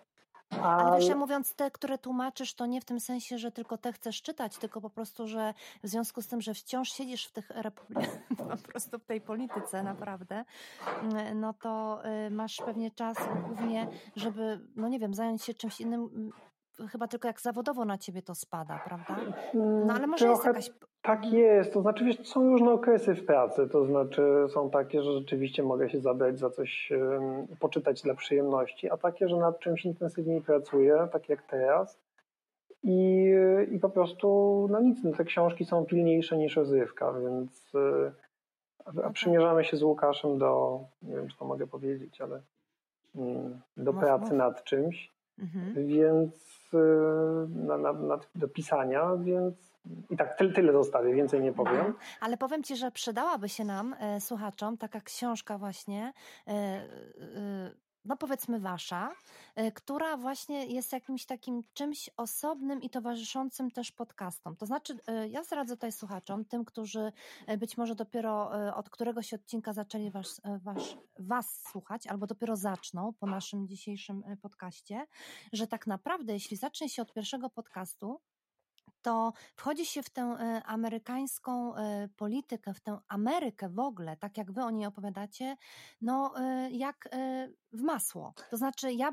Ale 0.61 0.99
wiesz, 0.99 1.09
ja 1.09 1.15
mówiąc 1.15 1.55
te, 1.55 1.71
które 1.71 1.97
tłumaczysz, 1.97 2.53
to 2.53 2.65
nie 2.65 2.81
w 2.81 2.85
tym 2.85 2.99
sensie, 2.99 3.37
że 3.37 3.51
tylko 3.51 3.77
te 3.77 3.93
chcesz 3.93 4.21
czytać, 4.21 4.57
tylko 4.57 4.81
po 4.81 4.89
prostu, 4.89 5.27
że 5.27 5.53
w 5.83 5.87
związku 5.87 6.21
z 6.21 6.27
tym, 6.27 6.41
że 6.41 6.53
wciąż 6.53 6.91
siedzisz 6.91 7.25
w 7.25 7.31
tych 7.31 7.49
republikach, 7.67 8.19
po 8.37 8.71
prostu 8.71 8.99
w 8.99 9.05
tej 9.05 9.21
polityce 9.21 9.83
naprawdę, 9.83 10.45
mm, 11.03 11.39
no 11.39 11.53
to 11.53 12.01
y, 12.27 12.31
masz 12.31 12.57
pewnie 12.57 12.91
czas 12.91 13.17
głównie, 13.45 13.87
żeby, 14.15 14.59
no 14.75 14.87
nie 14.87 14.99
wiem, 14.99 15.13
zająć 15.13 15.43
się 15.43 15.53
czymś 15.53 15.81
innym, 15.81 16.09
mm, 16.79 16.89
chyba 16.89 17.07
tylko 17.07 17.27
jak 17.27 17.41
zawodowo 17.41 17.85
na 17.85 17.97
ciebie 17.97 18.21
to 18.21 18.35
spada, 18.35 18.79
prawda? 18.85 19.17
No 19.85 19.93
ale 19.93 20.07
może 20.07 20.27
jest 20.27 20.41
Trochę 20.41 20.59
jakaś... 20.59 20.88
Tak 21.09 21.25
jest, 21.33 21.73
to 21.73 21.81
znaczy 21.81 22.05
wiesz, 22.05 22.27
są 22.27 22.49
różne 22.49 22.71
okresy 22.71 23.15
w 23.15 23.25
pracy, 23.25 23.67
to 23.69 23.85
znaczy 23.85 24.21
są 24.53 24.69
takie, 24.69 25.03
że 25.03 25.13
rzeczywiście 25.13 25.63
mogę 25.63 25.89
się 25.89 25.99
zabrać 25.99 26.39
za 26.39 26.49
coś, 26.49 26.93
poczytać 27.59 28.01
dla 28.01 28.13
przyjemności, 28.15 28.89
a 28.89 28.97
takie, 28.97 29.29
że 29.29 29.37
nad 29.37 29.59
czymś 29.59 29.85
intensywniej 29.85 30.41
pracuję, 30.41 31.07
tak 31.11 31.29
jak 31.29 31.41
teraz. 31.41 31.99
I, 32.83 33.31
i 33.71 33.79
po 33.79 33.89
prostu 33.89 34.67
no 34.71 34.79
nic, 34.79 35.03
no 35.03 35.11
te 35.11 35.23
książki 35.23 35.65
są 35.65 35.85
pilniejsze 35.85 36.37
niż 36.37 36.55
rozrywka, 36.55 37.13
więc 37.13 37.71
e, 37.75 38.11
a- 38.85 39.03
a 39.07 39.09
przymierzamy 39.09 39.63
się 39.63 39.77
z 39.77 39.83
Łukaszem 39.83 40.37
do, 40.37 40.79
nie 41.01 41.15
wiem 41.15 41.27
czy 41.27 41.37
to 41.37 41.45
mogę 41.45 41.67
powiedzieć, 41.67 42.21
ale 42.21 42.41
mm, 43.15 43.61
do 43.77 43.93
pracy 43.93 44.33
nad 44.33 44.63
czymś, 44.63 45.11
Mhm. 45.39 45.87
więc 45.87 46.69
e, 46.73 46.77
na, 47.67 47.77
na, 47.77 47.93
na, 47.93 48.19
do 48.35 48.47
pisania, 48.47 49.15
więc 49.23 49.69
i 50.09 50.17
tak 50.17 50.37
tyle, 50.37 50.53
tyle 50.53 50.73
zostawię, 50.73 51.13
więcej 51.13 51.41
nie 51.41 51.53
powiem. 51.53 51.75
Mhm. 51.75 51.95
Ale 52.21 52.37
powiem 52.37 52.63
Ci, 52.63 52.75
że 52.75 52.91
przydałaby 52.91 53.49
się 53.49 53.65
nam, 53.65 53.95
e, 53.99 54.21
słuchaczom, 54.21 54.77
taka 54.77 55.01
książka 55.01 55.57
właśnie, 55.57 56.13
e, 56.47 56.51
e, 56.51 57.89
no 58.05 58.17
powiedzmy 58.17 58.59
wasza, 58.59 59.15
e, 59.55 59.71
która 59.71 60.17
właśnie 60.17 60.65
jest 60.65 60.93
jakimś 60.93 61.25
takim 61.25 61.63
czymś 61.73 62.09
osobnym 62.17 62.81
i 62.81 62.89
towarzyszącym 62.89 63.71
też 63.71 63.91
podcastom. 63.91 64.55
To 64.55 64.65
znaczy, 64.65 64.97
e, 65.07 65.27
ja 65.27 65.43
zdradzę 65.43 65.75
tutaj 65.75 65.91
słuchaczom, 65.91 66.45
tym, 66.45 66.65
którzy 66.65 67.11
e, 67.47 67.57
być 67.57 67.77
może 67.77 67.95
dopiero 67.95 68.51
od 68.75 68.89
któregoś 68.89 69.33
odcinka 69.33 69.73
zaczęli 69.73 70.11
was, 70.11 70.41
wasz, 70.63 70.97
was 71.19 71.63
słuchać, 71.71 72.07
albo 72.07 72.27
dopiero 72.27 72.55
zaczną 72.55 73.13
po 73.19 73.27
naszym 73.27 73.67
dzisiejszym 73.67 74.23
podcaście, 74.41 75.05
że 75.53 75.67
tak 75.67 75.87
naprawdę, 75.87 76.33
jeśli 76.33 76.57
zacznie 76.57 76.89
się 76.89 77.01
od 77.01 77.13
pierwszego 77.13 77.49
podcastu, 77.49 78.21
to 79.01 79.33
wchodzi 79.55 79.85
się 79.85 80.03
w 80.03 80.09
tę 80.09 80.21
e, 80.21 80.63
amerykańską 80.65 81.75
e, 81.75 82.07
politykę, 82.17 82.73
w 82.73 82.81
tę 82.81 82.99
Amerykę 83.07 83.69
w 83.69 83.79
ogóle, 83.79 84.17
tak 84.17 84.37
jak 84.37 84.51
wy 84.51 84.63
o 84.63 84.71
niej 84.71 84.85
opowiadacie, 84.85 85.55
no 86.01 86.33
e, 86.39 86.69
jak 86.71 87.09
w 87.73 87.81
masło. 87.81 88.33
To 88.49 88.57
znaczy 88.57 88.93
ja 88.93 89.11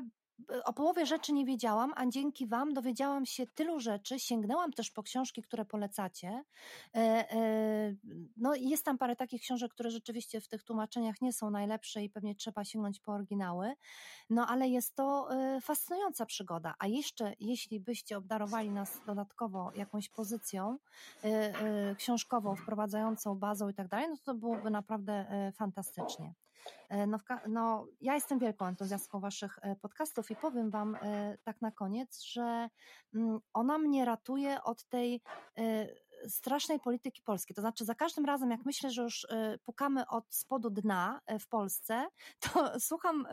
o 0.65 0.73
połowie 0.73 1.05
rzeczy 1.05 1.33
nie 1.33 1.45
wiedziałam, 1.45 1.93
a 1.95 2.05
dzięki 2.05 2.47
wam 2.47 2.73
dowiedziałam 2.73 3.25
się 3.25 3.47
tylu 3.47 3.79
rzeczy, 3.79 4.19
sięgnęłam 4.19 4.73
też 4.73 4.91
po 4.91 5.03
książki, 5.03 5.41
które 5.41 5.65
polecacie. 5.65 6.43
E, 6.95 6.99
e, 7.31 7.95
No 8.37 8.55
jest 8.55 8.85
tam 8.85 8.97
parę 8.97 9.15
takich 9.15 9.41
książek, 9.41 9.71
które 9.71 9.91
rzeczywiście 9.91 10.41
w 10.41 10.47
tych 10.47 10.63
tłumaczeniach 10.63 11.21
nie 11.21 11.33
są 11.33 11.49
najlepsze 11.49 12.03
i 12.03 12.09
pewnie 12.09 12.35
trzeba 12.35 12.63
sięgnąć 12.63 12.99
po 12.99 13.11
oryginały. 13.11 13.73
No 14.29 14.47
ale 14.47 14.67
jest 14.67 14.95
to 14.95 15.27
e, 15.31 15.61
fascynująca 15.61 16.25
przygoda. 16.25 16.75
A 16.79 16.87
jeszcze, 16.87 17.33
jeśli 17.39 17.79
byście 17.79 18.17
obdarowali 18.17 18.69
nas 18.69 19.01
dodatkowo 19.05 19.71
jakąś 19.75 20.09
pozycją 20.09 20.77
książkową, 21.97 22.55
wprowadzającą 22.55 23.35
bazą 23.35 23.69
i 23.69 23.73
tak 23.73 23.87
dalej, 23.87 24.07
no 24.09 24.15
to 24.23 24.33
byłoby 24.33 24.69
naprawdę 24.69 25.25
fantastycznie. 25.55 26.33
E, 26.89 27.07
No, 27.07 27.19
no, 27.47 27.87
ja 28.01 28.15
jestem 28.15 28.39
wielką 28.39 28.65
entuzjastką 28.65 29.19
Waszych 29.19 29.59
e, 29.61 29.75
podcastów 29.75 30.31
i 30.31 30.35
powiem 30.35 30.69
Wam 30.69 30.95
e, 30.95 31.37
tak 31.43 31.61
na 31.61 31.71
koniec, 31.71 32.21
że 32.21 32.69
mm, 33.15 33.39
ona 33.53 33.77
mnie 33.77 34.05
ratuje 34.05 34.63
od 34.63 34.85
tej 34.85 35.21
strasznej 36.27 36.79
polityki 36.79 37.21
polskiej. 37.21 37.55
To 37.55 37.61
znaczy, 37.61 37.85
za 37.85 37.95
każdym 37.95 38.25
razem, 38.25 38.51
jak 38.51 38.65
myślę, 38.65 38.89
że 38.89 39.01
już 39.01 39.27
pukamy 39.65 40.07
od 40.07 40.35
spodu 40.35 40.69
dna 40.69 41.21
w 41.39 41.47
Polsce, 41.47 42.07
to 42.39 42.49
słucham 42.79 43.27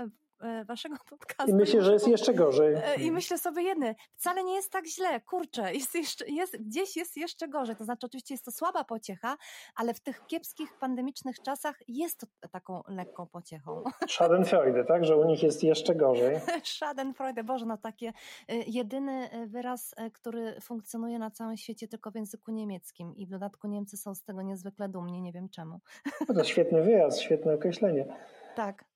Waszego 0.65 0.97
podcastu. 1.11 1.53
I 1.53 1.55
myślę, 1.55 1.83
że 1.83 1.93
jest 1.93 2.09
jeszcze 2.09 2.35
gorzej. 2.35 2.75
E, 2.75 2.97
I 2.97 3.13
myślę 3.13 3.39
sobie 3.39 3.63
jedny, 3.63 3.95
wcale 4.17 4.45
nie 4.45 4.55
jest 4.55 4.73
tak 4.73 4.87
źle, 4.87 5.21
kurczę, 5.21 5.75
jest 5.75 5.95
jeszcze, 5.95 6.27
jest, 6.27 6.57
gdzieś 6.57 6.97
jest 6.97 7.17
jeszcze 7.17 7.49
gorzej. 7.49 7.77
To 7.77 7.85
znaczy, 7.85 8.07
oczywiście 8.07 8.35
jest 8.35 8.45
to 8.45 8.51
słaba 8.51 8.85
pociecha, 8.85 9.37
ale 9.77 9.95
w 9.95 10.01
tych 10.01 10.27
kiepskich, 10.27 10.79
pandemicznych 10.79 11.43
czasach 11.43 11.77
jest 11.89 12.19
to 12.19 12.27
taką 12.51 12.83
lekką 12.89 13.27
pociechą. 13.27 13.85
Schadenfreude, 14.09 14.85
tak? 14.85 15.05
Że 15.05 15.17
u 15.17 15.25
nich 15.25 15.43
jest 15.43 15.65
jeszcze 15.65 15.95
gorzej. 15.95 16.41
Schadenfreude, 16.65 17.45
Boże, 17.45 17.67
no 17.67 17.79
takie 17.79 18.09
y, 18.09 18.55
jedyny 18.67 19.29
wyraz, 19.47 19.95
który 20.13 20.61
funkcjonuje 20.61 21.19
na 21.19 21.31
całym 21.31 21.57
świecie 21.57 21.89
tylko 21.89 22.11
w 22.11 22.15
języku 22.15 22.51
niemieckim 22.51 23.17
i 23.17 23.27
w 23.27 23.31
dodatku 23.31 23.69
Niemcy 23.69 23.97
są 23.97 24.15
z 24.15 24.25
tego 24.25 24.43
niezwykle 24.43 24.89
dumni, 24.89 25.23
nie 25.23 25.33
wiem 25.33 25.49
czemu. 25.49 25.81
No 26.29 26.35
to 26.35 26.45
świetny 26.45 26.83
wyraz, 26.83 27.21
świetne 27.21 27.55
określenie. 27.55 28.07
Tak. 28.55 28.94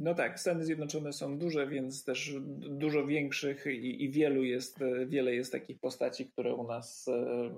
No 0.00 0.14
tak, 0.14 0.40
Stany 0.40 0.64
Zjednoczone 0.64 1.12
są 1.12 1.38
duże, 1.38 1.66
więc 1.66 2.04
też 2.04 2.34
dużo 2.58 3.06
większych 3.06 3.66
i, 3.66 4.04
i 4.04 4.10
wielu 4.10 4.44
jest, 4.44 4.78
wiele 5.06 5.34
jest 5.34 5.52
takich 5.52 5.78
postaci, 5.78 6.26
które 6.26 6.54
u 6.54 6.66
nas, 6.66 7.08
e, 7.08 7.50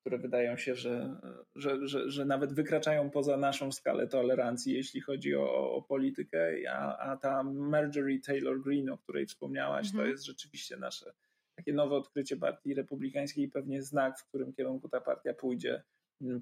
które 0.00 0.18
wydają 0.18 0.56
się, 0.56 0.74
że, 0.74 1.20
że, 1.54 1.88
że, 1.88 2.10
że 2.10 2.24
nawet 2.24 2.52
wykraczają 2.52 3.10
poza 3.10 3.36
naszą 3.36 3.72
skalę 3.72 4.06
tolerancji, 4.08 4.74
jeśli 4.74 5.00
chodzi 5.00 5.36
o, 5.36 5.72
o 5.72 5.82
politykę, 5.82 6.54
a, 6.70 6.98
a 6.98 7.16
ta 7.16 7.42
Marjorie 7.42 8.20
Taylor 8.20 8.60
Greene, 8.60 8.92
o 8.92 8.98
której 8.98 9.26
wspomniałaś, 9.26 9.86
Mhm. 9.86 10.04
to 10.04 10.10
jest 10.10 10.24
rzeczywiście 10.24 10.76
nasze 10.76 11.12
takie 11.56 11.72
nowe 11.72 11.96
odkrycie 11.96 12.36
partii 12.36 12.74
republikańskiej 12.74 13.44
i 13.44 13.48
pewnie 13.48 13.82
znak, 13.82 14.18
w 14.18 14.28
którym 14.28 14.52
kierunku 14.52 14.88
ta 14.88 15.00
partia 15.00 15.34
pójdzie 15.34 15.82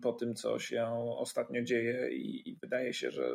po 0.03 0.13
tym, 0.13 0.35
co 0.35 0.59
się 0.59 0.87
ostatnio 1.19 1.63
dzieje 1.63 2.11
i, 2.13 2.51
i 2.51 2.57
wydaje 2.57 2.93
się, 2.93 3.11
że 3.11 3.33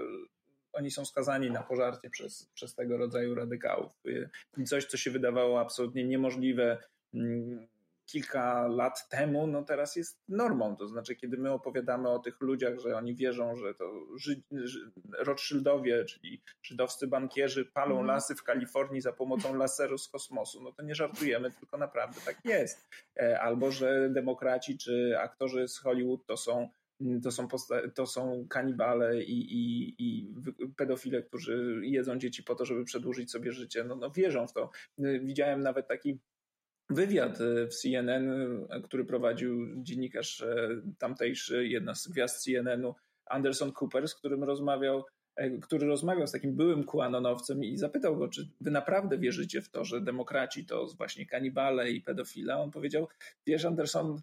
oni 0.80 0.92
są 0.92 1.06
skazani 1.06 1.52
na 1.52 1.64
pożarcie 1.64 2.10
przez, 2.10 2.50
przez 2.54 2.76
tego 2.76 2.98
rodzaju 2.98 3.36
radykałów. 3.36 3.92
Y, 4.08 4.30
Coś, 4.66 4.86
co 4.86 4.98
się 4.98 5.12
wydawało 5.12 5.60
absolutnie 5.60 6.04
niemożliwe 6.04 6.78
mm, 7.14 7.68
kilka 8.06 8.68
lat 8.68 9.10
temu, 9.10 9.48
no 9.48 9.64
teraz 9.64 9.96
jest 9.96 10.20
normą. 10.30 10.76
To 10.76 10.88
znaczy, 10.88 11.16
kiedy 11.16 11.38
my 11.38 11.52
opowiadamy 11.52 12.10
o 12.10 12.20
tych 12.20 12.42
ludziach, 12.42 12.80
że 12.80 12.96
oni 12.96 13.16
wierzą, 13.16 13.56
że 13.56 13.74
to 13.74 13.92
Żyd, 14.18 14.40
Ży- 14.52 14.92
Rothschildowie, 15.18 16.06
czyli 16.06 16.42
żydowscy 16.64 17.08
bankierzy, 17.08 17.66
palą 17.66 17.90
Mhm. 17.92 18.08
lasy 18.08 18.36
w 18.36 18.44
Kalifornii 18.44 19.02
za 19.02 19.14
pomocą 19.14 19.56
laseru 19.56 19.98
z 19.98 20.08
kosmosu, 20.08 20.62
no 20.64 20.72
to 20.72 20.84
nie 20.84 20.96
żartujemy, 20.96 21.52
tylko 21.52 21.78
naprawdę 21.78 22.22
tak 22.26 22.38
jest. 22.46 22.90
E, 23.20 23.40
Albo, 23.42 23.72
że 23.72 24.10
demokraci 24.10 24.78
czy 24.78 25.16
aktorzy 25.20 25.68
z 25.68 25.78
Hollywood 25.80 26.26
to 26.26 26.38
są 26.38 26.70
to 27.24 27.32
są, 27.32 27.48
posta- 27.48 27.92
to 27.96 28.06
są 28.06 28.48
kanibale 28.50 29.24
i, 29.24 29.54
i, 29.54 29.96
i 30.00 30.34
pedofile, 30.78 31.24
którzy 31.24 31.82
jedzą 31.84 32.18
dzieci 32.18 32.44
po 32.44 32.56
to, 32.56 32.66
żeby 32.66 32.86
przedłużyć 32.86 33.32
sobie 33.32 33.52
życie. 33.52 33.84
No, 33.84 33.96
no 33.96 34.12
wierzą 34.12 34.48
w 34.48 34.54
to. 34.54 34.70
Y, 35.00 35.20
Widziałem 35.20 35.62
nawet 35.62 35.88
taki 35.88 36.20
wywiad 36.90 37.42
y, 37.42 37.68
w 37.68 37.76
CNN, 37.76 38.30
y, 38.30 38.82
który 38.84 39.06
prowadził 39.06 39.84
dziennikarz 39.84 40.46
tamtejszy, 40.98 41.68
jedna 41.68 41.96
z 41.96 42.08
gwiazd 42.08 42.44
CNN-u, 42.44 42.96
Anderson 43.30 43.72
Cooper, 43.82 44.08
z 44.08 44.16
którym 44.16 44.44
rozmawiał 44.44 45.04
e, 45.36 45.50
który 45.58 45.88
rozmawiał 45.88 46.28
z 46.28 46.32
takim 46.32 46.56
byłym 46.56 46.84
QAnonowcem 46.84 47.64
i 47.64 47.78
zapytał 47.78 48.18
go, 48.18 48.28
czy 48.28 48.50
wy 48.62 48.72
naprawdę 48.72 49.18
wierzycie 49.18 49.62
w 49.62 49.70
to, 49.70 49.86
że 49.86 50.02
demokraci 50.02 50.66
to 50.66 50.88
właśnie 50.98 51.26
kanibale 51.26 51.92
i 51.92 52.02
pedofile. 52.02 52.58
On 52.58 52.72
powiedział, 52.72 53.08
wiesz 53.48 53.66
Anderson, 53.66 54.22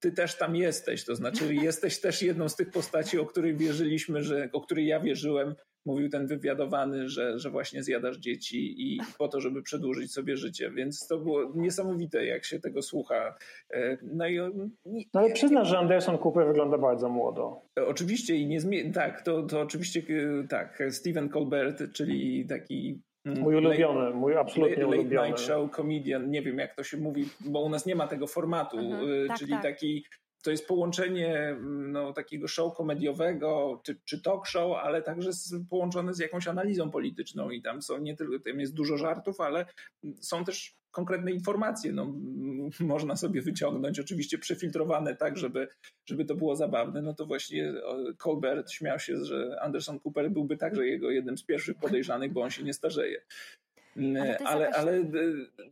ty 0.00 0.12
też 0.12 0.36
tam 0.38 0.56
jesteś, 0.56 1.04
to 1.04 1.16
znaczy 1.16 1.54
jesteś 1.68 2.00
też 2.00 2.22
jedną 2.22 2.48
z 2.48 2.56
tych 2.56 2.70
postaci, 2.70 3.18
o 3.18 3.26
której 3.26 3.56
wierzyliśmy, 3.56 4.22
że, 4.22 4.48
o 4.52 4.60
której 4.60 4.86
ja 4.86 5.00
wierzyłem, 5.00 5.54
mówił 5.86 6.08
ten 6.08 6.26
wywiadowany, 6.26 7.08
że, 7.08 7.38
że 7.38 7.50
właśnie 7.50 7.82
zjadasz 7.82 8.16
dzieci 8.18 8.74
i 8.78 9.00
po 9.18 9.28
to, 9.28 9.40
żeby 9.40 9.62
przedłużyć 9.62 10.12
sobie 10.12 10.36
życie, 10.36 10.70
więc 10.70 11.06
to 11.06 11.18
było 11.18 11.52
niesamowite, 11.54 12.26
jak 12.26 12.44
się 12.44 12.60
tego 12.60 12.82
słucha. 12.82 13.36
E, 13.74 13.98
No 14.02 14.28
i 14.28 14.34
nie- 14.86 15.04
No 15.14 15.20
ale 15.20 15.32
przyznasz, 15.32 15.68
że 15.68 15.78
Anderson 15.78 16.18
Cooper 16.18 16.46
wygląda 16.46 16.78
bardzo 16.78 17.08
młodo. 17.08 17.62
Oczywiście 17.86 18.34
i 18.36 18.46
niezmie- 18.46 18.92
tak, 18.92 19.22
to, 19.22 19.42
to 19.42 19.60
oczywiście 19.60 20.00
e, 20.44 20.48
tak, 20.48 20.82
Stephen 20.90 21.28
Colbert, 21.28 21.82
czyli 21.92 22.46
taki 22.46 23.00
Mój 23.36 23.54
ulubiony, 23.56 24.10
mój 24.14 24.36
absolutnie 24.36 24.76
late, 24.76 24.86
late 24.86 24.98
ulubiony. 25.00 25.28
night 25.28 25.40
show 25.46 25.70
comedian, 25.76 26.30
nie 26.30 26.42
wiem 26.42 26.58
jak 26.58 26.74
to 26.74 26.82
się 26.82 26.96
mówi, 26.96 27.28
bo 27.40 27.60
u 27.60 27.68
nas 27.68 27.86
nie 27.86 27.94
ma 27.96 28.06
tego 28.06 28.26
formatu, 28.26 28.78
Mhm, 28.78 29.10
y, 29.10 29.28
tak, 29.28 29.38
czyli 29.38 29.52
tak. 29.52 29.62
taki 29.62 30.04
to 30.42 30.50
jest 30.50 30.66
połączenie 30.66 31.56
no, 31.78 32.12
takiego 32.12 32.48
show 32.48 32.76
komediowego 32.76 33.80
czy, 33.84 34.00
czy 34.04 34.22
talk 34.22 34.46
show, 34.46 34.76
ale 34.82 35.02
także 35.02 35.32
z, 35.32 35.54
połączone 35.70 36.14
z 36.14 36.18
jakąś 36.18 36.48
analizą 36.48 36.90
polityczną 36.90 37.50
i 37.50 37.62
tam 37.62 37.82
są 37.82 37.98
nie 37.98 38.16
tylko, 38.16 38.38
tam 38.38 38.60
jest 38.60 38.74
dużo 38.74 38.96
żartów, 38.96 39.40
ale 39.40 39.66
są 40.20 40.44
też 40.44 40.78
konkretne 40.90 41.32
informacje. 41.32 41.92
No, 41.92 42.14
można 42.80 43.16
sobie 43.16 43.42
wyciągnąć, 43.42 44.00
oczywiście 44.00 44.38
przefiltrowane 44.38 45.16
tak, 45.16 45.36
żeby, 45.36 45.68
żeby 46.06 46.24
to 46.24 46.34
było 46.34 46.56
zabawne. 46.56 47.02
No 47.02 47.14
to 47.14 47.26
właśnie 47.26 47.72
Colbert 48.18 48.70
śmiał 48.70 48.98
się, 48.98 49.24
że 49.24 49.58
Anderson 49.60 50.00
Cooper 50.04 50.30
byłby 50.30 50.56
także 50.56 50.86
jego 50.86 51.10
jednym 51.10 51.38
z 51.38 51.44
pierwszych 51.44 51.76
podejrzanych, 51.76 52.32
bo 52.32 52.42
on 52.42 52.50
się 52.50 52.62
nie 52.62 52.74
starzeje. 52.74 53.20
Ale, 54.20 54.38
ale, 54.44 54.64
jakaś... 54.64 54.80
ale, 54.80 55.04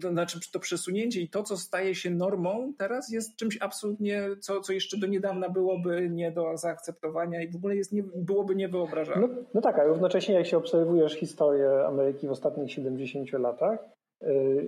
to 0.01 0.11
znaczy 0.11 0.41
to 0.53 0.61
przesunięcie 0.61 1.21
i 1.21 1.29
to, 1.29 1.43
co 1.43 1.57
staje 1.57 1.95
się 1.95 2.11
normą 2.11 2.73
teraz 2.79 3.11
jest 3.13 3.37
czymś 3.37 3.59
absolutnie, 3.61 4.23
co, 4.41 4.61
co 4.61 4.73
jeszcze 4.73 4.99
do 4.99 5.07
niedawna 5.07 5.49
byłoby 5.49 6.11
nie 6.11 6.33
do 6.33 6.57
zaakceptowania 6.57 7.43
i 7.43 7.49
w 7.49 7.57
ogóle 7.57 7.77
jest 7.77 7.93
nie, 7.93 8.03
byłoby 8.15 8.55
niewyobrażalne. 8.55 9.27
No, 9.29 9.35
no 9.55 9.61
tak, 9.61 9.79
a 9.79 9.85
równocześnie 9.85 10.35
jak 10.35 10.47
się 10.47 10.57
obserwujesz 10.57 11.15
historię 11.15 11.87
Ameryki 11.87 12.29
w 12.29 12.31
ostatnich 12.31 12.73
70 12.73 13.33
latach, 13.33 13.79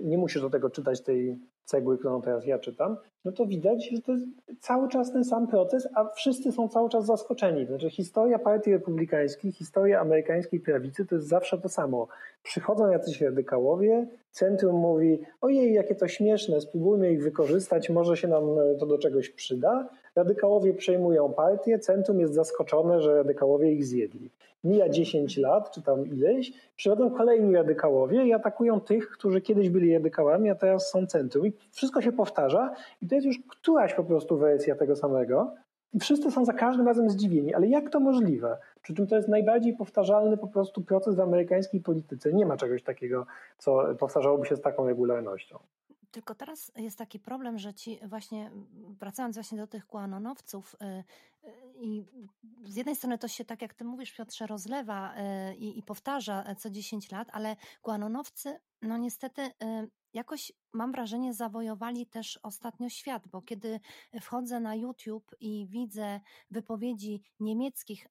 nie 0.03 0.17
musisz 0.17 0.41
do 0.41 0.49
tego 0.49 0.69
czytać 0.69 1.01
tej 1.01 1.39
cegły, 1.63 1.97
którą 1.97 2.21
teraz 2.21 2.45
ja 2.45 2.59
czytam, 2.59 2.97
no 3.25 3.31
to 3.31 3.45
widać, 3.45 3.89
że 3.89 4.01
to 4.01 4.11
jest 4.11 4.25
cały 4.59 4.89
czas 4.89 5.13
ten 5.13 5.23
sam 5.25 5.47
proces, 5.47 5.87
a 5.95 6.05
wszyscy 6.05 6.51
są 6.51 6.69
cały 6.69 6.89
czas 6.89 7.05
zaskoczeni. 7.05 7.65
Znaczy 7.65 7.89
historia 7.89 8.39
partii 8.39 8.71
republikańskiej, 8.71 9.51
historia 9.51 9.99
amerykańskiej 9.99 10.59
prawicy 10.59 11.05
to 11.05 11.15
jest 11.15 11.27
zawsze 11.27 11.57
to 11.57 11.69
samo. 11.69 12.07
Przychodzą 12.43 12.91
jacyś 12.91 13.21
radykałowie, 13.21 14.07
centrum 14.31 14.75
mówi, 14.75 15.19
ojej, 15.41 15.73
jakie 15.73 15.95
to 15.95 16.07
śmieszne, 16.07 16.61
spróbujmy 16.61 17.11
ich 17.13 17.23
wykorzystać, 17.23 17.89
może 17.89 18.17
się 18.17 18.27
nam 18.27 18.43
to 18.79 18.85
do 18.85 18.97
czegoś 18.97 19.29
przyda. 19.29 19.89
Radykałowie 20.19 20.73
przejmują 20.73 21.33
partię, 21.33 21.79
centrum 21.79 22.19
jest 22.19 22.33
zaskoczone, 22.33 23.01
że 23.01 23.15
radykałowie 23.15 23.71
ich 23.71 23.85
zjedli. 23.85 24.29
Mija 24.63 24.89
10 24.89 25.37
lat, 25.37 25.71
czy 25.71 25.81
tam 25.81 26.07
ileś, 26.07 26.53
przychodzą 26.75 27.11
kolejni 27.11 27.55
radykałowie 27.55 28.25
i 28.25 28.33
atakują 28.33 28.79
tych, 28.79 29.09
którzy 29.09 29.41
kiedyś 29.41 29.69
byli 29.69 29.93
radykałami, 29.93 30.49
a 30.49 30.55
teraz 30.55 30.89
są 30.89 31.07
centrum. 31.07 31.47
I 31.47 31.53
wszystko 31.71 32.01
się 32.01 32.11
powtarza 32.11 32.75
i 33.01 33.07
to 33.07 33.15
jest 33.15 33.27
już 33.27 33.39
któraś 33.47 33.93
po 33.93 34.03
prostu 34.03 34.37
wersja 34.37 34.75
tego 34.75 34.95
samego. 34.95 35.51
I 35.93 35.99
wszyscy 35.99 36.31
są 36.31 36.45
za 36.45 36.53
każdym 36.53 36.87
razem 36.87 37.09
zdziwieni, 37.09 37.53
ale 37.53 37.67
jak 37.67 37.89
to 37.89 37.99
możliwe? 37.99 38.57
Przy 38.81 38.93
czym 38.93 39.07
to 39.07 39.15
jest 39.15 39.27
najbardziej 39.27 39.73
powtarzalny 39.73 40.37
po 40.37 40.47
prostu 40.47 40.81
proces 40.81 41.15
w 41.15 41.19
amerykańskiej 41.19 41.81
polityce. 41.81 42.33
Nie 42.33 42.45
ma 42.45 42.57
czegoś 42.57 42.83
takiego, 42.83 43.25
co 43.57 43.95
powtarzałoby 43.99 44.45
się 44.45 44.55
z 44.55 44.61
taką 44.61 44.87
regularnością. 44.87 45.59
Tylko 46.11 46.35
teraz 46.35 46.71
jest 46.75 46.97
taki 46.97 47.19
problem, 47.19 47.59
że 47.59 47.73
ci 47.73 47.99
właśnie, 48.07 48.51
wracając 48.99 49.35
właśnie 49.35 49.57
do 49.57 49.67
tych 49.67 49.87
kuanonowców, 49.87 50.75
y, 50.81 50.85
y, 51.47 51.53
i 51.81 52.05
z 52.63 52.75
jednej 52.75 52.95
strony 52.95 53.17
to 53.17 53.27
się, 53.27 53.45
tak 53.45 53.61
jak 53.61 53.73
ty 53.73 53.83
mówisz, 53.83 54.13
Piotrze, 54.13 54.47
rozlewa 54.47 55.13
y, 55.15 55.55
i, 55.55 55.79
i 55.79 55.83
powtarza 55.83 56.55
co 56.55 56.69
10 56.69 57.11
lat, 57.11 57.27
ale 57.31 57.55
kuanonowcy, 57.81 58.59
no 58.81 58.97
niestety, 58.97 59.51
jakoś 60.13 60.51
mam 60.73 60.91
wrażenie, 60.91 61.33
zawojowali 61.33 62.05
też 62.05 62.39
ostatnio 62.43 62.89
świat, 62.89 63.27
bo 63.27 63.41
kiedy 63.41 63.79
wchodzę 64.21 64.59
na 64.59 64.75
YouTube 64.75 65.35
i 65.39 65.67
widzę 65.69 66.19
wypowiedzi 66.51 67.21
niemieckich 67.39 68.07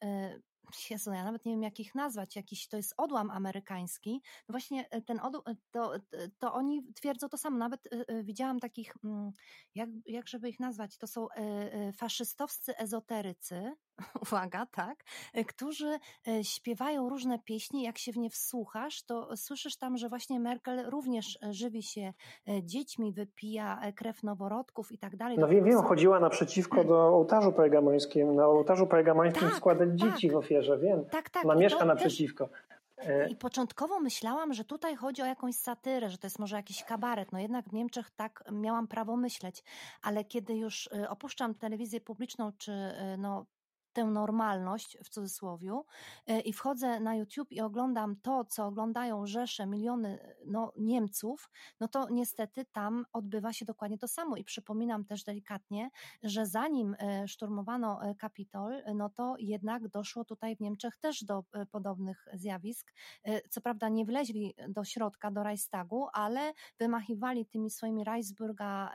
Jezu, 0.91 1.13
ja 1.13 1.25
nawet 1.25 1.45
nie 1.45 1.53
wiem 1.53 1.63
jak 1.63 1.81
ich 1.81 1.95
nazwać, 1.95 2.37
jakiś 2.37 2.69
to 2.69 2.77
jest 2.77 2.95
odłam 2.97 3.31
amerykański. 3.31 4.23
No 4.49 4.53
właśnie 4.53 4.91
e, 4.91 5.03
ten 5.03 5.21
odłam, 5.21 5.43
e, 5.47 5.57
to, 5.71 5.97
e, 5.97 6.01
to 6.39 6.53
oni 6.55 6.93
twierdzą 6.95 7.29
to 7.29 7.37
samo. 7.37 7.59
Nawet 7.59 7.89
widziałam 8.25 8.61
takich, 8.61 8.95
mm, 9.05 9.33
jak, 9.75 9.89
jak 10.07 10.29
żeby 10.29 10.49
ich 10.49 10.61
nazwać, 10.61 10.99
to 10.99 11.07
są 11.07 11.27
faszystowscy 11.97 12.77
ezoterycy, 12.77 13.73
uwaga, 14.23 14.67
tak, 14.67 15.05
którzy 15.47 15.99
śpiewają 16.43 17.09
różne 17.09 17.39
pieśni, 17.39 17.83
jak 17.83 17.99
się 17.99 18.13
w 18.13 18.17
nie 18.17 18.31
wsłuchasz, 18.31 19.03
to 19.03 19.37
słyszysz 19.37 19.77
tam, 19.77 19.97
że 19.97 20.09
właśnie 20.09 20.41
Merkel 20.41 20.91
również 20.91 21.39
żywi 21.51 21.83
się 21.83 22.13
dziećmi, 22.63 23.13
wypija 23.13 23.81
krew 23.97 24.23
noworodków 24.23 24.93
i 24.93 24.99
tak 24.99 25.17
dalej. 25.17 25.39
No 25.39 25.49
wiem, 25.49 25.65
wiem, 25.65 25.83
chodziła 25.83 26.21
naprzeciwko 26.21 26.85
do 26.85 27.09
ołtarzu 27.09 27.53
pergamońskim, 27.53 28.35
na 28.35 28.47
ołtarzu 28.47 28.87
pergamońskim 28.87 29.49
tak, 29.49 29.57
składać 29.57 29.89
tak. 29.89 29.97
dzieci 29.99 30.31
w 30.31 30.37
ofierze, 30.37 30.79
wiem. 30.79 31.05
Tak, 31.05 31.31
tak. 31.31 31.45
Ona 31.45 31.55
mieszka 31.55 31.85
naprzeciwko. 31.85 32.49
I 33.31 33.37
początkowo 33.37 34.01
myślałam, 34.01 34.55
że 34.55 34.65
tutaj 34.65 34.97
chodzi 34.97 35.23
o 35.23 35.27
jakąś 35.27 35.55
satyrę, 35.55 36.11
że 36.11 36.19
to 36.19 36.27
jest 36.27 36.39
może 36.39 36.57
jakiś 36.57 36.85
kabaret. 36.85 37.33
No 37.33 37.39
jednak 37.39 37.69
w 37.69 37.73
Niemczech 37.73 38.11
tak 38.11 38.45
miałam 38.53 38.89
prawo 38.89 39.17
myśleć, 39.17 39.65
ale 40.03 40.25
kiedy 40.25 40.55
już 40.55 40.89
opuszczam 41.09 41.55
telewizję 41.55 42.01
publiczną, 42.01 42.53
czy 42.59 42.73
no, 43.19 43.47
tę 43.99 44.05
normalność 44.05 44.99
w 45.05 45.09
cudzysłowie 45.09 45.81
e, 46.27 46.41
i 46.41 46.53
wchodzę 46.53 47.01
na 47.01 47.15
YouTube 47.15 47.53
i 47.53 47.61
oglądam 47.61 48.17
to, 48.23 48.45
co 48.45 48.67
oglądają 48.67 49.27
rzesze, 49.27 49.67
miliony 49.67 50.19
no, 50.47 50.73
Niemców, 50.77 51.51
no 51.81 51.89
to 51.89 52.09
niestety 52.11 52.65
tam 52.65 53.05
odbywa 53.13 53.53
się 53.53 53.65
dokładnie 53.65 53.99
to 53.99 54.09
samo. 54.09 54.37
I 54.37 54.45
przypominam 54.45 55.05
też 55.05 55.25
delikatnie, 55.25 55.91
że 56.23 56.47
zanim 56.47 56.97
e, 56.99 57.29
szturmowano 57.29 58.03
e, 58.03 58.15
Kapitol, 58.15 58.83
no 58.95 59.11
to 59.11 59.35
jednak 59.39 59.89
doszło 59.89 60.25
tutaj 60.25 60.57
w 60.57 60.61
Niemczech 60.61 60.97
też 60.97 61.25
do 61.25 61.45
podobnych 61.71 62.27
zjawisk. 62.35 62.95
Co 63.51 63.61
prawda 63.61 63.89
nie 63.89 64.05
wleźli 64.05 64.55
do 64.69 64.85
środka, 64.85 65.31
do 65.31 65.43
Reichstagu, 65.43 66.07
ale 66.13 66.53
wymachiwali 66.79 67.47
tymi 67.47 67.71
swoimi 67.71 68.05
Reichsburga 68.05 68.93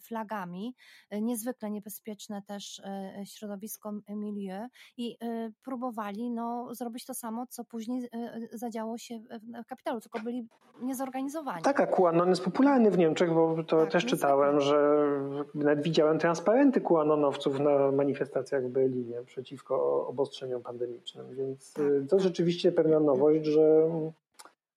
flagami. 0.00 0.74
Niezwykle 1.22 1.70
niebezpieczne 1.70 2.42
też 2.42 2.82
środowisko 3.24 3.92
milieu 4.36 4.68
i 4.96 5.16
y, 5.24 5.52
próbowali 5.64 6.30
no, 6.30 6.74
zrobić 6.74 7.04
to 7.04 7.14
samo, 7.14 7.46
co 7.46 7.64
później 7.64 8.04
y, 8.04 8.08
y, 8.54 8.58
zadziało 8.58 8.98
się 8.98 9.18
w 9.64 9.66
kapitalu, 9.66 10.00
tylko 10.00 10.20
byli 10.20 10.48
niezorganizowani. 10.82 11.62
Tak, 11.62 11.80
a 11.80 11.86
QAnon 11.86 12.28
jest 12.28 12.44
popularny 12.44 12.90
w 12.90 12.98
Niemczech, 12.98 13.34
bo 13.34 13.64
to 13.64 13.80
tak, 13.80 13.90
też 13.90 14.06
czytałem, 14.06 14.60
że 14.60 15.08
nawet 15.54 15.82
widziałem 15.82 16.18
transparenty 16.18 16.80
QAnonowców 16.80 17.60
na 17.60 17.92
manifestacjach 17.92 18.64
w 18.64 18.68
Berlinie 18.68 19.22
przeciwko 19.22 20.06
obostrzeniom 20.06 20.62
pandemicznym, 20.62 21.34
więc 21.34 21.72
tak, 21.72 21.84
to 22.08 22.16
tak. 22.16 22.20
rzeczywiście 22.20 22.72
pewna 22.72 23.00
nowość, 23.00 23.44
że 23.44 23.90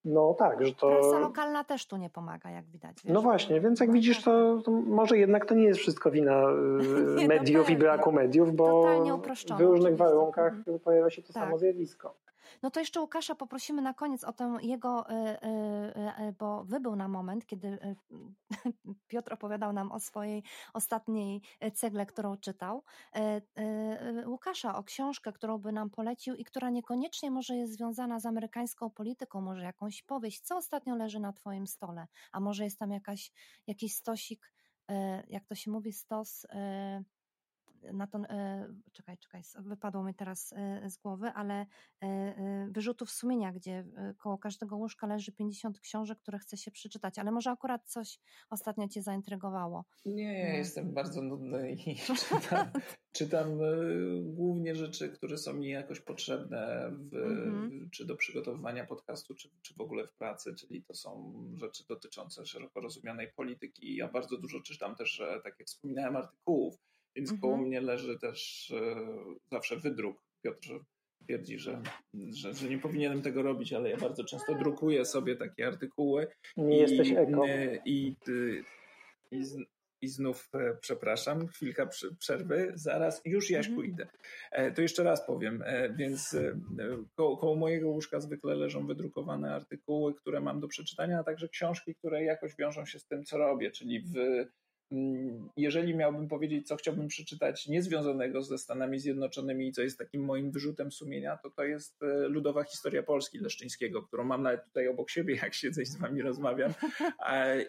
no 0.05 0.33
tak, 0.33 0.65
że 0.65 0.73
to. 0.73 0.89
Prasa 0.89 1.19
lokalna 1.19 1.63
też 1.63 1.85
tu 1.85 1.97
nie 1.97 2.09
pomaga, 2.09 2.49
jak 2.49 2.65
widać. 2.65 2.97
Wiesz? 3.03 3.13
No 3.13 3.21
właśnie, 3.21 3.61
więc 3.61 3.79
jak 3.79 3.89
no 3.89 3.93
widzisz, 3.93 4.23
to, 4.23 4.61
to, 4.61 4.71
może 4.71 5.17
jednak 5.17 5.45
to 5.45 5.55
nie 5.55 5.63
jest 5.63 5.79
wszystko 5.79 6.11
wina 6.11 6.43
nie, 7.17 7.27
mediów 7.27 7.69
i 7.69 7.75
braku 7.75 8.11
mediów, 8.11 8.55
bo 8.55 8.85
w 9.57 9.61
różnych 9.61 9.97
warunkach 9.97 10.53
mhm. 10.53 10.79
pojawia 10.79 11.09
się 11.09 11.21
to 11.21 11.33
tak. 11.33 11.43
samo 11.43 11.57
zjawisko. 11.57 12.15
No 12.61 12.71
to 12.71 12.79
jeszcze 12.79 13.01
Łukasza 13.01 13.35
poprosimy 13.35 13.81
na 13.81 13.93
koniec 13.93 14.23
o 14.23 14.33
tę 14.33 14.57
jego, 14.61 15.09
e, 15.09 15.13
e, 15.13 16.17
e, 16.17 16.33
bo 16.39 16.63
wybył 16.63 16.95
na 16.95 17.07
moment, 17.07 17.45
kiedy 17.45 17.95
Piotr 19.07 19.33
opowiadał 19.33 19.73
nam 19.73 19.91
o 19.91 19.99
swojej 19.99 20.43
ostatniej 20.73 21.41
cegle, 21.73 22.05
którą 22.05 22.37
czytał. 22.37 22.83
Łukasza 24.25 24.75
o 24.75 24.83
książkę, 24.83 25.33
którą 25.33 25.57
by 25.57 25.71
nam 25.71 25.89
polecił 25.89 26.35
i 26.35 26.45
która 26.45 26.69
niekoniecznie 26.69 27.31
może 27.31 27.55
jest 27.55 27.73
związana 27.73 28.19
z 28.19 28.25
amerykańską 28.25 28.89
polityką, 28.89 29.41
może 29.41 29.63
jakąś 29.63 30.03
powieść. 30.03 30.41
Co 30.41 30.57
ostatnio 30.57 30.95
leży 30.95 31.19
na 31.19 31.33
Twoim 31.33 31.67
stole? 31.67 32.07
A 32.31 32.39
może 32.39 32.63
jest 32.63 32.79
tam 32.79 32.91
jakaś, 32.91 33.31
jakiś 33.67 33.95
stosik, 33.95 34.53
jak 35.27 35.45
to 35.45 35.55
się 35.55 35.71
mówi, 35.71 35.93
stos 35.93 36.47
na 37.93 38.07
to, 38.07 38.17
e, 38.17 38.67
czekaj, 38.91 39.17
czekaj, 39.17 39.41
wypadło 39.59 40.03
mi 40.03 40.15
teraz 40.15 40.53
e, 40.53 40.89
z 40.89 40.97
głowy, 40.97 41.27
ale 41.27 41.65
e, 42.01 42.67
wyrzutów 42.71 43.11
sumienia, 43.11 43.51
gdzie 43.51 43.85
koło 44.17 44.37
każdego 44.37 44.77
łóżka 44.77 45.07
leży 45.07 45.31
50 45.31 45.79
książek, 45.79 46.19
które 46.19 46.39
chce 46.39 46.57
się 46.57 46.71
przeczytać, 46.71 47.19
ale 47.19 47.31
może 47.31 47.51
akurat 47.51 47.89
coś 47.89 48.19
ostatnio 48.49 48.87
Cię 48.87 49.01
zaintrygowało. 49.01 49.85
Nie, 50.05 50.39
ja 50.39 50.53
jestem 50.53 50.93
bardzo 50.93 51.21
nudny 51.21 51.71
i 51.71 51.95
czytam, 52.29 52.71
czytam 53.11 53.59
głównie 54.21 54.75
rzeczy, 54.75 55.09
które 55.09 55.37
są 55.37 55.53
mi 55.53 55.69
jakoś 55.69 55.99
potrzebne, 56.01 56.91
w, 56.91 57.15
mhm. 57.15 57.89
czy 57.91 58.05
do 58.05 58.15
przygotowywania 58.15 58.85
podcastu, 58.85 59.35
czy, 59.35 59.49
czy 59.61 59.73
w 59.73 59.81
ogóle 59.81 60.07
w 60.07 60.13
pracy, 60.13 60.55
czyli 60.55 60.83
to 60.83 60.93
są 60.93 61.33
rzeczy 61.55 61.83
dotyczące 61.87 62.45
szeroko 62.45 62.81
rozumianej 62.81 63.31
polityki. 63.35 63.95
Ja 63.95 64.07
bardzo 64.07 64.37
dużo 64.37 64.61
czytam 64.61 64.95
też, 64.95 65.21
tak 65.43 65.59
jak 65.59 65.67
wspominałem, 65.67 66.15
artykułów 66.15 66.88
więc 67.15 67.31
mhm. 67.31 67.41
koło 67.41 67.57
mnie 67.57 67.81
leży 67.81 68.19
też 68.19 68.71
e, 68.71 68.95
zawsze 69.51 69.77
wydruk. 69.77 70.23
Piotr 70.41 70.79
twierdzi, 71.23 71.59
że, 71.59 71.81
że, 72.13 72.53
że, 72.53 72.69
nie 72.69 72.77
powinienem 72.77 73.21
tego 73.21 73.41
robić, 73.41 73.73
ale 73.73 73.89
ja 73.89 73.97
bardzo 73.97 74.23
często 74.23 74.55
drukuję 74.55 75.05
sobie 75.05 75.35
takie 75.35 75.67
artykuły. 75.67 76.27
Nie 76.57 76.77
i, 76.77 76.79
jesteś 76.79 77.11
eko. 77.11 77.45
I, 77.85 77.91
i, 77.91 78.15
i, 79.31 79.43
i 80.01 80.07
znów 80.07 80.49
e, 80.53 80.77
przepraszam, 80.81 81.47
chwilka 81.47 81.89
przerwy, 82.19 82.71
zaraz, 82.75 83.21
już 83.25 83.49
Jaśku 83.49 83.73
mhm. 83.73 83.89
idę. 83.89 84.07
E, 84.51 84.71
to 84.71 84.81
jeszcze 84.81 85.03
raz 85.03 85.25
powiem, 85.25 85.63
więc 85.95 86.35
koło, 87.15 87.37
koło, 87.37 87.55
mojego 87.55 87.89
łóżka 87.89 88.19
zwykle 88.19 88.55
leżą 88.55 88.87
wydrukowane 88.87 89.55
artykuły, 89.55 90.13
które 90.13 90.41
mam 90.41 90.59
do 90.59 90.67
przeczytania, 90.67 91.19
a 91.19 91.23
także 91.23 91.49
książki, 91.49 91.95
które 91.95 92.23
jakoś 92.23 92.55
wiążą 92.55 92.85
się 92.85 92.99
z 92.99 93.05
tym, 93.05 93.23
co 93.23 93.37
robię, 93.37 93.71
czyli 93.71 94.01
w 94.01 94.13
jeżeli 95.57 95.95
miałbym 95.95 96.27
powiedzieć, 96.27 96.67
co 96.67 96.75
chciałbym 96.75 97.07
przeczytać 97.07 97.67
niezwiązanego 97.67 98.43
ze 98.43 98.57
Stanami 98.57 98.99
Zjednoczonymi 98.99 99.67
i 99.67 99.71
co 99.71 99.81
jest 99.81 99.97
takim 99.97 100.25
moim 100.25 100.51
wyrzutem 100.51 100.91
sumienia, 100.91 101.37
to 101.37 101.49
to 101.49 101.63
jest 101.63 102.03
e, 102.03 102.27
ludowa 102.27 102.63
historia 102.63 103.03
Polski 103.03 103.39
Leszczyńskiego, 103.39 104.03
którą 104.03 104.23
mam 104.23 104.43
nawet 104.43 104.65
tutaj 104.65 104.87
obok 104.87 105.09
siebie, 105.09 105.35
jak 105.43 105.53
siedzę 105.53 105.81
i 105.81 105.85
z 105.85 105.97
wami 105.97 106.21
rozmawiam 106.21 106.73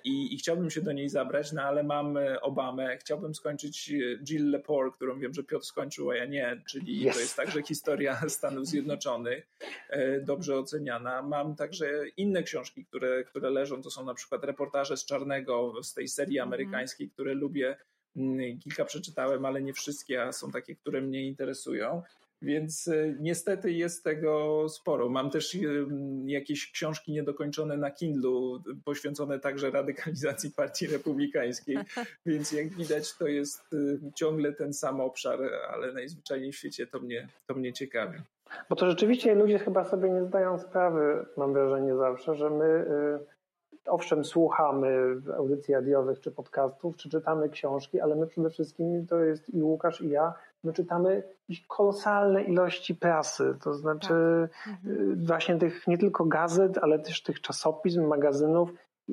i, 0.05 0.34
i 0.34 0.38
chciałbym 0.38 0.70
się 0.70 0.80
do 0.80 0.92
niej 0.92 1.09
zabrać, 1.09 1.52
no 1.52 1.62
ale 1.62 1.82
mam 1.82 2.18
Obamę, 2.42 2.97
chciałbym 2.98 3.34
skończyć 3.34 3.92
Jill 4.24 4.51
Lepore, 4.51 4.90
którą 4.90 5.18
wiem, 5.18 5.34
że 5.34 5.44
Piotr 5.44 5.64
skończył, 5.64 6.10
a 6.10 6.16
ja 6.16 6.24
nie, 6.24 6.62
czyli 6.68 7.09
yes. 7.09 7.14
to 7.14 7.20
jest 7.20 7.36
także 7.36 7.62
historia 7.62 8.20
Stanów 8.28 8.66
Zjednoczonych, 8.66 9.47
dobrze 10.22 10.59
oceniana. 10.59 11.22
Mam 11.22 11.56
także 11.56 12.09
inne 12.16 12.42
książki, 12.42 12.84
które, 12.84 13.24
które 13.24 13.51
leżą, 13.51 13.82
to 13.82 13.90
są 13.90 14.05
na 14.05 14.14
przykład 14.14 14.44
reportaże 14.44 14.97
z 14.97 15.05
Czarnego, 15.05 15.82
z 15.82 15.94
tej 15.94 16.09
serii 16.09 16.38
mhm. 16.38 16.51
Które 17.10 17.34
lubię. 17.34 17.76
Mm, 18.16 18.58
kilka 18.58 18.84
przeczytałem, 18.84 19.44
ale 19.44 19.62
nie 19.62 19.72
wszystkie, 19.72 20.22
a 20.22 20.32
są 20.32 20.50
takie, 20.50 20.76
które 20.76 21.00
mnie 21.00 21.26
interesują. 21.26 22.02
Więc 22.42 22.88
e, 22.88 23.14
niestety 23.20 23.72
jest 23.72 24.04
tego 24.04 24.66
sporo. 24.68 25.08
Mam 25.08 25.30
też 25.30 25.56
jakieś 26.24 26.72
książki 26.72 27.12
niedokończone 27.12 27.76
na 27.76 27.90
Kindlu, 27.90 28.62
poświęcone 28.84 29.40
także 29.40 29.70
radykalizacji 29.70 30.50
Partii 30.50 30.86
Republikańskiej. 30.86 31.78
Więc 32.26 32.52
jak 32.52 32.68
widać, 32.68 33.16
to 33.16 33.26
jest 33.26 33.60
e, 33.72 33.76
ciągle 34.14 34.52
ten 34.52 34.72
sam 34.72 35.00
obszar, 35.00 35.40
ale 35.72 35.92
najzwyczajniej 35.92 36.52
w 36.52 36.56
świecie 36.56 36.86
to 36.86 37.00
mnie, 37.00 37.28
to 37.46 37.54
mnie 37.54 37.72
ciekawi. 37.72 38.18
Bo 38.68 38.76
to 38.76 38.90
rzeczywiście 38.90 39.34
ludzie 39.34 39.58
chyba 39.58 39.84
sobie 39.84 40.10
nie 40.10 40.24
zdają 40.24 40.58
sprawy, 40.58 41.26
mam 41.36 41.52
wrażenie 41.52 41.96
zawsze, 41.96 42.34
że 42.34 42.50
my 42.50 42.84
owszem 43.90 44.24
słuchamy 44.24 45.16
audycji 45.36 45.74
radiowych 45.74 46.20
czy 46.20 46.30
podcastów, 46.30 46.96
czy 46.96 47.08
czytamy 47.08 47.48
książki, 47.48 48.00
ale 48.00 48.16
my 48.16 48.26
przede 48.26 48.50
wszystkim, 48.50 49.06
to 49.06 49.24
jest 49.24 49.54
i 49.54 49.62
Łukasz 49.62 50.00
i 50.00 50.08
ja, 50.08 50.34
my 50.64 50.72
czytamy 50.72 51.22
kolosalne 51.68 52.42
ilości 52.42 52.94
prasy, 52.94 53.54
to 53.62 53.74
znaczy 53.74 54.48
tak. 54.64 54.74
mhm. 54.74 55.12
Y, 55.12 55.26
właśnie 55.26 55.58
tych 55.58 55.86
nie 55.86 55.98
tylko 55.98 56.24
gazet, 56.24 56.78
ale 56.78 56.98
też 56.98 57.22
tych 57.22 57.40
czasopism, 57.40 58.06
magazynów 58.06 58.72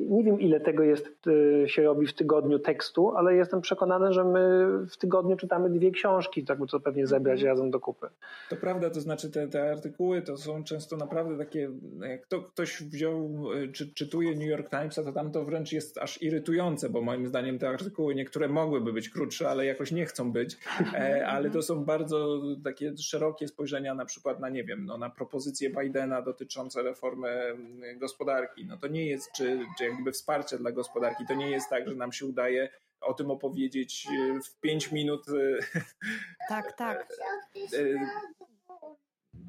nie 0.10 0.24
wiem, 0.24 0.42
ile 0.42 0.60
tego 0.60 0.84
jest, 0.84 1.28
y, 1.28 1.66
się 1.68 1.84
robi 1.84 2.08
w 2.08 2.14
tygodniu 2.14 2.60
tekstu, 2.60 3.12
ale 3.16 3.36
jestem 3.36 3.62
przekonany, 3.62 4.14
że 4.14 4.24
my 4.24 4.68
w 4.90 4.98
tygodniu 4.98 5.38
czytamy 5.38 5.70
dwie 5.70 5.92
książki, 5.92 6.44
tak 6.44 6.60
by 6.60 6.68
to 6.68 6.80
pewnie 6.80 7.08
zebrać 7.08 7.40
mhm. 7.40 7.50
razem 7.50 7.72
do 7.72 7.80
kupy. 7.80 8.08
To 8.50 8.56
prawda, 8.56 8.90
to 8.90 9.02
znaczy 9.02 9.32
te, 9.32 9.48
te 9.48 9.72
artykuły 9.72 10.22
to 10.22 10.38
są 10.38 10.64
często 10.64 10.98
naprawdę 10.98 11.38
takie, 11.38 11.70
jak 12.10 12.28
to 12.28 12.42
ktoś 12.42 12.84
wziął, 12.84 13.52
y, 13.54 13.72
czy 13.72 13.94
czytuje 13.94 14.36
New 14.36 14.48
York 14.48 14.70
Timesa, 14.70 15.04
to 15.04 15.12
tam 15.12 15.32
to 15.32 15.46
wręcz 15.46 15.72
jest 15.72 15.98
aż 15.98 16.22
irytujące, 16.22 16.90
bo 16.90 17.02
moim 17.02 17.28
zdaniem 17.28 17.60
te 17.60 17.70
artykuły 17.70 18.16
niektóre 18.16 18.48
mogłyby 18.48 18.94
być 18.94 19.10
krótsze, 19.10 19.50
ale 19.50 19.66
jakoś 19.66 19.92
nie 19.92 20.06
chcą 20.06 20.32
być, 20.32 20.58
e, 20.94 21.28
ale 21.28 21.50
to 21.50 21.62
są 21.62 21.86
bardzo 21.86 22.42
takie 22.64 22.98
szerokie 22.98 23.48
spojrzenia 23.48 23.96
na 23.96 24.06
przykład 24.06 24.40
na, 24.40 24.50
nie 24.50 24.64
wiem, 24.64 24.86
no, 24.86 24.98
na 24.98 25.10
propozycje 25.10 25.70
Bidena 25.70 26.22
dotyczące 26.22 26.84
reformy 26.84 27.30
mm, 27.30 28.00
gospodarki. 28.00 28.66
No 28.66 28.78
to 28.78 28.88
nie 28.88 29.06
jest, 29.06 29.32
czy, 29.38 29.60
czy 29.78 29.87
jakby 29.88 30.12
wsparcia 30.12 30.58
dla 30.58 30.72
gospodarki. 30.72 31.26
To 31.28 31.34
nie 31.34 31.50
jest 31.50 31.70
tak, 31.70 31.88
że 31.88 31.96
nam 31.96 32.12
się 32.12 32.26
udaje 32.26 32.70
o 33.02 33.14
tym 33.14 33.32
opowiedzieć 33.32 34.08
e, 34.08 34.40
w 34.40 34.60
pięć 34.60 34.92
minut. 34.92 35.26
E, 35.30 35.82
tak, 36.50 36.74
tak. 36.74 37.08
E, 37.56 38.08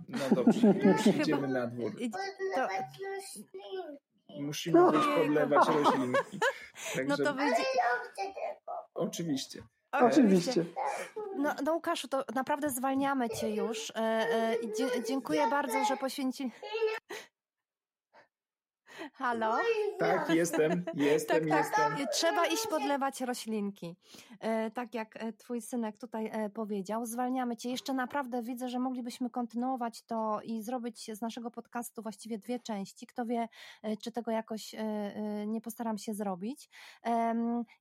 no 0.09 0.19
dobrze, 0.35 0.69
już 0.85 1.07
idziemy 1.07 1.49
na 1.49 1.67
dwór. 1.67 1.93
To... 2.55 2.69
Musimy 4.41 4.91
gdzieś 4.91 5.05
podlewać 5.17 5.69
roślinki. 5.69 6.39
Także... 6.95 7.05
No 7.09 7.17
to 7.17 7.35
wyjdzie... 7.35 7.63
Oczywiście. 8.95 9.63
Oczywiście. 9.93 10.65
No, 11.37 11.55
no 11.65 11.73
Łukaszu, 11.73 12.09
to 12.09 12.25
naprawdę 12.35 12.71
zwalniamy 12.71 13.29
Cię 13.31 13.55
już. 13.55 13.93
Dziękuję 15.09 15.51
bardzo, 15.51 15.85
że 15.85 15.97
poświęcili... 15.97 16.51
Halo? 19.13 19.57
Tak, 19.99 20.31
jestem, 20.31 20.85
jestem, 20.95 21.49
tak, 21.49 21.71
tak. 21.77 21.99
jestem. 21.99 22.07
Trzeba 22.13 22.47
iść 22.47 22.67
podlewać 22.67 23.21
roślinki. 23.21 23.97
E, 24.41 24.71
tak 24.71 24.95
jak 24.95 25.23
e, 25.23 25.33
twój 25.33 25.61
synek 25.61 25.97
tutaj 25.97 26.31
e, 26.33 26.51
powiedział. 26.51 27.07
Zwalniamy 27.07 27.57
cię. 27.57 27.71
Jeszcze 27.71 27.95
naprawdę 27.95 28.43
widzę, 28.43 28.69
że 28.69 28.79
moglibyśmy 28.79 29.31
kontynuować 29.31 30.03
to 30.03 30.41
i 30.45 30.63
zrobić 30.63 31.11
z 31.17 31.21
naszego 31.21 31.51
podcastu 31.51 32.03
właściwie 32.03 32.39
dwie 32.39 32.61
części. 32.61 33.07
Kto 33.07 33.27
wie, 33.27 33.49
czy 34.03 34.13
tego 34.13 34.31
jakoś 34.31 34.75
nie 35.47 35.61
postaram 35.61 35.99
się 35.99 36.15
zrobić. 36.15 36.71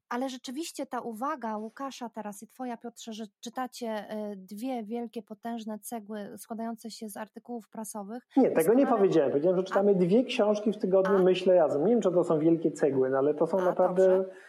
Ale 0.09 0.29
rzeczywiście 0.29 0.85
ta 0.85 0.99
uwaga 0.99 1.57
Łukasza 1.57 2.09
teraz 2.09 2.43
i 2.43 2.47
twoja 2.47 2.77
Piotrze, 2.77 3.13
że 3.13 3.25
czytacie 3.39 4.05
dwie 4.35 4.83
wielkie, 4.83 5.23
potężne 5.23 5.79
cegły 5.79 6.37
składające 6.37 6.91
się 6.91 7.09
z 7.09 7.17
artykułów 7.17 7.69
prasowych. 7.69 8.27
Nie, 8.37 8.51
tego 8.51 8.73
nie 8.73 8.87
powiedziałem. 8.87 9.31
Powiedziałem, 9.31 9.57
że 9.57 9.63
czytamy 9.63 9.95
dwie 9.95 10.23
książki 10.23 10.71
w 10.71 10.77
tygodniu 10.77 11.06
A. 11.15 11.23
myślę 11.23 11.55
razem. 11.55 11.85
Nie 11.85 11.91
wiem, 11.91 12.01
czy 12.01 12.11
to 12.11 12.23
są 12.23 12.39
wielkie 12.39 12.71
cegły, 12.71 13.09
no 13.09 13.17
ale 13.17 13.33
to 13.33 13.47
są 13.47 13.59
A, 13.59 13.65
naprawdę... 13.65 14.17
Dobrze. 14.17 14.47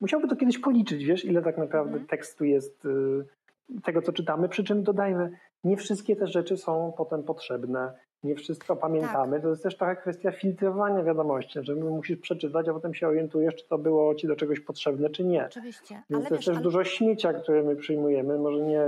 Musiałby 0.00 0.28
to 0.28 0.36
kiedyś 0.36 0.58
policzyć, 0.58 1.04
wiesz, 1.04 1.24
ile 1.24 1.42
tak 1.42 1.58
naprawdę 1.58 1.90
mhm. 1.90 2.06
tekstu 2.06 2.44
jest 2.44 2.84
y, 2.84 3.24
tego, 3.84 4.02
co 4.02 4.12
czytamy. 4.12 4.48
Przy 4.48 4.64
czym 4.64 4.82
dodajmy, 4.82 5.30
nie 5.64 5.76
wszystkie 5.76 6.16
te 6.16 6.26
rzeczy 6.26 6.56
są 6.56 6.92
potem 6.96 7.22
potrzebne 7.22 7.92
nie 8.24 8.34
wszystko 8.34 8.76
pamiętamy. 8.76 9.36
Tak. 9.36 9.42
To 9.42 9.48
jest 9.48 9.62
też 9.62 9.76
taka 9.76 9.96
kwestia 9.96 10.30
filtrowania 10.32 11.02
wiadomości, 11.02 11.58
że 11.62 11.74
musisz 11.74 12.18
przeczytać, 12.18 12.68
a 12.68 12.72
potem 12.72 12.94
się 12.94 13.08
orientujesz, 13.08 13.54
czy 13.54 13.68
to 13.68 13.78
było 13.78 14.14
ci 14.14 14.26
do 14.26 14.36
czegoś 14.36 14.60
potrzebne, 14.60 15.10
czy 15.10 15.24
nie. 15.24 15.46
Oczywiście. 15.46 15.94
Więc 16.10 16.20
ale 16.20 16.28
to 16.28 16.34
jest 16.34 16.46
też 16.46 16.54
ale... 16.54 16.62
dużo 16.62 16.84
śmiecia, 16.84 17.32
które 17.32 17.62
my 17.62 17.76
przyjmujemy, 17.76 18.38
może 18.38 18.60
nie 18.60 18.82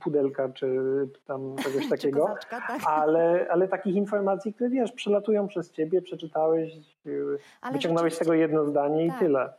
pudelka, 0.00 0.48
czy 0.48 0.78
tam 1.26 1.56
czegoś 1.62 1.88
takiego, 1.96 2.34
tak. 2.50 2.80
ale, 2.86 3.46
ale 3.50 3.68
takich 3.68 3.94
informacji, 3.94 4.54
które 4.54 4.70
wiesz, 4.70 4.92
przelatują 4.92 5.48
przez 5.48 5.70
ciebie, 5.70 6.02
przeczytałeś, 6.02 6.72
ale 7.60 7.72
wyciągnąłeś 7.72 8.14
z 8.14 8.18
tego 8.18 8.34
jedno 8.34 8.64
zdanie 8.64 9.08
tak. 9.08 9.16
i 9.16 9.20
tyle. 9.24 9.52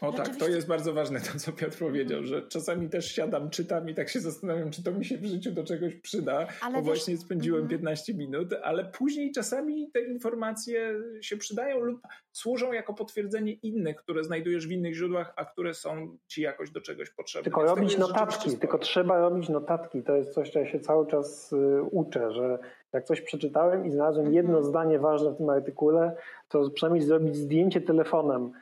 O 0.00 0.12
tak, 0.12 0.36
to 0.36 0.48
jest 0.48 0.66
bardzo 0.66 0.92
ważne 0.92 1.20
to, 1.20 1.38
co 1.38 1.52
Piotr 1.52 1.78
powiedział, 1.78 2.24
że 2.24 2.42
czasami 2.42 2.88
też 2.88 3.12
siadam, 3.12 3.50
czytam 3.50 3.88
i 3.88 3.94
tak 3.94 4.08
się 4.08 4.20
zastanawiam, 4.20 4.70
czy 4.70 4.84
to 4.84 4.92
mi 4.92 5.04
się 5.04 5.18
w 5.18 5.24
życiu 5.24 5.52
do 5.52 5.64
czegoś 5.64 5.94
przyda, 5.94 6.46
ale 6.60 6.74
bo 6.74 6.78
wiesz, 6.78 6.86
właśnie 6.86 7.18
spędziłem 7.18 7.68
15 7.68 8.12
mhm. 8.12 8.30
minut, 8.30 8.54
ale 8.62 8.84
później 8.84 9.32
czasami 9.32 9.90
te 9.90 10.00
informacje 10.00 10.94
się 11.20 11.36
przydają 11.36 11.80
lub 11.80 12.00
służą 12.32 12.72
jako 12.72 12.94
potwierdzenie 12.94 13.52
innych, 13.52 13.96
które 13.96 14.24
znajdujesz 14.24 14.66
w 14.66 14.70
innych 14.70 14.94
źródłach, 14.94 15.32
a 15.36 15.44
które 15.44 15.74
są 15.74 16.16
ci 16.28 16.42
jakoś 16.42 16.70
do 16.70 16.80
czegoś 16.80 17.10
potrzebne. 17.10 17.44
Tylko 17.44 17.60
Więc 17.60 17.76
robić 17.76 17.98
notatki, 17.98 18.58
tylko 18.58 18.78
trzeba 18.78 19.18
robić 19.18 19.48
notatki. 19.48 20.02
To 20.02 20.16
jest 20.16 20.34
coś, 20.34 20.50
czego 20.50 20.64
ja 20.64 20.72
się 20.72 20.80
cały 20.80 21.06
czas 21.06 21.52
y, 21.52 21.82
uczę, 21.82 22.32
że 22.32 22.58
jak 22.92 23.04
coś 23.04 23.20
przeczytałem 23.20 23.86
i 23.86 23.90
znalazłem 23.90 24.26
mhm. 24.26 24.44
jedno 24.44 24.62
zdanie 24.62 24.98
ważne 24.98 25.30
w 25.30 25.36
tym 25.36 25.48
artykule, 25.48 26.16
to 26.48 26.70
przynajmniej 26.70 27.06
zrobić 27.06 27.36
zdjęcie 27.36 27.80
telefonem 27.80 28.52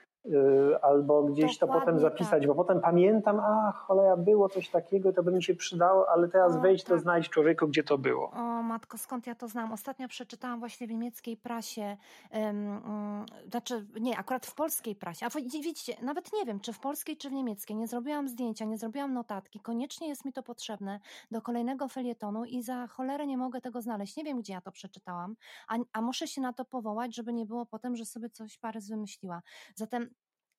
albo 0.82 1.22
gdzieś 1.22 1.58
Dokładnie 1.58 1.80
to 1.80 1.86
potem 1.86 2.00
zapisać, 2.00 2.40
tak. 2.40 2.46
bo 2.46 2.54
potem 2.54 2.80
pamiętam, 2.80 3.40
a 3.40 3.72
cholera, 3.72 4.16
było 4.16 4.48
coś 4.48 4.68
takiego, 4.68 5.12
to 5.12 5.22
by 5.22 5.32
mi 5.32 5.42
się 5.42 5.54
przydało, 5.54 6.08
ale 6.10 6.28
teraz 6.28 6.56
o, 6.56 6.60
wejdź 6.60 6.84
tak. 6.84 6.88
to 6.88 6.98
znajdź 6.98 7.28
człowieku, 7.28 7.68
gdzie 7.68 7.82
to 7.82 7.98
było. 7.98 8.30
O 8.30 8.62
matko, 8.62 8.98
skąd 8.98 9.26
ja 9.26 9.34
to 9.34 9.48
znam? 9.48 9.72
Ostatnio 9.72 10.08
przeczytałam 10.08 10.58
właśnie 10.60 10.86
w 10.86 10.90
niemieckiej 10.90 11.36
prasie, 11.36 11.96
um, 12.32 12.68
um, 12.68 13.26
znaczy 13.50 13.86
nie, 14.00 14.18
akurat 14.18 14.46
w 14.46 14.54
polskiej 14.54 14.96
prasie, 14.96 15.26
a 15.26 15.30
widzicie, 15.40 15.94
nawet 16.02 16.32
nie 16.32 16.44
wiem, 16.44 16.60
czy 16.60 16.72
w 16.72 16.80
polskiej, 16.80 17.16
czy 17.16 17.30
w 17.30 17.32
niemieckiej, 17.32 17.76
nie 17.76 17.86
zrobiłam 17.86 18.28
zdjęcia, 18.28 18.64
nie 18.64 18.78
zrobiłam 18.78 19.14
notatki, 19.14 19.60
koniecznie 19.60 20.08
jest 20.08 20.24
mi 20.24 20.32
to 20.32 20.42
potrzebne 20.42 21.00
do 21.30 21.42
kolejnego 21.42 21.88
felietonu 21.88 22.44
i 22.44 22.62
za 22.62 22.86
cholerę 22.86 23.26
nie 23.26 23.36
mogę 23.36 23.60
tego 23.60 23.82
znaleźć. 23.82 24.16
Nie 24.16 24.24
wiem, 24.24 24.38
gdzie 24.38 24.52
ja 24.52 24.60
to 24.60 24.72
przeczytałam, 24.72 25.36
a, 25.68 25.76
a 25.92 26.02
muszę 26.02 26.26
się 26.26 26.40
na 26.40 26.52
to 26.52 26.64
powołać, 26.64 27.16
żeby 27.16 27.32
nie 27.32 27.46
było 27.46 27.66
potem, 27.66 27.96
że 27.96 28.04
sobie 28.04 28.30
coś 28.30 28.58
Parys 28.58 28.88
wymyśliła. 28.88 29.42
Zatem 29.74 30.10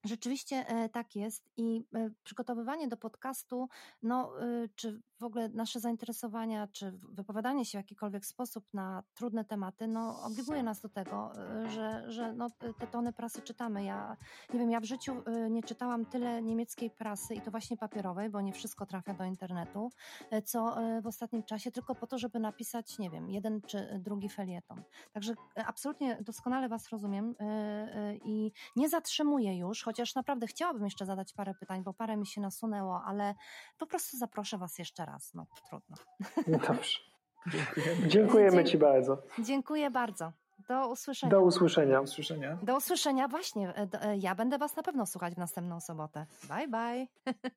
Rzeczywiście 0.05 0.67
e, 0.67 0.89
tak 0.89 1.15
jest 1.15 1.49
i 1.57 1.83
e, 1.95 2.09
przygotowywanie 2.23 2.87
do 2.87 2.97
podcastu, 2.97 3.69
no, 4.03 4.41
e, 4.41 4.69
czy 4.75 5.01
w 5.19 5.23
ogóle 5.23 5.49
nasze 5.49 5.79
zainteresowania, 5.79 6.67
czy 6.67 6.91
wypowiadanie 6.91 7.65
się 7.65 7.77
w 7.77 7.81
jakikolwiek 7.81 8.25
sposób 8.25 8.65
na 8.73 9.03
trudne 9.13 9.45
tematy, 9.45 9.87
no, 9.87 10.23
obliguje 10.23 10.63
nas 10.63 10.81
do 10.81 10.89
tego, 10.89 11.31
że, 11.69 12.11
że 12.11 12.33
no, 12.33 12.49
te 12.79 12.87
tony 12.87 13.13
prasy 13.13 13.41
czytamy. 13.41 13.83
Ja 13.83 14.17
nie 14.53 14.59
wiem, 14.59 14.71
ja 14.71 14.79
w 14.79 14.83
życiu 14.83 15.23
nie 15.49 15.63
czytałam 15.63 16.05
tyle 16.05 16.41
niemieckiej 16.41 16.89
prasy 16.89 17.35
i 17.35 17.41
to 17.41 17.51
właśnie 17.51 17.77
papierowej, 17.77 18.29
bo 18.29 18.41
nie 18.41 18.53
wszystko 18.53 18.85
trafia 18.85 19.13
do 19.13 19.23
internetu, 19.23 19.89
co 20.45 20.75
w 21.01 21.07
ostatnim 21.07 21.43
czasie, 21.43 21.71
tylko 21.71 21.95
po 21.95 22.07
to, 22.07 22.17
żeby 22.17 22.39
napisać, 22.39 22.99
nie 22.99 23.09
wiem, 23.09 23.29
jeden 23.29 23.61
czy 23.61 23.99
drugi 24.03 24.29
felieton. 24.29 24.83
Także 25.13 25.33
absolutnie 25.65 26.17
doskonale 26.21 26.69
Was 26.69 26.89
rozumiem 26.89 27.35
i 28.25 28.51
nie 28.75 28.89
zatrzymuję 28.89 29.57
już, 29.57 29.87
chociaż 29.89 30.15
naprawdę 30.15 30.47
chciałabym 30.47 30.83
jeszcze 30.83 31.05
zadać 31.05 31.33
parę 31.33 31.53
pytań, 31.53 31.83
bo 31.83 31.93
parę 31.93 32.17
mi 32.17 32.27
się 32.27 32.41
nasunęło, 32.41 33.01
ale 33.05 33.35
po 33.77 33.85
prostu 33.85 34.17
zaproszę 34.17 34.57
Was 34.57 34.79
jeszcze 34.79 35.05
raz. 35.05 35.33
No 35.33 35.45
trudno. 35.69 35.95
No 36.47 36.57
dobrze. 36.57 36.99
Dziękujemy. 37.47 38.07
Dziękujemy 38.07 38.63
Ci 38.63 38.77
bardzo. 38.77 39.17
Dziękuję 39.39 39.91
bardzo. 39.91 40.31
Do 40.69 40.87
usłyszenia. 40.87 41.31
Do 41.31 41.41
usłyszenia. 41.41 41.95
Do 41.95 42.01
usłyszenia. 42.01 42.57
Do 42.63 42.77
usłyszenia. 42.77 43.27
Właśnie, 43.27 43.69
e, 43.69 43.87
e, 44.01 44.17
ja 44.17 44.35
będę 44.35 44.57
Was 44.57 44.75
na 44.75 44.83
pewno 44.83 45.05
słuchać 45.05 45.33
w 45.33 45.37
następną 45.37 45.79
sobotę. 45.79 46.25
Bye, 46.43 46.67
bye. 46.67 47.07